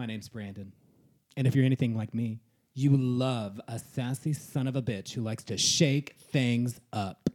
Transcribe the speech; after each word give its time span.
My 0.00 0.06
name's 0.06 0.30
Brandon. 0.30 0.72
And 1.36 1.46
if 1.46 1.54
you're 1.54 1.66
anything 1.66 1.94
like 1.94 2.14
me, 2.14 2.40
you 2.72 2.96
love 2.96 3.60
a 3.68 3.78
sassy 3.78 4.32
son 4.32 4.66
of 4.66 4.74
a 4.74 4.80
bitch 4.80 5.12
who 5.12 5.20
likes 5.20 5.44
to 5.44 5.58
shake 5.58 6.14
things 6.32 6.80
up. 6.90 7.28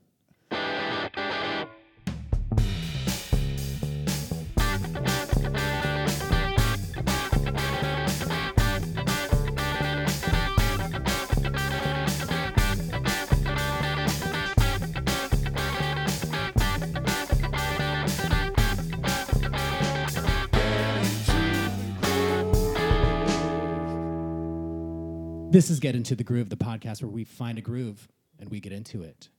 This 25.66 25.72
is 25.72 25.80
Get 25.80 25.96
Into 25.96 26.14
the 26.16 26.24
Groove, 26.24 26.50
the 26.50 26.55
podcast 26.55 27.02
where 27.02 27.10
we 27.10 27.24
find 27.24 27.58
a 27.58 27.62
groove 27.62 28.08
and 28.38 28.52
we 28.52 28.60
get 28.60 28.72
into 28.72 29.02
it. 29.02 29.30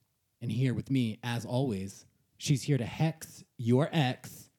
And 0.43 0.51
here 0.51 0.75
with 0.75 0.91
me, 0.91 1.21
as 1.23 1.45
always, 1.45 2.05
she's 2.37 2.65
here 2.65 2.77
to 2.77 2.85
hex 2.85 3.45
your 3.59 3.89
ex. 3.93 4.51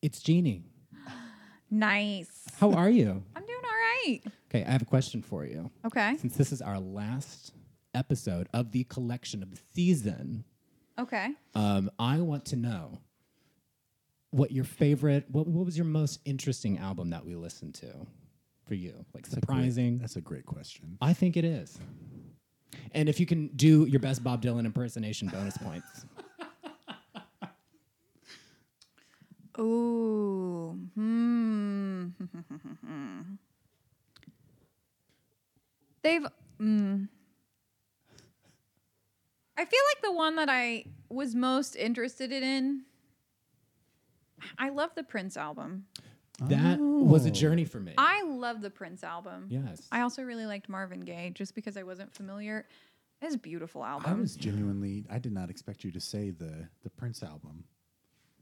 It's 0.00 0.22
Jeannie. 0.22 0.64
Nice. 1.70 2.44
How 2.58 2.72
are 2.72 2.88
you? 2.88 3.22
I'm 3.36 3.44
doing 3.44 3.58
all 3.62 4.08
right. 4.08 4.20
Okay, 4.48 4.64
I 4.66 4.70
have 4.70 4.80
a 4.80 4.86
question 4.86 5.20
for 5.20 5.44
you. 5.44 5.70
Okay. 5.84 6.16
Since 6.16 6.34
this 6.36 6.50
is 6.50 6.62
our 6.62 6.78
last 6.80 7.52
episode 7.94 8.48
of 8.54 8.72
the 8.72 8.84
collection 8.84 9.42
of 9.42 9.50
the 9.50 9.60
season, 9.74 10.44
Okay. 10.98 11.28
um, 11.54 11.90
I 11.98 12.22
want 12.22 12.46
to 12.46 12.56
know 12.56 13.00
what 14.30 14.50
your 14.50 14.64
favorite, 14.64 15.26
what, 15.30 15.46
what 15.46 15.66
was 15.66 15.76
your 15.76 15.84
most 15.84 16.20
interesting 16.24 16.78
album 16.78 17.10
that 17.10 17.26
we 17.26 17.34
listened 17.34 17.74
to 17.74 18.06
for 18.66 18.74
you? 18.74 19.04
Like 19.14 19.24
That's 19.24 19.36
a 19.36 19.40
great- 19.40 19.56
surprising. 19.56 19.98
That's 19.98 20.16
a 20.16 20.20
great 20.20 20.46
question. 20.46 20.96
I 21.00 21.12
think 21.12 21.36
it 21.36 21.44
is. 21.44 21.78
And 22.92 23.08
if 23.08 23.20
you 23.20 23.26
can 23.26 23.48
do 23.48 23.84
your 23.86 24.00
best 24.00 24.22
Bob 24.24 24.42
Dylan 24.42 24.64
impersonation, 24.64 25.28
bonus 25.28 25.56
points. 25.58 26.06
Ooh. 29.58 30.78
Hmm. 30.94 32.06
They've. 36.02 36.26
Mm. 36.60 37.08
I 39.56 39.64
feel 39.64 39.80
like 39.94 40.02
the 40.02 40.12
one 40.12 40.36
that 40.36 40.48
I 40.48 40.84
was 41.08 41.34
most 41.34 41.76
interested 41.76 42.32
in. 42.32 42.82
I 44.58 44.70
love 44.70 44.90
the 44.96 45.04
Prince 45.04 45.36
album. 45.36 45.84
That 46.48 46.78
was 46.80 47.26
a 47.26 47.28
Oh. 47.28 47.32
journey 47.32 47.64
for 47.64 47.80
me. 47.80 47.94
I 47.98 48.22
love 48.24 48.60
the 48.60 48.70
Prince 48.70 49.02
album. 49.04 49.46
yes. 49.50 49.86
I 49.92 50.00
also 50.02 50.22
really 50.22 50.46
liked 50.46 50.68
Marvin 50.68 51.00
Gaye 51.00 51.30
just 51.34 51.54
because 51.54 51.76
I 51.76 51.82
wasn't 51.82 52.12
familiar. 52.14 52.66
It's 53.20 53.34
a 53.34 53.38
beautiful 53.38 53.84
album. 53.84 54.10
I 54.10 54.14
was 54.14 54.34
genuinely. 54.36 55.04
I 55.08 55.18
did 55.18 55.32
not 55.32 55.48
expect 55.50 55.84
you 55.84 55.92
to 55.92 56.00
say 56.00 56.30
the 56.30 56.68
the 56.82 56.90
Prince 56.90 57.22
album. 57.22 57.64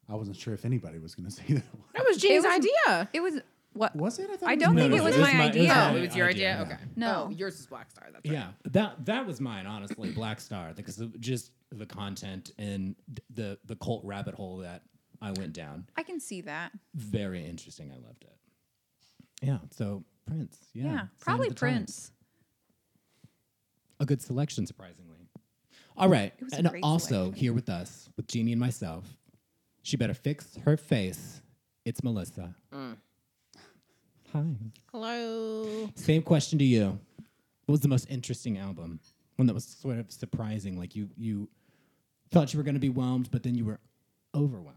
I 0.09 0.15
wasn't 0.15 0.37
sure 0.37 0.55
if 0.55 0.65
anybody 0.65 0.98
was 0.98 1.15
going 1.15 1.27
to 1.31 1.34
say 1.34 1.45
that. 1.55 1.75
One. 1.75 1.84
That 1.95 2.05
was 2.06 2.17
Jeannie's 2.17 2.45
was- 2.45 2.55
idea. 2.87 3.09
it 3.12 3.21
was 3.21 3.41
what? 3.73 3.95
Was 3.95 4.19
it? 4.19 4.28
thought 4.41 4.48
I 4.48 4.56
don't 4.56 4.75
No, 4.75 4.83
think 4.83 4.95
no, 4.95 4.97
it 5.01 5.05
was 5.05 5.15
it 5.17 5.21
was 5.21 5.28
my 5.28 5.34
my- 5.39 5.45
idea. 5.48 5.73
Oh, 5.93 5.97
it 5.97 6.01
was 6.01 6.17
your 6.17 6.28
idea, 6.28 6.55
idea? 6.55 6.67
yeah. 6.69 6.75
Okay. 6.75 6.84
No. 6.97 7.27
Oh, 7.28 7.31
yours 7.31 7.61
is 7.61 7.67
Black 7.67 7.91
Star. 7.91 8.09
That's 8.12 8.25
right. 8.28 8.33
yeah, 8.34 8.48
that 8.73 9.05
that 9.06 9.27
was 9.27 9.41
mine, 9.41 9.67
honestly. 9.67 10.11
Black 10.12 10.41
Star, 10.41 10.73
because 10.75 10.98
of 10.98 11.19
just 11.21 11.53
the 11.71 11.87
content 11.87 12.51
and 12.59 12.97
the 13.34 13.59
the 13.67 13.77
cult 13.77 14.03
rabbit 14.05 14.34
hole 14.34 14.56
that 14.59 14.83
I 15.22 15.32
went 15.32 15.52
down. 15.52 15.86
I 15.96 16.02
can 16.02 16.18
see 16.20 16.40
that. 16.42 16.72
Very 16.94 17.44
interesting. 17.44 17.90
I 17.92 17.96
loved 18.06 18.22
it. 18.24 18.36
Yeah. 19.42 19.58
So 19.70 20.04
Prince. 20.26 20.58
Yeah. 20.74 20.84
Yeah, 20.84 21.00
probably 21.20 21.48
the 21.48 21.54
times. 21.54 21.60
Prince. 21.60 22.12
A 24.00 24.06
good 24.06 24.22
selection, 24.22 24.66
surprisingly. 24.66 25.18
All 25.96 26.08
right. 26.08 26.32
It 26.38 26.44
was 26.44 26.53
a 26.54 26.56
And 26.59 26.69
great 26.70 26.82
also 26.84 27.09
selection. 27.09 27.34
here 27.34 27.53
with 27.53 27.69
us, 27.69 28.09
with 28.16 28.26
Jeannie 28.28 28.53
and 28.53 28.60
myself, 28.60 29.04
she 29.82 29.97
better 29.97 30.14
fix 30.14 30.56
her 30.64 30.76
face. 30.76 31.42
It's 31.84 32.03
Melissa. 32.03 32.54
Mm. 32.72 32.97
Hi. 34.32 34.44
Hello. 34.92 35.91
Same 35.97 36.22
question 36.22 36.59
to 36.60 36.64
you. 36.64 36.98
What 37.66 37.72
was 37.72 37.80
the 37.80 37.88
most 37.88 38.06
interesting 38.10 38.56
album? 38.59 39.00
One 39.36 39.47
that 39.47 39.54
was 39.54 39.64
sort 39.64 39.98
of 39.98 40.10
surprising, 40.12 40.78
like 40.78 40.94
you 40.94 41.09
you 41.16 41.48
thought 42.30 42.53
you 42.53 42.59
were 42.59 42.64
going 42.64 42.75
to 42.75 42.80
be 42.80 42.88
whelmed, 42.91 43.30
but 43.30 43.42
then 43.42 43.54
you 43.54 43.64
were 43.64 43.80
overwhelmed. 44.34 44.76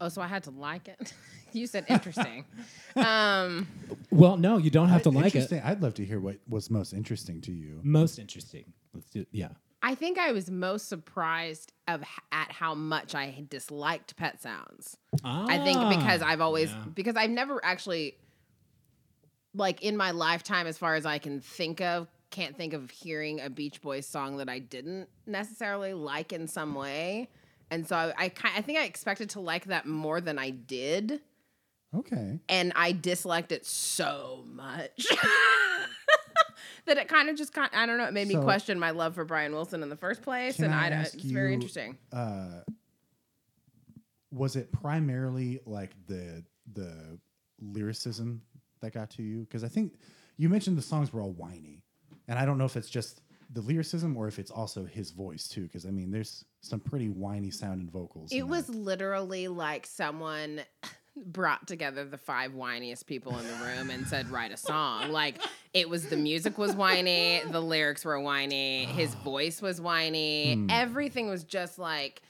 Oh, 0.00 0.08
so 0.08 0.22
I 0.22 0.26
had 0.26 0.42
to 0.44 0.50
like 0.50 0.88
it. 0.88 1.12
you 1.52 1.66
said 1.66 1.84
interesting. 1.88 2.44
um, 2.96 3.66
Well, 4.10 4.36
no, 4.36 4.56
you 4.58 4.70
don't 4.70 4.88
have 4.88 5.02
to 5.02 5.10
like 5.10 5.26
it. 5.26 5.34
interesting. 5.36 5.60
I'd 5.62 5.82
love 5.82 5.94
to 5.94 6.04
hear 6.04 6.20
what 6.20 6.36
was 6.48 6.70
most 6.70 6.92
interesting 6.92 7.40
to 7.42 7.52
you. 7.52 7.80
Most 7.82 8.18
interesting. 8.18 8.72
Let's 8.94 9.10
do. 9.10 9.26
Yeah. 9.32 9.48
I 9.82 9.94
think 9.94 10.18
I 10.18 10.32
was 10.32 10.50
most 10.50 10.88
surprised 10.88 11.72
of 11.88 12.02
at 12.32 12.52
how 12.52 12.74
much 12.74 13.14
I 13.14 13.44
disliked 13.48 14.14
Pet 14.16 14.40
Sounds. 14.42 14.96
I 15.24 15.58
think 15.64 15.78
because 15.98 16.20
Ah, 16.22 16.26
I've 16.28 16.40
always 16.42 16.70
yeah. 16.70 16.84
because 16.94 17.16
I've 17.16 17.30
never 17.30 17.64
actually 17.64 18.16
like 19.54 19.82
in 19.82 19.96
my 19.96 20.10
lifetime 20.10 20.66
as 20.66 20.76
far 20.78 20.94
as 20.96 21.06
I 21.06 21.18
can 21.18 21.40
think 21.40 21.80
of 21.80 22.08
can't 22.30 22.56
think 22.56 22.74
of 22.74 22.90
hearing 22.90 23.40
a 23.40 23.50
Beach 23.50 23.80
Boys 23.80 24.06
song 24.06 24.36
that 24.36 24.48
I 24.48 24.60
didn't 24.60 25.08
necessarily 25.26 25.94
like 25.94 26.32
in 26.32 26.46
some 26.46 26.74
way. 26.74 27.28
And 27.70 27.86
so 27.86 27.96
I 27.96 28.12
I, 28.24 28.32
I 28.56 28.62
think 28.62 28.78
I 28.78 28.84
expected 28.84 29.30
to 29.30 29.40
like 29.40 29.66
that 29.66 29.86
more 29.86 30.20
than 30.20 30.38
I 30.38 30.50
did 30.50 31.20
Okay. 31.94 32.38
and 32.48 32.72
I 32.76 32.92
disliked 32.92 33.50
it 33.52 33.66
so 33.66 34.44
much. 34.46 35.06
that 36.86 36.98
it 36.98 37.08
kind 37.08 37.28
of 37.28 37.36
just 37.36 37.52
kind 37.52 37.68
I 37.72 37.86
don't 37.86 37.98
know, 37.98 38.04
it 38.04 38.12
made 38.12 38.28
me 38.28 38.36
question 38.36 38.78
my 38.78 38.90
love 38.90 39.14
for 39.14 39.24
Brian 39.24 39.52
Wilson 39.52 39.82
in 39.82 39.88
the 39.88 39.96
first 39.96 40.22
place 40.22 40.58
and 40.60 40.72
I 40.72 40.86
I, 40.86 40.90
don't 40.90 40.98
ask 41.00 41.14
it's 41.14 41.24
very 41.24 41.52
interesting. 41.54 41.98
Uh, 42.12 42.60
was 44.30 44.54
it 44.56 44.70
primarily 44.72 45.58
like 45.66 45.90
the 46.06 46.44
the 46.74 47.18
lyricism 47.60 48.42
that 48.80 48.92
got 48.92 49.10
to 49.10 49.22
you? 49.22 49.40
Because 49.40 49.64
I 49.64 49.68
think 49.68 49.94
you 50.36 50.48
mentioned 50.48 50.78
the 50.78 50.82
songs 50.82 51.12
were 51.12 51.20
all 51.20 51.32
whiny, 51.32 51.82
and 52.28 52.38
I 52.38 52.44
don't 52.46 52.56
know 52.56 52.64
if 52.64 52.76
it's 52.76 52.88
just 52.88 53.22
the 53.52 53.60
lyricism 53.60 54.16
or 54.16 54.28
if 54.28 54.38
it's 54.38 54.50
also 54.50 54.84
his 54.84 55.10
voice 55.10 55.48
too. 55.48 55.62
Because 55.62 55.86
I 55.86 55.90
mean, 55.90 56.10
there's 56.10 56.44
some 56.60 56.80
pretty 56.80 57.08
whiny 57.08 57.50
sounding 57.50 57.90
vocals. 57.90 58.30
It 58.32 58.46
was 58.46 58.66
that. 58.66 58.76
literally 58.76 59.48
like 59.48 59.86
someone 59.86 60.60
brought 61.16 61.66
together 61.66 62.04
the 62.04 62.16
five 62.16 62.52
whiniest 62.52 63.06
people 63.06 63.36
in 63.38 63.46
the 63.46 63.52
room 63.64 63.90
and 63.90 64.06
said 64.06 64.30
write 64.30 64.52
a 64.52 64.56
song. 64.56 65.10
Like 65.10 65.38
it 65.74 65.88
was 65.88 66.06
the 66.06 66.16
music 66.16 66.56
was 66.58 66.74
whiny, 66.74 67.42
the 67.50 67.60
lyrics 67.60 68.04
were 68.04 68.20
whiny, 68.20 68.84
his 68.86 69.14
voice 69.24 69.60
was 69.60 69.80
whiny, 69.80 70.54
Hmm. 70.54 70.66
everything 70.70 71.28
was 71.28 71.44
just 71.44 71.78
like 71.78 72.22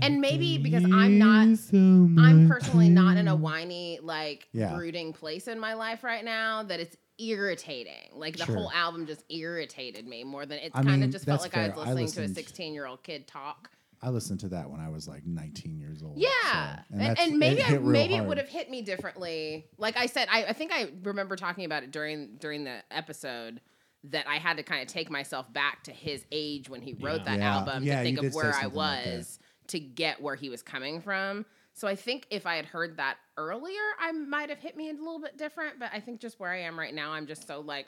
and 0.00 0.20
maybe 0.20 0.58
because 0.58 0.84
I'm 0.84 1.18
not 1.18 1.48
I'm 1.72 2.46
personally 2.48 2.88
not 2.88 3.16
in 3.16 3.26
a 3.26 3.34
whiny, 3.34 3.98
like 4.00 4.48
Yeah. 4.52 4.74
brooding 4.76 5.12
place 5.12 5.48
in 5.48 5.58
my 5.58 5.74
life 5.74 6.04
right 6.04 6.24
now 6.24 6.62
that 6.62 6.78
it's 6.78 6.96
irritating. 7.30 8.10
Like 8.14 8.36
the 8.36 8.44
Sure. 8.46 8.56
whole 8.56 8.72
album 8.72 9.06
just 9.06 9.24
irritated 9.28 10.06
me 10.06 10.24
more 10.24 10.46
than 10.46 10.58
it 10.58 10.72
kind 10.72 11.04
of 11.04 11.10
just 11.10 11.24
felt 11.24 11.40
like 11.42 11.56
I 11.56 11.68
was 11.68 11.74
fair. 11.76 11.84
I 11.86 11.92
listening 11.94 12.26
to 12.26 12.32
a 12.32 12.34
16 12.34 12.74
year 12.74 12.86
old 12.86 13.02
kid 13.02 13.26
talk. 13.26 13.70
I 14.04 14.08
listened 14.10 14.40
to 14.40 14.48
that 14.48 14.68
when 14.68 14.80
I 14.80 14.88
was 14.88 15.06
like 15.06 15.24
19 15.24 15.78
years 15.78 16.02
old. 16.02 16.18
Yeah, 16.18 16.28
so- 16.42 16.82
and, 16.90 17.00
that's- 17.00 17.28
and, 17.28 17.38
maybe 17.38 17.60
it 17.60 17.70
I, 17.70 17.78
maybe 17.78 18.14
it 18.16 18.24
would 18.24 18.38
have 18.38 18.48
hit 18.48 18.68
me 18.68 18.82
differently. 18.82 19.66
Like 19.78 19.96
I 19.96 20.06
said, 20.06 20.26
I, 20.30 20.44
I 20.46 20.52
think 20.54 20.72
I 20.72 20.90
remember 21.04 21.36
talking 21.36 21.64
about 21.64 21.84
it 21.84 21.92
during 21.92 22.36
during 22.40 22.64
the 22.64 22.82
episode 22.90 23.60
that 24.04 24.26
I 24.26 24.38
had 24.38 24.56
to 24.56 24.64
kind 24.64 24.82
of 24.82 24.88
take 24.88 25.08
myself 25.08 25.52
back 25.52 25.84
to 25.84 25.92
his 25.92 26.24
age 26.32 26.68
when 26.68 26.82
he 26.82 26.94
wrote 26.94 27.20
Yeah. 27.20 27.24
that 27.26 27.38
Yeah. 27.38 27.56
album 27.58 27.84
Yeah, 27.84 27.98
to 27.98 28.02
think 28.02 28.18
of 28.22 28.34
where 28.34 28.48
I 28.48 28.62
something 28.62 28.76
like 28.76 29.06
was 29.06 29.38
to 29.68 29.78
get 29.78 30.20
where 30.20 30.34
he 30.34 30.48
was 30.48 30.60
coming 30.62 31.00
from. 31.00 31.46
So 31.74 31.88
I 31.88 31.94
think 31.96 32.26
if 32.30 32.46
I 32.46 32.56
had 32.56 32.66
heard 32.66 32.98
that 32.98 33.16
earlier, 33.36 33.80
I 33.98 34.12
might 34.12 34.50
have 34.50 34.58
hit 34.58 34.76
me 34.76 34.90
a 34.90 34.92
little 34.92 35.20
bit 35.20 35.38
different. 35.38 35.78
But 35.78 35.90
I 35.92 36.00
think 36.00 36.20
just 36.20 36.38
where 36.38 36.50
I 36.50 36.60
am 36.60 36.78
right 36.78 36.94
now, 36.94 37.12
I'm 37.12 37.26
just 37.26 37.46
so 37.46 37.60
like 37.60 37.86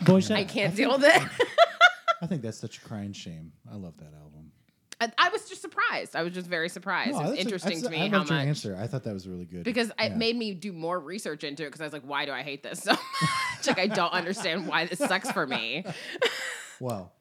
Boy, 0.04 0.20
I 0.30 0.44
can't 0.44 0.74
deal 0.74 0.92
with 0.98 1.04
it. 1.04 1.22
I 2.22 2.26
think 2.26 2.42
that's 2.42 2.58
such 2.58 2.78
a 2.78 2.80
crying 2.82 3.12
shame. 3.12 3.52
I 3.70 3.76
love 3.76 3.96
that 3.98 4.12
album. 4.14 4.52
I, 5.02 5.10
I 5.16 5.28
was 5.30 5.48
just 5.48 5.62
surprised. 5.62 6.14
I 6.14 6.22
was 6.22 6.34
just 6.34 6.46
very 6.46 6.68
surprised. 6.68 7.12
No, 7.12 7.20
it's 7.30 7.38
a- 7.38 7.40
interesting 7.40 7.70
that's 7.70 7.82
to 7.82 7.88
a- 7.88 7.90
me 7.90 8.02
I 8.04 8.08
how 8.08 8.18
loved 8.18 8.30
your 8.30 8.38
much 8.40 8.46
answer. 8.48 8.76
I 8.78 8.86
thought 8.86 9.04
that 9.04 9.14
was 9.14 9.26
really 9.26 9.46
good 9.46 9.62
because 9.64 9.88
it 9.88 9.94
Yeah. 9.98 10.14
made 10.16 10.36
me 10.36 10.52
do 10.52 10.72
more 10.72 11.00
research 11.00 11.42
into 11.44 11.62
it 11.62 11.66
because 11.68 11.80
I 11.80 11.84
was 11.84 11.92
like, 11.94 12.02
why 12.02 12.26
do 12.26 12.32
I 12.32 12.42
hate 12.42 12.62
this 12.62 12.80
so 12.82 12.90
much? 13.22 13.66
like 13.66 13.78
I 13.78 13.86
don't 13.86 14.12
understand 14.12 14.66
why 14.66 14.84
this 14.86 14.98
sucks 14.98 15.30
for 15.32 15.46
me. 15.46 15.84
well. 16.80 17.12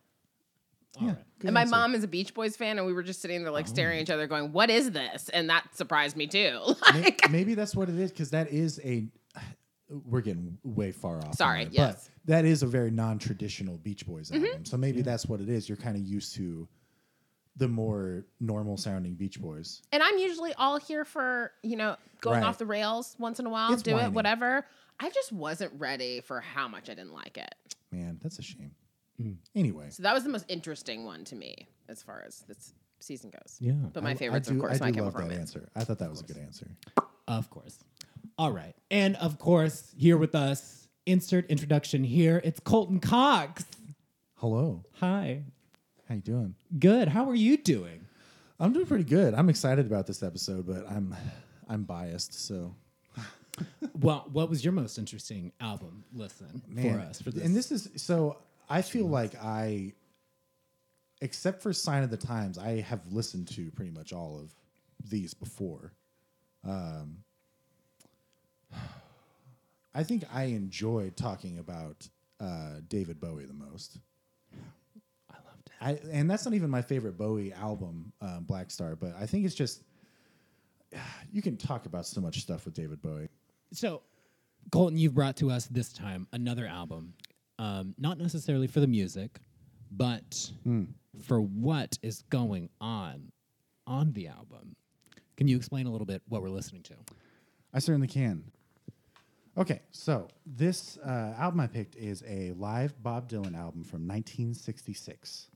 All 0.97 1.07
yeah, 1.07 1.13
right. 1.13 1.23
and 1.43 1.53
my 1.53 1.61
answer. 1.61 1.71
mom 1.71 1.95
is 1.95 2.03
a 2.03 2.07
Beach 2.07 2.33
Boys 2.33 2.55
fan, 2.57 2.77
and 2.77 2.87
we 2.87 2.93
were 2.93 3.03
just 3.03 3.21
sitting 3.21 3.43
there 3.43 3.51
like 3.51 3.67
staring 3.67 3.97
at 3.99 4.03
each 4.03 4.09
other, 4.09 4.27
going, 4.27 4.51
"What 4.51 4.69
is 4.69 4.91
this?" 4.91 5.29
And 5.29 5.49
that 5.49 5.75
surprised 5.75 6.15
me 6.17 6.27
too. 6.27 6.59
Like, 6.93 7.29
maybe 7.29 7.53
that's 7.53 7.75
what 7.75 7.89
it 7.89 7.97
is 7.99 8.11
because 8.11 8.31
that 8.31 8.49
is 8.51 8.79
a. 8.83 9.07
We're 9.89 10.21
getting 10.21 10.57
way 10.63 10.91
far 10.91 11.17
off. 11.17 11.33
Sorry, 11.35 11.65
that, 11.65 11.73
yes. 11.73 11.95
Mm-hmm. 11.95 12.11
but 12.25 12.33
that 12.35 12.45
is 12.45 12.61
a 12.61 12.67
very 12.67 12.91
non-traditional 12.91 13.77
Beach 13.79 14.05
Boys 14.05 14.31
album. 14.31 14.63
So 14.65 14.77
maybe 14.77 15.01
that's 15.01 15.25
what 15.25 15.41
it 15.41 15.49
is. 15.49 15.67
You're 15.67 15.77
kind 15.77 15.95
of 15.95 16.03
used 16.03 16.35
to 16.35 16.67
the 17.57 17.67
more 17.67 18.23
normal 18.39 18.77
sounding 18.77 19.15
Beach 19.15 19.41
Boys. 19.41 19.81
And 19.91 20.03
I'm 20.03 20.17
usually 20.19 20.53
all 20.53 20.77
here 20.79 21.05
for, 21.05 21.51
you 21.63 21.75
know, 21.75 21.95
going 22.21 22.41
Right. 22.41 22.47
off 22.47 22.59
the 22.59 22.67
rails 22.67 23.15
once 23.17 23.39
in 23.39 23.47
a 23.47 23.49
while, 23.49 23.73
It's 23.73 23.81
do 23.81 23.93
whiny. 23.95 24.05
it, 24.05 24.13
whatever. 24.13 24.63
I 24.99 25.09
just 25.09 25.31
wasn't 25.31 25.73
ready 25.79 26.21
for 26.21 26.39
how 26.39 26.67
much 26.67 26.87
I 26.89 26.93
didn't 26.93 27.13
like 27.13 27.37
it. 27.39 27.55
Man, 27.91 28.19
that's 28.21 28.37
a 28.37 28.43
shame. 28.43 28.71
Mm. 29.21 29.35
Anyway, 29.55 29.87
So 29.89 30.03
that 30.03 30.13
was 30.13 30.23
the 30.23 30.29
most 30.29 30.45
interesting 30.47 31.03
one 31.05 31.23
to 31.25 31.35
me 31.35 31.67
as 31.87 32.01
far 32.01 32.23
as 32.25 32.39
this 32.47 32.73
season 32.99 33.29
goes. 33.31 33.57
Yeah. 33.59 33.73
But 33.93 34.03
my 34.03 34.11
I- 34.11 34.15
favorites, 34.15 34.47
I 34.49 34.51
do, 34.53 34.57
of 34.57 34.61
course, 34.61 34.81
I 34.81 34.85
My 34.85 34.91
do 34.91 34.99
Chemical 34.99 35.21
love 35.21 35.29
that 35.29 35.37
answer. 35.39 35.69
I 35.75 35.83
thought 35.83 35.99
that 35.99 36.09
was 36.09 36.21
a 36.21 36.23
good 36.25 36.37
answer. 36.37 36.67
Of 37.27 37.49
course. 37.49 37.77
All 38.37 38.51
right. 38.51 38.75
And 38.89 39.15
of 39.17 39.37
course, 39.39 39.91
here 39.97 40.17
with 40.17 40.35
us, 40.35 40.87
insert 41.05 41.47
introduction 41.47 42.03
here. 42.03 42.39
It's 42.43 42.59
Colton 42.59 42.99
Cox. 42.99 43.65
Hello, 44.35 44.85
Hi. 45.01 45.43
how 46.07 46.15
you 46.15 46.21
doing? 46.21 46.55
Good. 46.79 47.09
How 47.09 47.29
are 47.29 47.35
you 47.35 47.57
doing? 47.57 48.05
I'm 48.59 48.71
doing 48.73 48.85
pretty 48.85 49.03
good. 49.03 49.33
I'm 49.33 49.49
excited 49.49 49.85
about 49.85 50.07
this 50.07 50.23
episode, 50.23 50.65
but 50.65 50.85
I'm 50.89 51.13
I'm 51.67 51.83
biased. 51.83 52.33
So 52.45 52.73
Well, 53.99 54.27
what 54.31 54.49
was 54.49 54.63
your 54.63 54.71
most 54.71 54.97
interesting 54.97 55.51
album 55.59 56.05
listen 56.13 56.61
for 56.81 56.99
us 57.01 57.21
for 57.21 57.31
this? 57.31 57.43
And 57.43 57.53
this 57.55 57.71
is 57.71 57.89
so 57.97 58.37
I 58.69 58.81
feel 58.81 59.07
like 59.07 59.35
I 59.35 59.93
except 61.21 61.61
for 61.61 61.73
Sign 61.73 62.03
of 62.03 62.09
the 62.09 62.17
Times, 62.17 62.57
I 62.57 62.79
have 62.81 63.01
listened 63.11 63.49
to 63.49 63.71
pretty 63.71 63.91
much 63.91 64.13
all 64.13 64.39
of 64.39 64.53
these 65.09 65.33
before. 65.33 65.93
Um 66.63 67.17
I 69.93 70.03
think 70.03 70.23
I 70.31 70.43
enjoyed 70.43 71.17
talking 71.17 71.59
about 71.59 72.07
uh, 72.39 72.75
David 72.87 73.19
Bowie 73.19 73.45
the 73.45 73.53
most. 73.53 73.97
I 75.29 75.35
loved 75.45 75.67
it. 75.67 75.73
I 75.81 76.11
and 76.11 76.29
that's 76.29 76.45
not 76.45 76.53
even 76.53 76.69
my 76.69 76.81
favorite 76.81 77.17
Bowie 77.17 77.51
album, 77.53 78.13
um, 78.21 78.43
Black 78.43 78.71
Star, 78.71 78.95
but 78.95 79.13
I 79.19 79.25
think 79.25 79.45
it's 79.45 79.55
just 79.55 79.83
you 81.31 81.41
can 81.41 81.57
talk 81.57 81.85
about 81.85 82.05
so 82.05 82.21
much 82.21 82.39
stuff 82.39 82.65
with 82.65 82.73
David 82.73 83.01
Bowie. 83.01 83.29
So, 83.73 84.01
Colton, 84.71 84.97
you've 84.97 85.15
brought 85.15 85.35
to 85.37 85.51
us 85.51 85.65
this 85.67 85.91
time 85.91 86.27
another 86.33 86.65
album, 86.65 87.13
um, 87.59 87.93
not 87.99 88.17
necessarily 88.17 88.65
for 88.65 88.79
the 88.79 88.87
music, 88.87 89.37
but 89.91 90.51
for 91.21 91.41
what 91.41 91.99
is 92.01 92.23
going 92.29 92.69
on 92.81 93.31
on 93.85 94.13
the 94.13 94.27
album. 94.27 94.75
Can 95.37 95.47
you 95.47 95.57
explain 95.57 95.85
a 95.85 95.91
little 95.91 96.07
bit 96.07 96.21
what 96.27 96.41
we're 96.41 96.49
listening 96.49 96.81
to? 96.83 96.95
I 97.73 97.79
certainly 97.79 98.07
can. 98.07 98.43
Okay, 99.57 99.81
so 99.91 100.29
this 100.45 100.97
uh, 101.05 101.33
album 101.37 101.59
I 101.59 101.67
picked 101.67 101.95
is 101.97 102.23
a 102.25 102.53
live 102.53 103.01
Bob 103.03 103.29
Dylan 103.29 103.55
album 103.57 103.83
from 103.83 104.07
1966. 104.07 105.47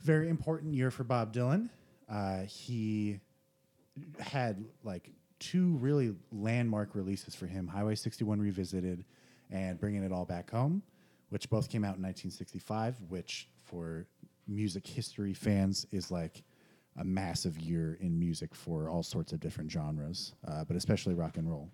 Very 0.00 0.28
important 0.28 0.74
year 0.74 0.90
for 0.90 1.04
Bob 1.04 1.32
Dylan. 1.32 1.68
Uh, 2.10 2.42
he 2.42 3.20
had 4.18 4.64
like 4.82 5.10
two 5.38 5.76
really 5.76 6.14
landmark 6.32 6.94
releases 6.94 7.34
for 7.34 7.46
him 7.46 7.68
Highway 7.68 7.94
61 7.94 8.40
Revisited 8.40 9.04
and 9.50 9.78
Bringing 9.78 10.02
It 10.02 10.10
All 10.12 10.24
Back 10.24 10.50
Home, 10.50 10.82
which 11.32 11.48
both 11.48 11.70
came 11.70 11.82
out 11.82 11.96
in 11.96 12.02
1965, 12.02 12.94
which 13.08 13.48
for 13.64 14.06
music 14.46 14.86
history 14.86 15.32
fans 15.32 15.86
is 15.90 16.10
like 16.10 16.42
a 16.98 17.04
massive 17.04 17.58
year 17.58 17.96
in 18.02 18.18
music 18.18 18.54
for 18.54 18.90
all 18.90 19.02
sorts 19.02 19.32
of 19.32 19.40
different 19.40 19.70
genres, 19.72 20.34
uh, 20.46 20.62
but 20.64 20.76
especially 20.76 21.14
rock 21.14 21.38
and 21.38 21.48
roll. 21.48 21.70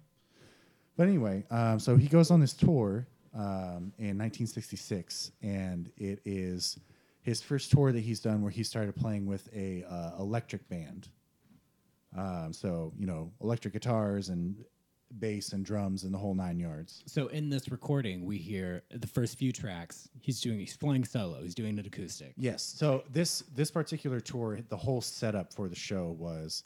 But 0.96 1.08
anyway, 1.08 1.44
um, 1.50 1.80
so 1.80 1.96
he 1.96 2.06
goes 2.06 2.30
on 2.30 2.38
this 2.38 2.52
tour 2.52 3.08
um, 3.34 3.92
in 3.98 4.16
1966, 4.16 5.32
and 5.42 5.90
it 5.96 6.20
is 6.24 6.78
his 7.22 7.42
first 7.42 7.72
tour 7.72 7.90
that 7.90 8.00
he's 8.00 8.20
done 8.20 8.42
where 8.42 8.52
he 8.52 8.62
started 8.62 8.94
playing 8.94 9.26
with 9.26 9.48
a 9.52 9.82
uh, 9.90 10.12
electric 10.20 10.68
band. 10.68 11.08
Um, 12.16 12.52
so 12.52 12.92
you 12.96 13.06
know, 13.06 13.32
electric 13.42 13.74
guitars 13.74 14.28
and 14.28 14.64
bass 15.18 15.52
and 15.52 15.64
drums 15.64 16.04
and 16.04 16.12
the 16.12 16.18
whole 16.18 16.34
nine 16.34 16.58
yards. 16.58 17.02
So, 17.06 17.28
in 17.28 17.48
this 17.48 17.70
recording, 17.70 18.24
we 18.24 18.38
hear 18.38 18.82
the 18.90 19.06
first 19.06 19.38
few 19.38 19.52
tracks. 19.52 20.08
He's 20.20 20.40
doing, 20.40 20.58
he's 20.58 20.76
playing 20.76 21.04
solo. 21.04 21.42
He's 21.42 21.54
doing 21.54 21.78
it 21.78 21.86
acoustic. 21.86 22.34
Yes. 22.36 22.62
So 22.62 23.04
this 23.10 23.40
this 23.54 23.70
particular 23.70 24.20
tour, 24.20 24.60
the 24.68 24.76
whole 24.76 25.00
setup 25.00 25.52
for 25.52 25.68
the 25.68 25.76
show 25.76 26.16
was 26.18 26.64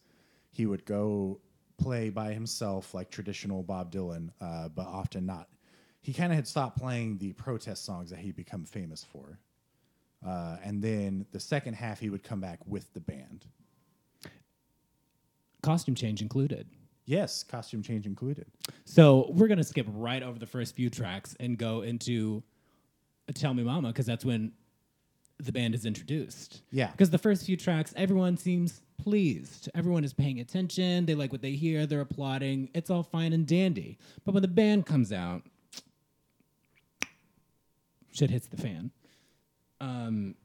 he 0.51 0.67
would 0.67 0.85
go 0.85 1.41
play 1.79 2.11
by 2.11 2.33
himself 2.33 2.95
like 2.95 3.11
traditional 3.11 3.63
Bob 3.63 3.93
Dylan, 3.93 4.31
uh, 4.41 4.69
but 4.69 4.87
often 4.87 5.27
not. 5.27 5.49
He 6.01 6.13
kind 6.13 6.33
of 6.33 6.37
had 6.37 6.49
stopped 6.49 6.79
playing 6.79 7.19
the 7.19 7.33
protest 7.33 7.85
songs 7.85 8.11
that 8.11 8.19
he'd 8.19 8.37
become 8.37 8.65
famous 8.65 9.05
for, 9.05 9.39
uh, 10.27 10.57
and 10.63 10.83
then 10.83 11.27
the 11.33 11.41
second 11.41 11.75
half 11.75 12.01
he 12.01 12.11
would 12.11 12.25
come 12.25 12.41
back 12.41 12.59
with 12.67 12.93
the 12.93 13.01
band. 13.01 13.47
Costume 15.63 15.95
change 15.95 16.23
included. 16.23 16.67
Yes, 17.05 17.43
costume 17.43 17.83
change 17.83 18.07
included. 18.07 18.47
So 18.85 19.31
we're 19.33 19.49
gonna 19.49 19.65
skip 19.65 19.87
right 19.91 20.23
over 20.23 20.39
the 20.39 20.47
first 20.47 20.77
few 20.77 20.89
tracks 20.89 21.35
and 21.41 21.59
go 21.59 21.83
into 21.83 22.43
"Tell 23.35 23.55
Me 23.55 23.63
Mama" 23.63 23.89
because 23.89 24.07
that's 24.07 24.25
when 24.25 24.53
the 25.39 25.53
band 25.53 25.75
is 25.75 25.85
introduced. 25.85 26.63
Yeah. 26.71 26.91
Because 26.93 27.11
the 27.11 27.19
first 27.19 27.45
few 27.47 27.57
tracks, 27.57 27.93
everyone 27.97 28.37
seems 28.37 28.83
pleased. 28.99 29.69
Everyone 29.75 30.05
is 30.05 30.13
paying 30.13 30.39
attention. 30.39 31.05
They 31.07 31.17
like 31.17 31.33
what 31.33 31.43
they 31.43 31.53
hear. 31.53 31.87
They're 31.87 32.01
applauding. 32.01 32.71
It's 32.75 32.91
all 32.91 33.03
fine 33.03 33.33
and 33.33 33.47
dandy. 33.47 33.99
But 34.25 34.35
when 34.35 34.43
the 34.43 34.49
band 34.49 34.87
comes 34.87 35.13
out, 35.13 35.43
shit 38.13 38.31
hits 38.31 38.47
the 38.47 38.57
fan. 38.57 38.93
Um. 39.81 40.37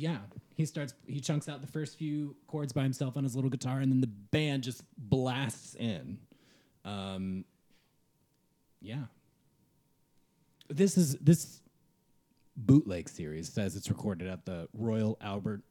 Yeah, 0.00 0.18
he 0.56 0.64
starts. 0.64 0.94
He 1.06 1.20
chunks 1.20 1.46
out 1.48 1.60
the 1.60 1.66
first 1.66 1.98
few 1.98 2.34
chords 2.46 2.72
by 2.72 2.82
himself 2.82 3.16
on 3.18 3.22
his 3.24 3.34
little 3.34 3.50
guitar, 3.50 3.80
and 3.80 3.92
then 3.92 4.00
the 4.00 4.06
band 4.06 4.62
just 4.62 4.82
blasts 4.96 5.74
in. 5.74 6.18
Um, 6.86 7.44
yeah. 8.80 9.04
This 10.70 10.96
is 10.96 11.16
this 11.18 11.60
bootleg 12.56 13.08
series 13.08 13.52
says 13.52 13.76
it's 13.76 13.88
recorded 13.90 14.28
at 14.28 14.46
the 14.46 14.68
Royal 14.72 15.18
Albert 15.20 15.62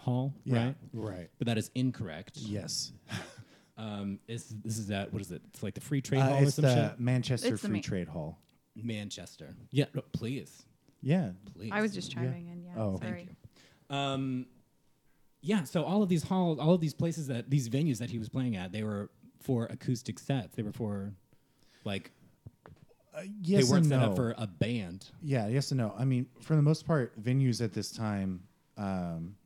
Hall, 0.00 0.32
right? 0.46 0.74
Right. 0.92 1.28
But 1.38 1.46
that 1.48 1.58
is 1.58 1.70
incorrect. 1.74 2.36
Yes. 2.36 2.92
Um, 3.76 4.20
is 4.28 4.54
this 4.64 4.78
is 4.78 4.88
at 4.92 5.12
what 5.12 5.20
is 5.20 5.32
it? 5.32 5.42
It's 5.52 5.60
like 5.60 5.74
the 5.74 5.80
Free 5.80 6.00
Trade 6.00 6.20
Uh, 6.20 6.28
Hall 6.28 6.38
or 6.38 6.42
it's 6.44 6.54
some 6.54 6.62
the 6.62 6.90
shit. 6.90 7.00
Manchester 7.00 7.54
It's 7.54 7.62
the 7.62 7.66
Free 7.68 7.78
ma- 7.78 7.82
Trade 7.82 8.06
Hall. 8.06 8.38
Manchester. 8.76 9.56
Yeah, 9.72 9.86
no, 9.94 10.02
please, 10.12 10.62
Yeah. 11.04 11.30
please. 11.56 11.70
I 11.72 11.80
was 11.80 11.94
just 11.94 12.10
chiming 12.10 12.48
in. 12.48 12.64
Yeah. 12.64 12.82
Oh, 12.82 12.98
sorry. 12.98 13.28
thank 13.28 13.36
Um, 13.90 14.46
yeah. 15.40 15.64
So 15.64 15.84
all 15.84 16.02
of 16.02 16.08
these 16.08 16.22
halls, 16.22 16.58
all 16.58 16.74
of 16.74 16.80
these 16.80 16.94
places 16.94 17.26
that 17.28 17.50
these 17.50 17.68
venues 17.68 17.98
that 17.98 18.10
he 18.10 18.18
was 18.18 18.28
playing 18.28 18.56
at, 18.56 18.72
they 18.72 18.82
were 18.82 19.10
for 19.40 19.66
acoustic 19.66 20.18
sets. 20.18 20.56
They 20.56 20.62
were 20.62 20.72
for 20.72 21.12
like 21.84 22.10
Yes 23.42 23.66
they 23.66 23.70
weren't 23.70 23.84
and 23.84 23.92
set 23.92 24.00
no. 24.00 24.10
up 24.10 24.16
for 24.16 24.34
a 24.38 24.46
band. 24.46 25.06
Yeah, 25.22 25.46
yes 25.46 25.70
and 25.70 25.78
no. 25.78 25.94
I 25.96 26.04
mean, 26.04 26.26
for 26.40 26.56
the 26.56 26.62
most 26.62 26.86
part, 26.86 27.20
venues 27.22 27.62
at 27.62 27.72
this 27.72 27.90
time, 27.92 28.42
um, 28.76 29.36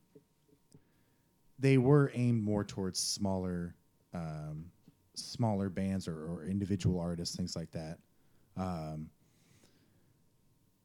they 1.58 1.76
were 1.76 2.10
aimed 2.14 2.42
more 2.42 2.64
towards 2.64 2.98
smaller, 2.98 3.74
um, 4.14 4.66
smaller 5.14 5.68
bands 5.68 6.08
or, 6.08 6.14
or 6.14 6.44
individual 6.44 6.98
artists, 6.98 7.36
things 7.36 7.56
like 7.56 7.70
that. 7.72 7.98
Um, 8.56 9.10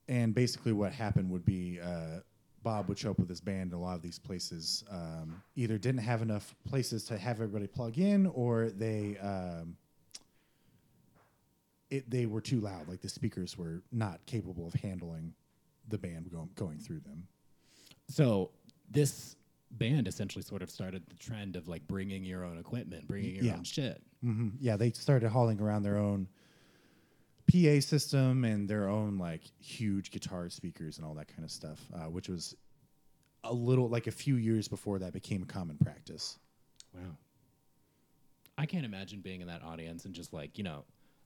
and 0.08 0.34
basically, 0.36 0.74
what 0.74 0.92
happened 0.94 1.30
would 1.32 1.46
be 1.46 1.80
uh, 1.82 2.20
Bob 2.64 2.88
would 2.90 2.98
show 2.98 3.12
up 3.12 3.20
with 3.20 3.30
his 3.30 3.42
band. 3.42 3.72
And 3.72 3.74
a 3.74 3.78
lot 3.78 3.96
of 3.96 4.02
these 4.02 4.20
places 4.20 4.84
um, 4.90 5.42
either 5.56 5.78
didn't 5.78 6.02
have 6.02 6.22
enough 6.22 6.56
places 6.68 7.04
to 7.06 7.18
have 7.18 7.38
everybody 7.38 7.68
plug 7.68 7.98
in, 7.98 8.28
or 8.28 8.70
they. 8.70 9.18
Um, 9.20 9.78
it, 11.90 12.10
they 12.10 12.26
were 12.26 12.42
too 12.42 12.60
loud. 12.60 12.88
Like 12.88 13.02
the 13.02 13.10
speakers 13.10 13.58
were 13.58 13.84
not 13.92 14.26
capable 14.26 14.66
of 14.68 14.74
handling 14.74 15.34
the 15.90 15.98
band 15.98 16.32
go, 16.32 16.50
going 16.56 16.80
through 16.80 17.02
them. 17.02 17.28
So 18.08 18.50
this 18.90 19.36
band 19.72 20.08
essentially 20.08 20.44
sort 20.44 20.62
of 20.64 20.70
started 20.72 21.04
the 21.08 21.16
trend 21.16 21.56
of 21.56 21.68
like 21.68 21.86
bringing 21.88 22.24
your 22.24 22.44
own 22.46 22.58
equipment, 22.58 23.08
bringing 23.08 23.36
your 23.36 23.44
Yeah. 23.46 23.56
own 23.58 23.64
shit. 23.64 24.02
hmm 24.22 24.50
Yeah, 24.60 24.76
they 24.78 24.92
started 24.92 25.30
hauling 25.30 25.60
around 25.60 25.84
their 25.84 25.98
own 25.98 26.28
PA 27.52 27.80
system 27.80 28.46
and 28.46 28.68
their 28.68 28.88
own 28.88 29.18
like 29.18 29.42
huge 29.60 30.12
guitar 30.12 30.50
speakers 30.50 30.98
and 30.98 31.06
all 31.06 31.14
that 31.16 31.28
kind 31.28 31.44
of 31.44 31.52
stuff, 31.52 31.80
uh, 31.94 32.10
which 32.10 32.30
was 32.30 32.56
a 33.44 33.54
little 33.54 33.90
like 33.90 34.08
a 34.08 34.12
few 34.12 34.36
years 34.36 34.68
before 34.68 35.00
that 35.00 35.14
became 35.14 35.44
a 35.44 35.46
common 35.46 35.78
practice. 35.78 36.40
Wow. 36.94 37.18
I 38.58 38.66
can't 38.66 38.86
imagine 38.86 39.22
being 39.22 39.42
in 39.42 39.48
that 39.48 39.64
audience 39.64 40.06
and 40.06 40.14
just 40.14 40.32
like, 40.32 40.58
you 40.58 40.64
know, 40.64 40.84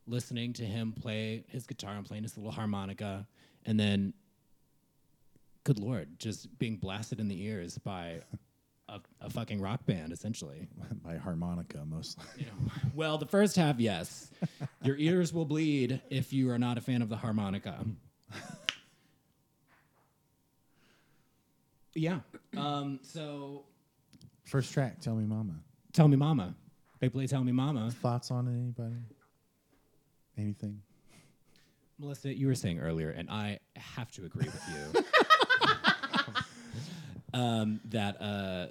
listening 0.07 0.53
to 0.53 0.63
him 0.63 0.93
play 0.93 1.43
his 1.49 1.67
guitar 1.67 1.93
and 1.93 2.05
playing 2.05 2.23
his 2.23 2.37
little 2.37 2.51
harmonica 2.51 3.27
and 3.65 3.79
then 3.79 4.13
good 5.63 5.77
lord, 5.77 6.17
just 6.17 6.57
being 6.57 6.77
blasted 6.77 7.19
in 7.19 7.27
the 7.27 7.43
ears 7.43 7.77
by 7.77 8.21
a, 8.89 8.99
a 9.21 9.29
fucking 9.29 9.59
rock 9.61 9.85
band 9.85 10.11
essentially. 10.13 10.67
By 11.03 11.17
harmonica, 11.17 11.83
mostly. 11.85 12.23
You 12.37 12.45
know, 12.45 12.71
well, 12.93 13.17
the 13.17 13.25
first 13.25 13.55
half, 13.55 13.79
yes. 13.79 14.29
Your 14.83 14.97
ears 14.97 15.33
will 15.33 15.45
bleed 15.45 16.01
if 16.09 16.31
you 16.33 16.49
are 16.51 16.59
not 16.59 16.77
a 16.77 16.81
fan 16.81 17.01
of 17.01 17.09
the 17.09 17.17
harmonica. 17.17 17.83
Yeah. 21.95 22.19
Um, 22.55 22.99
so 23.01 23.63
First 24.45 24.71
track, 24.71 25.01
Tell 25.01 25.15
Me 25.15 25.25
Mama. 25.25 25.53
tell 25.93 26.07
me, 26.07 26.15
Mama. 26.15 26.55
They 26.99 27.09
play 27.09 27.27
Tell 27.27 27.43
Me, 27.43 27.51
Mama. 27.51 27.91
Thoughts 27.91 28.31
on 28.31 28.47
anybody? 28.47 28.95
Anything? 30.37 30.81
Melissa, 31.99 32.33
you 32.37 32.45
were 32.47 32.55
saying 32.55 32.79
earlier, 32.79 33.09
and 33.09 33.29
I 33.29 33.59
have 33.75 34.11
to 34.11 34.25
agree 34.25 34.45
with 34.45 34.63
you, 34.69 35.03
um, 37.37 37.79
that 37.85 38.19
uh, 38.19 38.67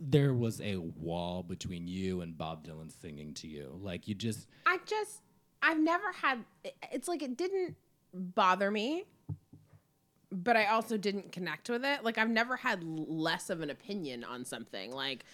there 0.00 0.32
was 0.32 0.60
a 0.62 0.76
wall 0.76 1.42
between 1.42 1.86
you 1.86 2.22
and 2.22 2.36
Bob 2.36 2.66
Dylan 2.66 2.90
singing 3.00 3.34
to 3.34 3.46
you. 3.46 3.78
Like 3.82 4.08
you 4.08 4.14
just, 4.14 4.48
I 4.64 4.78
just, 4.86 5.20
I've 5.62 5.78
never 5.78 6.10
had. 6.12 6.44
It's 6.90 7.06
like 7.06 7.22
it 7.22 7.36
didn't 7.36 7.76
bother 8.14 8.70
me, 8.70 9.04
but 10.32 10.56
I 10.56 10.66
also 10.66 10.96
didn't 10.96 11.32
connect 11.32 11.68
with 11.68 11.84
it. 11.84 12.02
Like 12.02 12.16
I've 12.16 12.30
never 12.30 12.56
had 12.56 12.82
less 12.82 13.50
of 13.50 13.60
an 13.60 13.68
opinion 13.68 14.24
on 14.24 14.46
something. 14.46 14.90
Like 14.90 15.24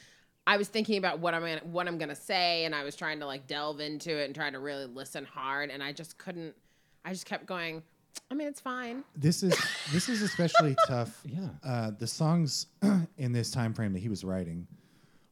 I 0.44 0.56
was 0.56 0.66
thinking 0.66 0.98
about 0.98 1.20
what 1.20 1.34
I'm 1.34 1.42
gonna, 1.42 1.60
what 1.64 1.86
I'm 1.86 1.98
gonna 1.98 2.16
say, 2.16 2.64
and 2.64 2.74
I 2.74 2.82
was 2.82 2.96
trying 2.96 3.20
to 3.20 3.26
like 3.26 3.46
delve 3.46 3.78
into 3.78 4.18
it 4.20 4.26
and 4.26 4.34
try 4.34 4.50
to 4.50 4.58
really 4.58 4.86
listen 4.86 5.24
hard, 5.24 5.70
and 5.70 5.80
I 5.80 5.92
just 5.92 6.18
couldn't. 6.18 6.56
I 7.04 7.12
just 7.12 7.26
kept 7.26 7.46
going. 7.46 7.82
I 8.30 8.34
mean, 8.34 8.48
it's 8.48 8.60
fine. 8.60 9.04
This 9.16 9.42
is 9.42 9.54
this 9.92 10.08
is 10.08 10.22
especially 10.22 10.74
tough. 10.86 11.20
Yeah. 11.24 11.48
Uh, 11.64 11.90
the 11.98 12.06
songs 12.06 12.66
in 13.18 13.32
this 13.32 13.50
time 13.50 13.74
frame 13.74 13.92
that 13.92 13.98
he 13.98 14.08
was 14.08 14.24
writing 14.24 14.66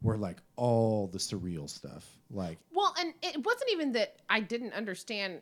were 0.02 0.16
like 0.16 0.38
all 0.56 1.06
the 1.06 1.18
surreal 1.18 1.68
stuff. 1.68 2.06
Like 2.30 2.58
Well, 2.74 2.94
and 2.98 3.12
it 3.22 3.44
wasn't 3.44 3.70
even 3.72 3.92
that 3.92 4.16
I 4.28 4.40
didn't 4.40 4.72
understand. 4.74 5.40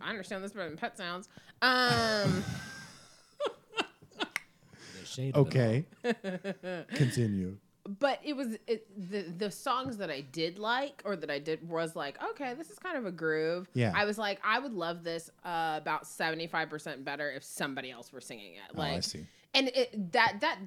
I 0.00 0.10
understand 0.10 0.42
this 0.42 0.52
better 0.52 0.68
than 0.68 0.78
Pet 0.78 0.96
Sounds. 0.96 1.28
Um. 1.62 2.42
the 4.18 5.06
shade 5.06 5.36
of 5.36 5.54
it 5.54 5.84
all. 6.04 6.12
okay, 6.12 6.84
continue. 6.94 7.56
But 7.86 8.20
it 8.24 8.34
was 8.36 8.56
it, 8.66 8.86
the 9.10 9.22
the 9.36 9.50
songs 9.50 9.96
that 9.98 10.10
I 10.10 10.20
did 10.20 10.58
like 10.58 11.02
or 11.04 11.16
that 11.16 11.30
I 11.30 11.38
did 11.38 11.68
was 11.68 11.94
like 11.96 12.22
okay 12.32 12.54
this 12.54 12.70
is 12.70 12.78
kind 12.78 12.96
of 12.96 13.06
a 13.06 13.10
groove 13.12 13.68
Yeah. 13.74 13.92
I 13.94 14.04
was 14.04 14.18
like 14.18 14.40
I 14.44 14.58
would 14.58 14.72
love 14.72 15.04
this 15.04 15.30
uh, 15.44 15.74
about 15.80 16.04
75% 16.04 17.04
better 17.04 17.30
if 17.30 17.44
somebody 17.44 17.90
else 17.90 18.12
were 18.12 18.20
singing 18.20 18.54
it 18.54 18.76
Oh, 18.76 18.82
I 18.82 19.00
see. 19.00 19.26
and 19.54 19.68
it 19.68 20.12
that 20.12 20.38
that 20.40 20.58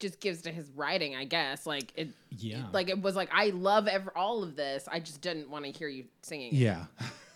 just 0.00 0.20
gives 0.20 0.42
to 0.42 0.50
his 0.50 0.70
writing 0.70 1.14
I 1.14 1.24
guess 1.24 1.66
like 1.66 1.92
it 1.96 2.08
Yeah. 2.30 2.64
like 2.72 2.88
it 2.88 3.00
was 3.00 3.14
like 3.16 3.28
I 3.32 3.50
love 3.50 3.86
ever 3.88 4.12
all 4.16 4.42
of 4.42 4.56
this 4.56 4.88
I 4.90 5.00
just 5.00 5.20
didn't 5.20 5.50
want 5.50 5.64
to 5.66 5.70
hear 5.70 5.88
you 5.88 6.04
singing 6.22 6.52
it. 6.52 6.56
Yeah. 6.56 6.86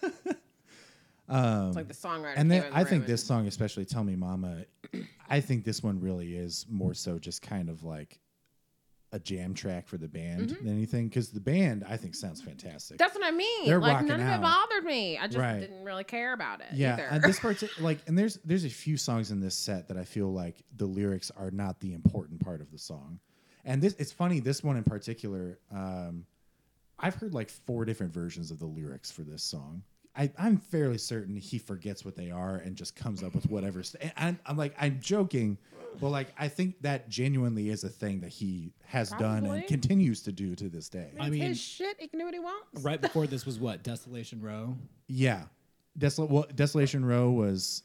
it's 0.02 0.12
like 1.76 1.88
the 1.88 1.94
songwriter 1.94 2.34
and 2.37 2.50
then 2.50 2.62
the 2.62 2.75
I 2.75 2.80
room 2.80 2.87
think 2.88 3.02
and- 3.04 3.12
this 3.12 3.25
song, 3.25 3.46
especially 3.46 3.84
"Tell 3.84 4.02
Me 4.04 4.16
Mama," 4.16 4.64
I 5.28 5.40
think 5.40 5.64
this 5.64 5.82
one 5.82 6.00
really 6.00 6.37
is 6.37 6.66
more 6.68 6.94
so 6.94 7.18
just 7.18 7.42
kind 7.42 7.68
of 7.68 7.84
like 7.84 8.18
a 9.12 9.19
jam 9.19 9.55
track 9.55 9.88
for 9.88 9.97
the 9.99 10.07
band 10.09 10.49
Mm-hmm. 10.50 10.64
than 10.64 10.73
anything. 10.75 11.09
Because 11.09 11.31
the 11.31 11.40
band, 11.40 11.85
I 11.88 11.97
think, 11.97 12.14
sounds 12.14 12.40
fantastic. 12.40 12.97
that's 12.99 13.14
what 13.14 13.25
I 13.25 13.31
mean 13.33 13.67
They're 13.67 13.81
like 13.81 14.05
none 14.05 14.21
of 14.21 14.26
it 14.29 14.40
bothered 14.40 14.85
me 14.85 15.19
I 15.19 15.26
just 15.26 15.38
Right. 15.38 15.61
didn't 15.61 15.85
really 15.85 16.05
care 16.05 16.33
about 16.33 16.61
it 16.61 16.69
yeah, 16.73 16.93
either. 16.95 17.02
and 17.11 17.23
this 17.23 17.40
part, 17.45 17.62
like, 17.81 17.99
and 18.07 18.17
there's 18.17 18.38
there's 18.45 18.64
a 18.64 18.69
few 18.71 18.97
songs 18.97 19.31
in 19.33 19.40
this 19.40 19.55
set 19.57 19.88
that 19.88 19.97
I 19.97 20.05
feel 20.05 20.33
like 20.33 20.62
the 20.76 20.87
lyrics 20.87 21.31
are 21.37 21.50
not 21.50 21.81
the 21.81 21.93
important 21.93 22.40
part 22.40 22.61
of 22.61 22.71
the 22.71 22.79
song. 22.79 23.19
And 23.64 23.83
this, 23.83 23.95
it's 23.99 24.12
funny. 24.12 24.40
This 24.40 24.62
one 24.64 24.76
in 24.76 24.85
particular, 24.85 25.59
um, 25.71 26.25
I've 26.99 27.14
heard 27.14 27.35
like 27.35 27.50
four 27.50 27.85
different 27.85 28.12
versions 28.12 28.50
of 28.50 28.59
the 28.59 28.67
lyrics 28.67 29.11
for 29.11 29.23
this 29.23 29.43
song. 29.43 29.83
I, 30.17 30.31
I'm 30.38 30.57
fairly 30.57 30.99
certain 30.99 31.37
he 31.37 31.59
forgets 31.59 32.05
what 32.05 32.17
they 32.17 32.31
are 32.31 32.57
and 32.57 32.75
just 32.76 32.97
comes 32.97 33.23
up 33.23 33.35
with 33.35 33.49
whatever. 33.49 33.83
St- 33.83 34.02
and 34.02 34.12
I'm, 34.17 34.38
I'm 34.45 34.57
like, 34.57 34.75
I'm 34.81 34.99
joking, 35.00 35.57
but 36.00 36.09
like, 36.09 36.29
I 36.38 36.49
think 36.49 36.81
that 36.83 37.09
genuinely 37.09 37.71
is 37.71 37.85
a 37.85 37.88
thing 37.88 38.21
that 38.21 38.31
he 38.31 38.73
has 38.85 39.11
done 39.11 39.47
and 39.47 39.67
continues 39.69 40.23
to 40.25 40.33
do 40.33 40.55
to 40.57 40.69
this 40.69 40.88
day. 40.88 41.11
I 41.19 41.23
It's 41.25 41.31
mean- 41.31 41.43
his 41.43 41.61
shit 41.61 41.97
he 42.00 42.09
can 42.09 42.19
do 42.19 42.25
what 42.25 42.35
he 42.35 42.40
wants 42.40 42.83
Right 42.83 43.00
before 43.00 43.26
this 43.26 43.47
was 43.47 43.59
what? 43.61 43.83
Desolation 43.85 44.40
Row? 44.40 44.76
Yeah, 45.07 45.45
Desol- 45.99 46.29
well, 46.29 46.47
Desolation 46.55 47.05
Row 47.05 47.31
was, 47.31 47.83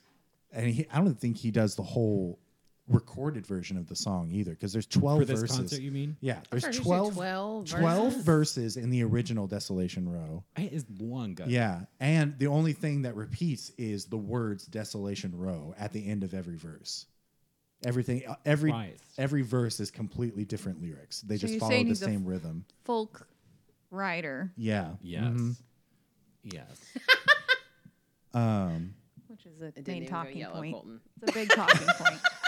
and 0.52 0.68
he, 0.68 0.88
I 0.92 0.98
don't 0.98 1.20
think 1.20 1.38
he 1.38 1.52
does 1.52 1.76
the 1.76 1.84
whole 1.84 2.40
recorded 2.88 3.48
version 3.48 3.78
of 3.78 3.88
the 3.88 3.96
song 3.96 4.30
either 4.32 4.52
because 4.52 4.72
there's 4.72 4.86
12 4.86 5.20
For 5.22 5.26
this 5.26 5.40
verses. 5.42 5.58
concert, 5.58 5.82
you 5.82 5.92
mean? 5.92 6.16
Yeah, 6.22 6.40
there's 6.52 6.66
heard 6.66 6.76
you 6.76 6.82
say 6.82 6.86
12, 6.86 7.14
12 7.16 7.70
12 7.70 8.06
verses. 8.12 8.24
verses 8.24 8.78
in 8.78 8.90
the 8.92 9.04
original 9.04 9.48
Desolation 9.48 10.08
Row. 10.08 10.44
It 10.58 10.72
is 10.72 10.86
long 11.00 11.32
ago. 11.32 11.46
Yeah, 11.48 11.82
and 12.00 12.38
the 12.38 12.48
only 12.48 12.74
thing 12.74 13.02
that 13.04 13.16
repeats 13.16 13.72
is 13.78 14.06
the 14.06 14.18
words 14.18 14.66
"Desolation 14.68 15.36
Row" 15.36 15.74
at 15.80 15.94
the 15.94 16.08
end 16.08 16.24
of 16.24 16.34
every 16.36 16.58
verse. 16.58 17.08
Everything, 17.84 18.24
uh, 18.28 18.36
every 18.46 18.72
Christ. 18.72 19.04
every 19.18 19.42
verse 19.42 19.80
is 19.80 19.92
completely 19.92 20.46
different 20.46 20.82
lyrics. 20.82 21.22
They 21.22 21.36
So 21.38 21.42
just 21.42 21.52
you're 21.54 21.60
follow 21.60 21.72
saying 21.72 21.86
the 21.86 21.90
he's 21.90 22.02
a 22.02 22.06
same 22.06 22.26
rhythm. 22.26 22.66
Folk 22.84 23.28
writer, 23.92 24.52
Yeah. 24.58 24.94
Yes. 25.02 25.24
Mhm. 25.24 25.56
Yes. 26.44 26.68
Um, 28.34 28.94
which 29.28 29.46
is 29.46 29.62
a 29.62 29.68
It 29.68 29.76
didn't 29.76 29.88
main 29.88 29.96
even 30.04 30.08
go 30.10 30.16
talking 30.18 30.38
yellow, 30.38 30.56
point. 30.56 30.74
Colton. 30.74 31.00
It's 31.22 31.32
a 31.32 31.34
big 31.34 31.50
talking 31.50 31.88
point. 31.88 32.20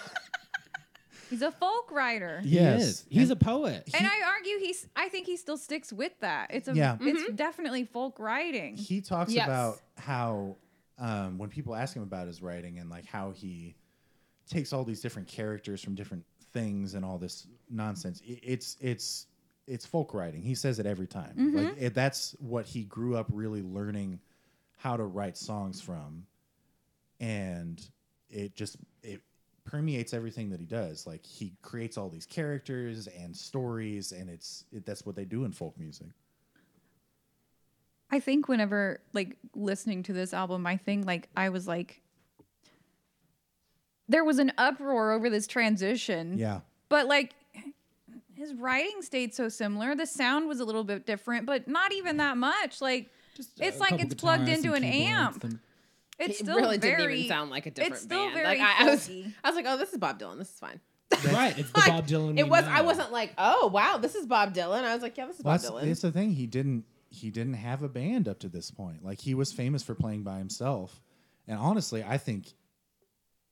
He's 1.30 1.42
a 1.42 1.52
folk 1.52 1.92
writer. 1.92 2.40
He 2.42 2.50
Yes. 2.56 2.82
is. 2.84 3.06
He's 3.10 3.30
And- 3.30 3.42
a 3.42 3.46
poet. 3.46 3.90
And 3.94 4.06
I 4.08 4.22
argue 4.36 4.58
he's. 4.60 4.88
I 4.96 5.10
think 5.10 5.26
he 5.28 5.38
still 5.38 5.58
sticks 5.58 5.92
with 5.94 6.14
that. 6.22 6.52
It's 6.54 6.68
a. 6.68 6.74
Yeah. 6.76 6.98
It's 7.02 7.34
definitely 7.34 7.86
folk 7.86 8.20
writing. 8.20 8.76
he 8.78 9.02
talks 9.02 9.32
Yes. 9.34 9.46
about 9.48 9.82
how 9.96 10.56
um, 11.00 11.38
when 11.38 11.50
people 11.50 11.76
ask 11.76 11.96
him 11.96 12.02
about 12.04 12.28
his 12.28 12.42
writing 12.42 12.80
and 12.80 12.90
like 12.90 13.06
how 13.06 13.32
he 13.32 13.76
takes 14.50 14.74
all 14.74 14.84
these 14.84 15.02
different 15.02 15.28
characters 15.28 15.82
from 15.84 15.94
different 15.94 16.26
things 16.54 16.94
and 16.96 17.04
all 17.06 17.18
this 17.20 17.46
nonsense 17.70 18.22
i- 18.28 18.40
it's 18.42 18.78
it's 18.80 19.28
it's 19.68 19.86
folk 19.86 20.14
writing 20.14 20.42
he 20.42 20.56
says 20.56 20.80
it 20.80 20.86
every 20.88 21.06
time 21.06 21.54
like 21.54 21.76
it, 21.78 21.94
that's 21.94 22.32
what 22.40 22.66
he 22.66 22.84
grew 22.86 23.16
up 23.18 23.28
really 23.30 23.62
learning 23.62 24.20
how 24.78 24.96
to 24.98 25.04
write 25.04 25.38
songs 25.38 25.82
from 25.82 26.26
and 27.20 27.90
it 28.30 28.56
just 28.56 28.78
it 29.04 29.22
permeates 29.68 30.14
everything 30.14 30.50
that 30.50 30.60
he 30.60 30.66
does 30.66 31.06
like 31.06 31.24
he 31.26 31.54
creates 31.62 31.98
all 31.98 32.10
these 32.10 32.26
characters 32.26 33.08
and 33.08 33.36
stories 33.36 34.14
and 34.14 34.30
it's 34.30 34.64
it, 34.72 34.86
that's 34.86 35.06
what 35.06 35.16
they 35.16 35.26
do 35.26 35.44
in 35.46 35.52
folk 35.52 35.78
music 35.78 36.08
I 38.10 38.22
think 38.22 38.48
whenever 38.48 39.02
like 39.12 39.36
listening 39.54 40.02
to 40.04 40.14
this 40.14 40.34
album, 40.34 40.66
I 40.66 40.78
think 40.78 41.06
like 41.06 41.28
I 41.36 41.50
was 41.50 41.68
like, 41.68 42.02
there 44.08 44.24
was 44.24 44.40
an 44.40 44.54
uproar 44.58 45.12
over 45.12 45.30
this 45.30 45.46
transition. 45.46 46.38
yeah 46.38 46.62
But 46.88 47.08
like 47.08 47.34
his 48.34 48.54
writing 48.54 49.02
stayed 49.02 49.36
so 49.36 49.50
similar. 49.50 49.94
The 49.94 50.06
sound 50.06 50.48
was 50.48 50.62
a 50.62 50.66
little 50.66 50.86
bit 50.86 51.06
different, 51.06 51.46
but 51.46 51.68
not 51.68 51.92
even 51.92 52.16
that 52.18 52.38
much. 52.38 52.80
Like 52.82 53.10
Just 53.36 53.60
it's 53.60 53.82
like 53.82 53.90
couple 53.90 54.06
it's 54.06 54.14
plugged 54.16 54.48
into 54.48 54.72
an 54.74 54.86
amp. 54.86 55.42
some- 55.42 55.60
it's 56.20 56.40
it 56.40 56.44
still 56.46 56.56
really 56.56 56.78
very. 56.78 56.98
didn't 56.98 57.12
even 57.18 57.28
sound 57.30 57.52
like 57.52 57.66
a 57.66 57.72
different 57.72 57.94
it's 57.94 58.04
still 58.04 58.20
band. 58.26 58.34
very 58.34 58.46
like 58.46 58.60
I, 58.60 58.76
I 58.88 58.90
was. 58.92 59.10
I 59.10 59.50
was 59.50 59.56
like, 59.56 59.66
oh, 59.68 59.78
this 59.78 59.92
is 59.94 59.98
Bob 60.00 60.20
Dylan. 60.20 60.38
This 60.38 60.50
is 60.50 60.60
fine. 60.60 60.80
right. 61.34 61.58
It's 61.58 61.72
the 61.72 61.80
Like, 61.80 61.90
Bob 61.90 62.08
Dylan. 62.08 62.38
It 62.38 62.44
we 62.44 62.50
was. 62.50 62.66
I 62.66 62.82
wasn't 62.82 63.12
like, 63.12 63.34
oh 63.38 63.68
wow, 63.68 63.98
this 63.98 64.16
is 64.16 64.26
Bob 64.26 64.54
Dylan. 64.54 64.84
I 64.84 64.94
was 64.94 65.02
like, 65.04 65.18
yeah, 65.18 65.26
this 65.28 65.38
is 65.40 65.44
Well, 65.46 65.54
Bob 65.56 65.62
that's, 65.62 65.72
Dylan. 65.74 65.84
it's 65.90 66.02
the 66.02 66.12
thing. 66.12 66.32
He 66.32 66.48
didn't. 66.48 66.86
He 67.10 67.30
didn't 67.32 67.54
have 67.54 67.84
a 67.84 67.88
band 67.90 68.28
up 68.28 68.40
to 68.40 68.50
this 68.50 68.70
point. 68.72 69.04
Like 69.06 69.20
he 69.22 69.34
was 69.34 69.52
famous 69.54 69.82
for 69.84 69.96
playing 69.96 70.24
by 70.24 70.38
himself, 70.40 71.02
and 71.48 71.58
honestly, 71.58 72.04
I 72.04 72.18
think 72.18 72.54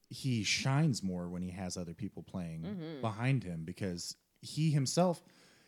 he 0.09 0.43
shines 0.43 1.01
more 1.01 1.27
when 1.29 1.41
he 1.41 1.49
has 1.51 1.77
other 1.77 1.93
people 1.93 2.23
playing 2.23 2.61
Mm-hmm. 2.61 3.01
behind 3.01 3.43
him 3.43 3.63
because 3.63 4.15
he 4.41 4.69
himself, 4.71 5.23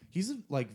he's 0.10 0.30
a, 0.32 0.38
like 0.50 0.68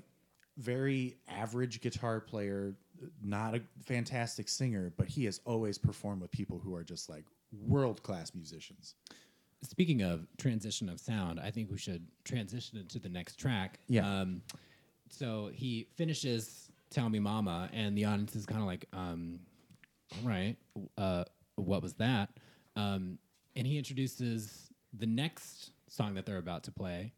very 0.57 1.17
average 1.29 1.81
guitar 1.81 2.21
player, 2.21 2.75
not 3.23 3.55
a 3.55 3.63
fantastic 3.85 4.49
singer, 4.49 4.93
but 4.97 5.09
he 5.09 5.25
has 5.25 5.41
always 5.45 5.79
performed 5.79 6.23
with 6.23 6.31
people 6.31 6.59
who 6.59 6.75
are 6.75 6.85
just 6.85 7.09
like 7.09 7.25
world 7.53 8.03
class 8.03 8.35
musicians. 8.35 8.95
Speaking 9.63 10.03
of 10.03 10.27
transition 10.39 10.89
of 10.89 10.99
sound, 10.99 11.39
I 11.39 11.51
think 11.51 11.71
we 11.71 11.79
should 11.79 12.07
transition 12.25 12.79
into 12.79 12.99
the 12.99 13.09
next 13.09 13.37
track. 13.37 13.79
Yeah. 13.89 14.21
Um, 14.21 14.43
so 15.09 15.51
he 15.53 15.89
finishes 15.97 16.71
"Tell 16.91 17.09
Me 17.09 17.21
Mama," 17.21 17.71
and 17.73 17.97
the 17.97 18.05
audience 18.07 18.35
is 18.35 18.47
kind 18.47 18.61
of 18.61 18.67
like, 18.67 18.87
um, 18.93 19.41
"All 20.17 20.29
right, 20.29 20.57
uh, 20.99 21.25
what 21.57 21.83
was 21.83 21.95
that?" 21.95 22.31
Um, 22.75 23.19
and 23.55 23.67
he 23.67 23.79
introduces 23.79 24.71
the 24.93 25.07
next 25.07 25.71
song 25.89 26.15
that 26.15 26.27
they're 26.27 26.39
about 26.39 26.65
to 26.65 26.73
play, 26.73 27.13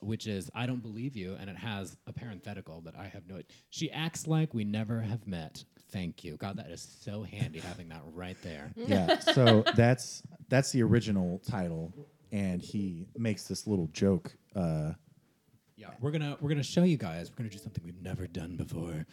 which 0.00 0.26
is 0.26 0.50
"I 0.54 0.66
Don't 0.66 0.82
Believe 0.82 1.16
You," 1.16 1.36
and 1.40 1.48
it 1.50 1.56
has 1.56 1.96
a 2.06 2.12
parenthetical 2.12 2.80
that 2.82 2.94
I 2.96 3.08
have 3.08 3.26
no. 3.28 3.40
She 3.70 3.90
acts 3.90 4.26
like 4.26 4.54
we 4.54 4.64
never 4.64 5.00
have 5.00 5.26
met. 5.26 5.64
Thank 5.90 6.22
you, 6.24 6.36
God. 6.36 6.56
That 6.58 6.70
is 6.70 6.86
so 7.00 7.22
handy 7.22 7.60
having 7.60 7.88
that 7.88 8.02
right 8.12 8.36
there. 8.42 8.70
yeah 8.76 9.18
so 9.18 9.64
that's 9.74 10.22
that's 10.48 10.70
the 10.72 10.82
original 10.82 11.40
title 11.48 11.92
and 12.30 12.60
he 12.60 13.08
makes 13.16 13.44
this 13.44 13.66
little 13.66 13.86
joke 13.92 14.36
uh 14.54 14.92
Yeah, 15.76 15.88
we're 16.00 16.10
gonna 16.10 16.36
we're 16.40 16.50
gonna 16.50 16.62
show 16.62 16.82
you 16.82 16.96
guys. 16.98 17.30
We're 17.30 17.36
gonna 17.36 17.50
do 17.50 17.58
something 17.58 17.82
we've 17.84 18.02
never 18.02 18.26
done 18.26 18.56
before. 18.56 19.06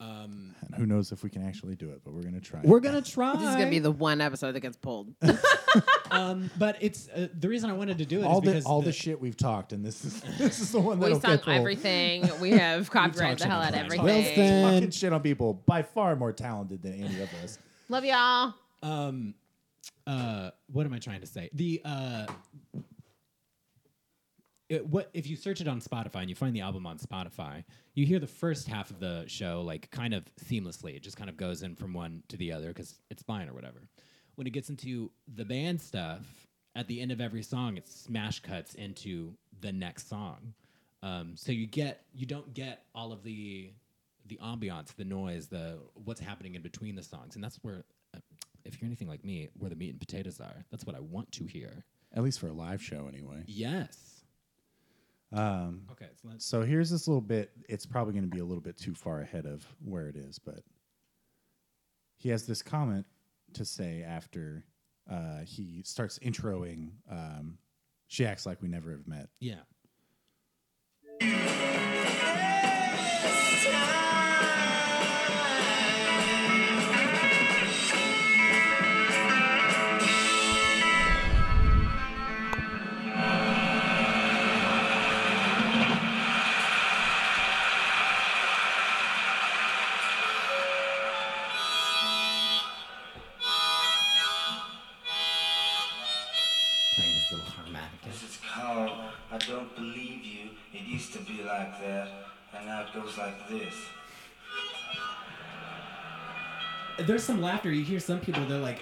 Um, 0.00 0.54
And 0.62 0.74
who 0.76 0.86
knows 0.86 1.10
if 1.10 1.24
we 1.24 1.30
can 1.30 1.44
actually 1.44 1.74
do 1.74 1.90
it, 1.90 2.02
but 2.04 2.12
we're 2.14 2.22
gonna 2.22 2.40
try. 2.40 2.60
we're 2.62 2.78
gonna 2.80 3.02
try. 3.16 3.32
This 3.34 3.48
is 3.48 3.56
gonna 3.56 3.70
be 3.70 3.80
the 3.80 3.90
one 3.90 4.20
episode 4.20 4.52
that 4.52 4.60
gets 4.60 4.76
pulled. 4.76 5.12
um, 6.10 6.50
but 6.56 6.76
it's 6.80 7.08
uh, 7.08 7.28
the 7.38 7.48
reason 7.48 7.68
I 7.68 7.72
wanted 7.72 7.98
to 7.98 8.06
do 8.06 8.20
it 8.20 8.24
all 8.24 8.38
is 8.38 8.44
the 8.44 8.50
because 8.50 8.64
all 8.64 8.80
the, 8.80 8.92
shit 8.92 9.20
we've 9.20 9.36
talked, 9.36 9.72
and 9.72 9.84
this 9.84 10.04
is 10.04 10.20
this 10.38 10.60
is 10.60 10.70
the 10.70 10.80
one 10.80 11.00
that'll 11.00 11.20
sung 11.20 11.32
get 11.32 11.42
pulled. 11.44 11.56
everything. 11.56 12.30
We 12.40 12.52
have 12.52 12.90
copyrighted 12.90 13.38
talked 13.38 13.40
the 13.40 13.46
hell 13.48 13.60
out 13.60 13.70
of 13.70 13.74
about 13.74 13.84
everything. 13.86 14.04
Wilson. 14.04 14.74
Talking 14.74 14.90
shit 14.90 15.12
on 15.12 15.20
people 15.20 15.54
by 15.66 15.82
far 15.82 16.14
more 16.16 16.32
talented 16.32 16.80
than 16.82 16.94
any 16.94 17.20
of 17.20 17.32
us. 17.42 17.58
Love 17.88 18.04
y'all. 18.04 18.54
um, 18.82 19.34
uh, 20.06 20.50
what 20.72 20.86
am 20.86 20.92
I 20.92 20.98
trying 20.98 21.20
to 21.20 21.26
say? 21.26 21.50
The 21.52 21.82
uh, 21.84 22.26
it, 24.68 24.86
what 24.86 25.10
if 25.14 25.26
you 25.26 25.36
search 25.36 25.60
it 25.60 25.68
on 25.68 25.80
Spotify 25.80 26.20
and 26.20 26.28
you 26.28 26.36
find 26.36 26.54
the 26.54 26.60
album 26.60 26.86
on 26.86 26.98
Spotify, 26.98 27.64
you 27.94 28.04
hear 28.04 28.18
the 28.18 28.26
first 28.26 28.68
half 28.68 28.90
of 28.90 29.00
the 29.00 29.24
show 29.26 29.62
like 29.62 29.90
kind 29.90 30.14
of 30.14 30.24
seamlessly. 30.36 30.94
It 30.94 31.02
just 31.02 31.16
kind 31.16 31.30
of 31.30 31.36
goes 31.36 31.62
in 31.62 31.74
from 31.74 31.94
one 31.94 32.22
to 32.28 32.36
the 32.36 32.52
other 32.52 32.68
because 32.68 33.00
it's 33.10 33.22
fine 33.22 33.48
or 33.48 33.54
whatever. 33.54 33.88
When 34.34 34.46
it 34.46 34.50
gets 34.50 34.68
into 34.68 35.10
the 35.34 35.44
band 35.44 35.80
stuff, 35.80 36.46
at 36.76 36.86
the 36.86 37.00
end 37.00 37.10
of 37.10 37.20
every 37.20 37.42
song, 37.42 37.76
it 37.76 37.88
smash 37.88 38.40
cuts 38.40 38.74
into 38.74 39.34
the 39.60 39.72
next 39.72 40.08
song. 40.08 40.54
Um, 41.02 41.32
so 41.34 41.52
you 41.52 41.66
get 41.66 42.04
you 42.14 42.26
don't 42.26 42.52
get 42.54 42.84
all 42.94 43.12
of 43.12 43.22
the 43.22 43.72
the 44.26 44.38
ambiance, 44.42 44.94
the 44.94 45.04
noise, 45.04 45.48
the 45.48 45.78
what's 46.04 46.20
happening 46.20 46.54
in 46.54 46.62
between 46.62 46.94
the 46.94 47.02
songs, 47.02 47.34
and 47.34 47.42
that's 47.42 47.56
where, 47.62 47.84
uh, 48.14 48.20
if 48.64 48.80
you're 48.80 48.86
anything 48.86 49.08
like 49.08 49.24
me, 49.24 49.48
where 49.58 49.70
the 49.70 49.76
meat 49.76 49.90
and 49.90 50.00
potatoes 50.00 50.40
are. 50.40 50.64
That's 50.70 50.84
what 50.84 50.94
I 50.94 51.00
want 51.00 51.32
to 51.32 51.46
hear. 51.46 51.84
At 52.14 52.22
least 52.22 52.40
for 52.40 52.48
a 52.48 52.52
live 52.52 52.82
show, 52.82 53.08
anyway. 53.08 53.42
Yes. 53.46 54.17
Um, 55.32 55.82
Okay. 55.92 56.08
So 56.22 56.28
so 56.38 56.62
here's 56.62 56.90
this 56.90 57.06
little 57.08 57.20
bit. 57.20 57.50
It's 57.68 57.86
probably 57.86 58.12
going 58.14 58.24
to 58.24 58.30
be 58.34 58.40
a 58.40 58.44
little 58.44 58.62
bit 58.62 58.76
too 58.76 58.94
far 58.94 59.20
ahead 59.20 59.46
of 59.46 59.66
where 59.84 60.08
it 60.08 60.16
is, 60.16 60.38
but 60.38 60.60
he 62.16 62.28
has 62.30 62.46
this 62.46 62.62
comment 62.62 63.06
to 63.54 63.64
say 63.64 64.02
after 64.02 64.64
uh, 65.10 65.40
he 65.44 65.82
starts 65.84 66.18
introing. 66.20 66.90
Um, 67.10 67.58
she 68.08 68.24
acts 68.26 68.46
like 68.46 68.60
we 68.62 68.68
never 68.68 68.90
have 68.90 69.06
met. 69.06 69.28
Yeah. 69.40 69.60
Be 101.38 101.44
like 101.44 101.80
that, 101.80 102.08
and 102.56 102.66
now 102.66 102.82
it 102.82 102.92
goes 102.94 103.16
like 103.16 103.48
this. 103.48 103.74
There's 107.06 107.22
some 107.22 107.40
laughter. 107.40 107.70
You 107.70 107.84
hear 107.84 108.00
some 108.00 108.20
people. 108.20 108.44
They're 108.46 108.58
like, 108.58 108.80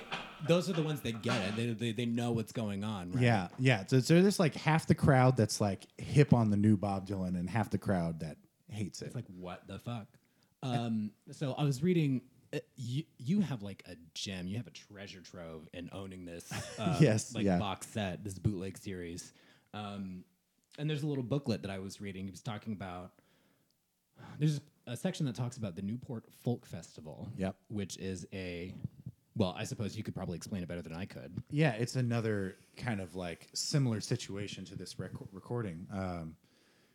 those 0.49 0.71
are 0.71 0.73
the 0.73 0.83
ones 0.83 1.01
that 1.03 1.23
get 1.23 1.37
it. 1.43 1.57
They 1.57 1.67
they, 1.73 1.93
they 1.93 2.07
know 2.07 2.33
what's 2.33 2.53
going 2.53 2.83
on. 2.83 3.13
Right? 3.13 3.23
Yeah, 3.23 3.49
yeah. 3.59 3.85
So, 3.87 4.01
so 4.01 4.23
there's 4.23 4.41
like 4.41 4.55
half 4.55 4.87
the 4.87 4.95
crowd 4.95 5.37
that's 5.37 5.61
like 5.61 5.87
hip 5.99 6.33
on 6.33 6.51
the 6.51 6.57
new 6.57 6.77
Bob 6.77 7.07
Dylan, 7.07 7.39
and 7.39 7.49
half 7.49 7.71
the 7.71 7.79
crowd 7.79 8.21
that 8.21 8.39
hates 8.69 9.03
it. 9.03 9.07
It's 9.07 9.15
like 9.15 9.27
what 9.39 9.67
the 9.67 9.79
fuck. 9.79 10.07
Um, 10.63 11.11
so 11.31 11.55
I 11.59 11.65
was 11.65 11.83
reading. 11.83 12.23
Uh, 12.55 12.59
you 12.77 13.03
you 13.19 13.41
have 13.41 13.63
like 13.63 13.83
a 13.87 13.97
gem. 14.15 14.47
You 14.47 14.57
have 14.57 14.67
a 14.67 14.71
treasure 14.71 15.21
trove 15.21 15.69
in 15.75 15.91
owning 15.93 16.25
this. 16.25 16.51
Uh, 16.79 16.97
Yes, 17.01 17.35
like 17.35 17.45
yeah. 17.45 17.59
box 17.59 17.87
set, 17.89 18.25
this 18.25 18.39
bootleg 18.39 18.79
series. 18.79 19.33
Um, 19.75 20.25
and 20.79 20.89
there's 20.89 21.03
a 21.03 21.07
little 21.07 21.25
booklet 21.25 21.63
that 21.63 21.71
I 21.71 21.79
was 21.79 22.01
reading. 22.01 22.25
He 22.25 22.31
was 22.31 22.43
talking 22.43 22.73
about. 22.73 23.13
There's 24.39 24.61
a 24.87 24.97
section 24.97 25.27
that 25.27 25.35
talks 25.35 25.57
about 25.57 25.77
the 25.77 25.83
Newport 25.83 26.25
Folk 26.43 26.65
Festival. 26.67 27.29
Yep. 27.37 27.57
Which 27.69 27.97
is 27.99 28.27
a. 28.33 28.75
Well, 29.37 29.55
I 29.59 29.65
suppose 29.65 29.97
you 29.97 30.03
could 30.03 30.15
probably 30.15 30.37
explain 30.37 30.63
it 30.63 30.69
better 30.69 30.81
than 30.81 30.95
I 30.95 31.05
could. 31.05 31.43
Yeah, 31.51 31.73
it's 31.73 31.97
another 31.97 32.57
kind 32.77 33.01
of 33.01 33.15
like 33.15 33.49
similar 33.53 34.01
situation 34.01 34.65
to 34.67 34.77
this 34.77 34.99
rec- 34.99 35.11
recording. 35.33 35.87
Um, 35.93 36.37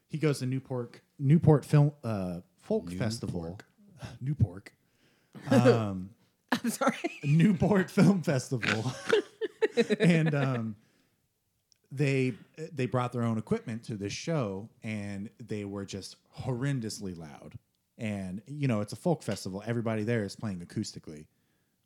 he 0.07 0.17
goes 0.17 0.39
to 0.39 0.45
Newport 0.45 0.99
Newport 1.19 1.63
Film 1.63 1.91
uh, 2.03 2.39
Folk 2.61 2.91
Festival, 2.91 3.59
Newport, 4.21 4.71
um, 5.51 6.09
I'm 6.51 6.69
sorry. 6.69 7.19
Newport 7.23 7.89
Film 7.89 8.21
Festival, 8.23 8.91
and 9.99 10.33
um, 10.35 10.75
they 11.91 12.33
they 12.71 12.85
brought 12.85 13.11
their 13.11 13.23
own 13.23 13.37
equipment 13.37 13.83
to 13.85 13.95
this 13.95 14.13
show, 14.13 14.69
and 14.83 15.29
they 15.45 15.65
were 15.65 15.85
just 15.85 16.15
horrendously 16.39 17.17
loud. 17.17 17.53
And 17.97 18.41
you 18.47 18.67
know, 18.67 18.81
it's 18.81 18.93
a 18.93 18.97
folk 18.97 19.23
festival; 19.23 19.63
everybody 19.65 20.03
there 20.03 20.23
is 20.23 20.35
playing 20.35 20.59
acoustically. 20.59 21.25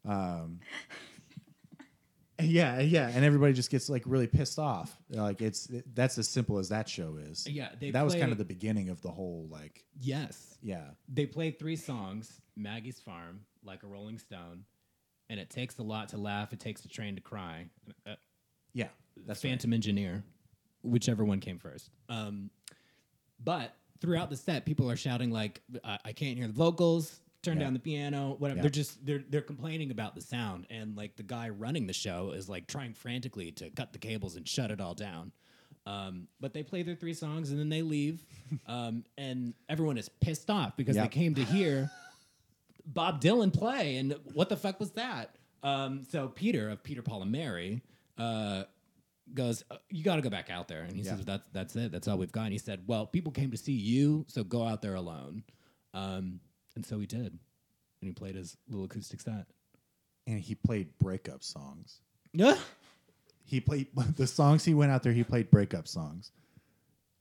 Um, 0.06 0.60
yeah, 2.39 2.80
yeah, 2.80 3.10
and 3.13 3.24
everybody 3.24 3.54
just 3.54 3.72
gets 3.72 3.89
like 3.89 4.04
really 4.06 4.28
pissed 4.28 4.60
off. 4.60 4.96
Like 5.10 5.41
it's 5.41 5.70
that's 5.94 6.18
as 6.18 6.28
simple 6.28 6.58
as 6.58 6.70
that 6.70 6.88
show 6.88 7.18
is. 7.18 7.48
Yeah, 7.48 7.70
they 7.80 7.91
that 7.91 8.04
was 8.04 8.13
kind 8.15 8.32
of 8.32 8.38
the 8.38 8.46
beginning 8.46 8.89
of 8.89 9.02
the 9.02 9.10
whole 9.10 9.48
like 9.50 9.84
Yes. 10.00 10.58
yeah. 10.62 10.84
They 11.08 11.26
played 11.26 11.58
three 11.58 11.78
songs 11.78 12.41
Maggie's 12.56 13.00
Farm, 13.00 13.41
Like 13.63 13.84
a 13.84 13.88
Rolling 13.88 14.18
Stone, 14.18 14.65
and 15.30 15.39
It 15.39 15.50
Takes 15.50 15.78
a 15.80 15.84
Lot 15.84 16.10
to 16.10 16.18
Laugh, 16.18 16.54
It 16.54 16.60
Takes 16.60 16.84
a 16.86 16.89
Train 16.89 17.15
to 17.15 17.22
Cry. 17.22 17.68
Uh, 18.06 18.15
Yeah, 18.74 18.89
that's 19.25 19.43
right. 19.43 19.51
Phantom 19.51 19.73
Engineer, 19.73 20.23
whichever 20.84 21.23
one 21.25 21.39
came 21.39 21.58
first. 21.60 21.89
Um, 22.10 22.49
but 23.43 23.75
throughout 24.01 24.30
the 24.30 24.38
set, 24.38 24.65
people 24.65 24.89
are 24.89 24.95
shouting 24.95 25.32
like, 25.32 25.62
I, 25.84 25.99
"I 26.06 26.12
can't 26.13 26.38
hear 26.38 26.47
the 26.47 26.54
vocals." 26.54 27.19
Turn 27.43 27.58
Yeah. 27.58 27.65
down 27.65 27.73
the 27.73 27.80
piano, 27.80 28.36
whatever. 28.39 28.58
Yeah. 28.58 28.62
They're 28.63 28.71
just 28.71 29.06
they're 29.06 29.23
they're 29.30 29.41
complaining 29.41 29.91
about 29.91 30.15
the 30.15 30.21
sound, 30.21 30.65
and 30.71 30.95
like 30.97 31.15
the 31.15 31.23
guy 31.23 31.49
running 31.49 31.86
the 31.86 31.93
show 31.93 32.32
is 32.32 32.49
like 32.49 32.65
trying 32.67 32.93
frantically 32.93 33.51
to 33.54 33.69
cut 33.69 33.93
the 33.93 33.99
cables 33.99 34.36
and 34.36 34.47
shut 34.47 34.71
it 34.71 34.82
all 34.82 34.95
down. 34.95 35.32
Um, 35.86 36.28
but 36.39 36.54
they 36.54 36.63
play 36.63 36.82
their 36.82 36.95
three 36.95 37.13
songs 37.13 37.51
and 37.51 37.60
then 37.60 37.69
they 37.69 37.84
leave, 37.84 38.25
um, 38.67 39.04
and 39.19 39.54
everyone 39.69 39.99
is 39.99 40.10
pissed 40.10 40.49
off 40.49 40.75
because 40.75 40.95
Yep. 40.95 41.06
they 41.06 41.10
came 41.19 41.36
to 41.36 41.43
hear 41.43 41.91
Bob 42.88 43.21
Dylan 43.21 43.54
play, 43.54 43.97
and 43.97 44.15
what 44.34 44.49
the 44.49 44.58
fuck 44.58 44.80
was 44.80 44.91
that? 44.93 45.36
Um, 45.62 46.04
so 46.10 46.28
Peter 46.28 46.69
of 46.69 46.84
Peter 46.84 47.04
Paul 47.04 47.21
and 47.21 47.32
Mary 47.32 47.84
uh, 48.17 48.63
goes, 49.34 49.64
"Uh, 49.72 49.78
"You 49.90 50.04
got 50.04 50.18
to 50.18 50.22
go 50.22 50.30
back 50.30 50.50
out 50.50 50.68
there." 50.68 50.84
And 50.84 50.96
he 50.96 51.02
Yeah. 51.04 51.16
says, 51.16 51.26
"That's 51.26 51.44
that's 51.52 51.76
it. 51.76 51.92
That's 51.92 52.08
all 52.08 52.18
we've 52.18 52.32
got." 52.32 52.44
And 52.44 52.54
he 52.54 52.60
said, 52.60 52.84
"Well, 52.88 53.06
people 53.08 53.32
came 53.32 53.52
to 53.52 53.58
see 53.58 53.74
you, 53.74 54.26
so 54.28 54.44
go 54.44 54.64
out 54.66 54.82
there 54.82 54.96
alone." 54.96 55.44
Um, 55.94 56.40
and 56.76 56.86
so 56.86 57.00
he 57.00 57.06
did, 57.08 57.28
and 57.28 57.40
he 58.02 58.12
played 58.12 58.36
his 58.36 58.58
little 58.68 58.86
acoustic 58.86 59.22
set. 59.22 59.48
and 60.28 60.40
he 60.40 60.56
played 60.56 60.98
breakup 60.98 61.44
songs. 61.44 62.02
Yeah, 62.34 62.58
He 63.44 63.62
played 63.62 63.88
the 64.18 64.26
songs 64.28 64.66
he 64.66 64.74
went 64.74 64.92
out 64.92 65.04
there. 65.04 65.14
He 65.14 65.24
played 65.24 65.50
breakup 65.52 65.88
songs, 65.88 66.32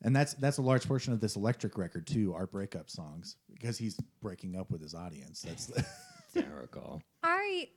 and 0.03 0.15
that's 0.17 0.35
that's 0.35 0.59
a 0.59 0.63
large 0.63 0.87
portion 0.89 1.13
of 1.13 1.21
this 1.21 1.37
electric 1.37 1.77
record 1.79 2.07
too. 2.07 2.35
Are 2.35 2.47
breakup 2.47 2.89
songs 2.91 3.37
because 3.53 3.77
he's 3.79 3.99
breaking 4.21 4.57
up 4.57 4.71
with 4.71 4.81
his 4.83 4.95
audience. 4.95 5.43
That's 5.43 5.71
hysterical. 6.35 7.03
I 7.23 7.69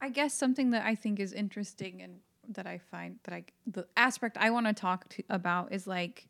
I 0.00 0.08
guess 0.10 0.34
something 0.34 0.70
that 0.70 0.84
I 0.84 0.94
think 0.94 1.20
is 1.20 1.32
interesting 1.32 2.02
and 2.02 2.20
that 2.50 2.66
I 2.66 2.78
find 2.78 3.18
that 3.24 3.34
I 3.34 3.44
the 3.66 3.86
aspect 3.96 4.36
I 4.38 4.50
want 4.50 4.66
to 4.66 4.72
talk 4.72 5.08
to 5.10 5.22
about 5.30 5.72
is 5.72 5.86
like 5.86 6.26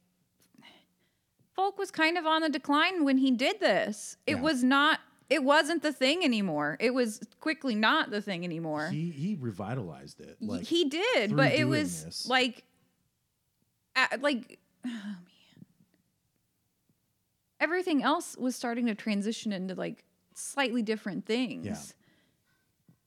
folk 1.55 1.79
was 1.79 1.91
kind 1.91 2.19
of 2.19 2.27
on 2.27 2.43
the 2.43 2.49
decline 2.49 3.05
when 3.05 3.19
he 3.19 3.31
did 3.31 3.61
this. 3.61 4.17
It 4.27 4.37
Yeah. 4.37 4.41
was 4.43 4.63
not 4.65 5.01
it 5.31 5.43
wasn't 5.43 5.83
the 5.83 5.93
thing 5.93 6.23
anymore. 6.23 6.77
It 6.81 6.93
was 6.93 7.21
quickly 7.41 7.75
not 7.75 8.11
the 8.11 8.21
thing 8.21 8.45
anymore. 8.45 8.89
he 8.91 9.11
he 9.11 9.37
revitalized 9.41 10.21
it. 10.21 10.37
Like 10.41 10.65
he 10.65 10.85
did, 10.89 11.35
but 11.35 11.53
it 11.53 11.65
was 11.65 12.05
this. 12.05 12.29
like, 12.29 12.65
a- 13.97 14.19
like, 14.19 14.59
oh 14.85 14.89
man, 14.91 15.17
everything 17.61 18.03
else 18.03 18.37
was 18.37 18.55
starting 18.55 18.87
to 18.87 18.95
transition 18.95 19.53
into 19.53 19.75
like 19.75 20.05
slightly 20.35 20.83
different 20.83 21.25
things. 21.27 21.65
Yeah. 21.67 22.04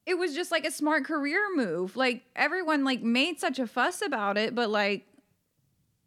It 0.07 0.17
was 0.17 0.33
just 0.33 0.51
like 0.51 0.65
a 0.65 0.71
smart 0.71 1.03
career 1.03 1.39
move. 1.55 1.95
Like 1.95 2.23
everyone 2.35 2.83
like 2.83 3.01
made 3.01 3.39
such 3.39 3.59
a 3.59 3.67
fuss 3.67 4.01
about 4.01 4.37
it, 4.37 4.55
but 4.55 4.69
like, 4.69 5.05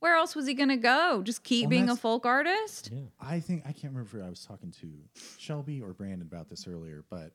where 0.00 0.16
else 0.16 0.34
was 0.34 0.46
he 0.46 0.54
gonna 0.54 0.76
go? 0.76 1.22
Just 1.22 1.44
keep 1.44 1.64
Well, 1.64 1.70
being 1.70 1.88
a 1.90 1.96
folk 1.96 2.24
artist? 2.24 2.90
I 3.20 3.40
think 3.40 3.62
I 3.66 3.72
can't 3.72 3.92
remember 3.92 4.18
if 4.18 4.24
I 4.24 4.30
was 4.30 4.44
talking 4.44 4.72
to 4.80 4.88
Shelby 5.38 5.80
or 5.82 5.92
Brandon 5.92 6.22
about 6.22 6.48
this 6.48 6.66
earlier, 6.66 7.04
but 7.10 7.32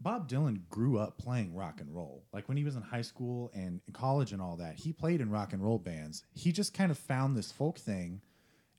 Bob 0.00 0.28
Dylan 0.28 0.60
grew 0.70 0.98
up 0.98 1.18
playing 1.18 1.54
rock 1.54 1.80
and 1.80 1.94
roll. 1.94 2.24
Like 2.32 2.48
when 2.48 2.56
he 2.56 2.64
was 2.64 2.76
in 2.76 2.82
high 2.82 3.02
school 3.02 3.50
and 3.54 3.80
college 3.92 4.32
and 4.32 4.40
all 4.40 4.56
that, 4.56 4.76
he 4.76 4.92
played 4.92 5.20
in 5.20 5.30
rock 5.30 5.52
and 5.52 5.62
roll 5.62 5.78
bands. 5.78 6.24
He 6.32 6.50
just 6.50 6.72
kind 6.74 6.90
of 6.90 6.98
found 6.98 7.36
this 7.36 7.52
folk 7.52 7.78
thing 7.78 8.22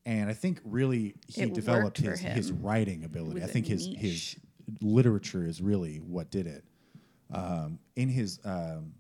and 0.05 0.29
I 0.29 0.33
think 0.33 0.59
really 0.63 1.15
he 1.27 1.41
It 1.43 1.53
developed 1.53 1.97
his 1.97 2.19
his 2.19 2.51
writing 2.51 3.03
ability. 3.03 3.43
I 3.43 3.47
think 3.47 3.65
his 3.65 3.87
niche. 3.87 3.97
his 3.97 4.35
literature 4.81 5.45
is 5.45 5.61
really 5.61 5.97
what 5.97 6.29
did 6.29 6.47
it. 6.47 6.63
Um, 7.33 7.79
in 7.95 8.07
his 8.09 8.39
um, 8.45 8.93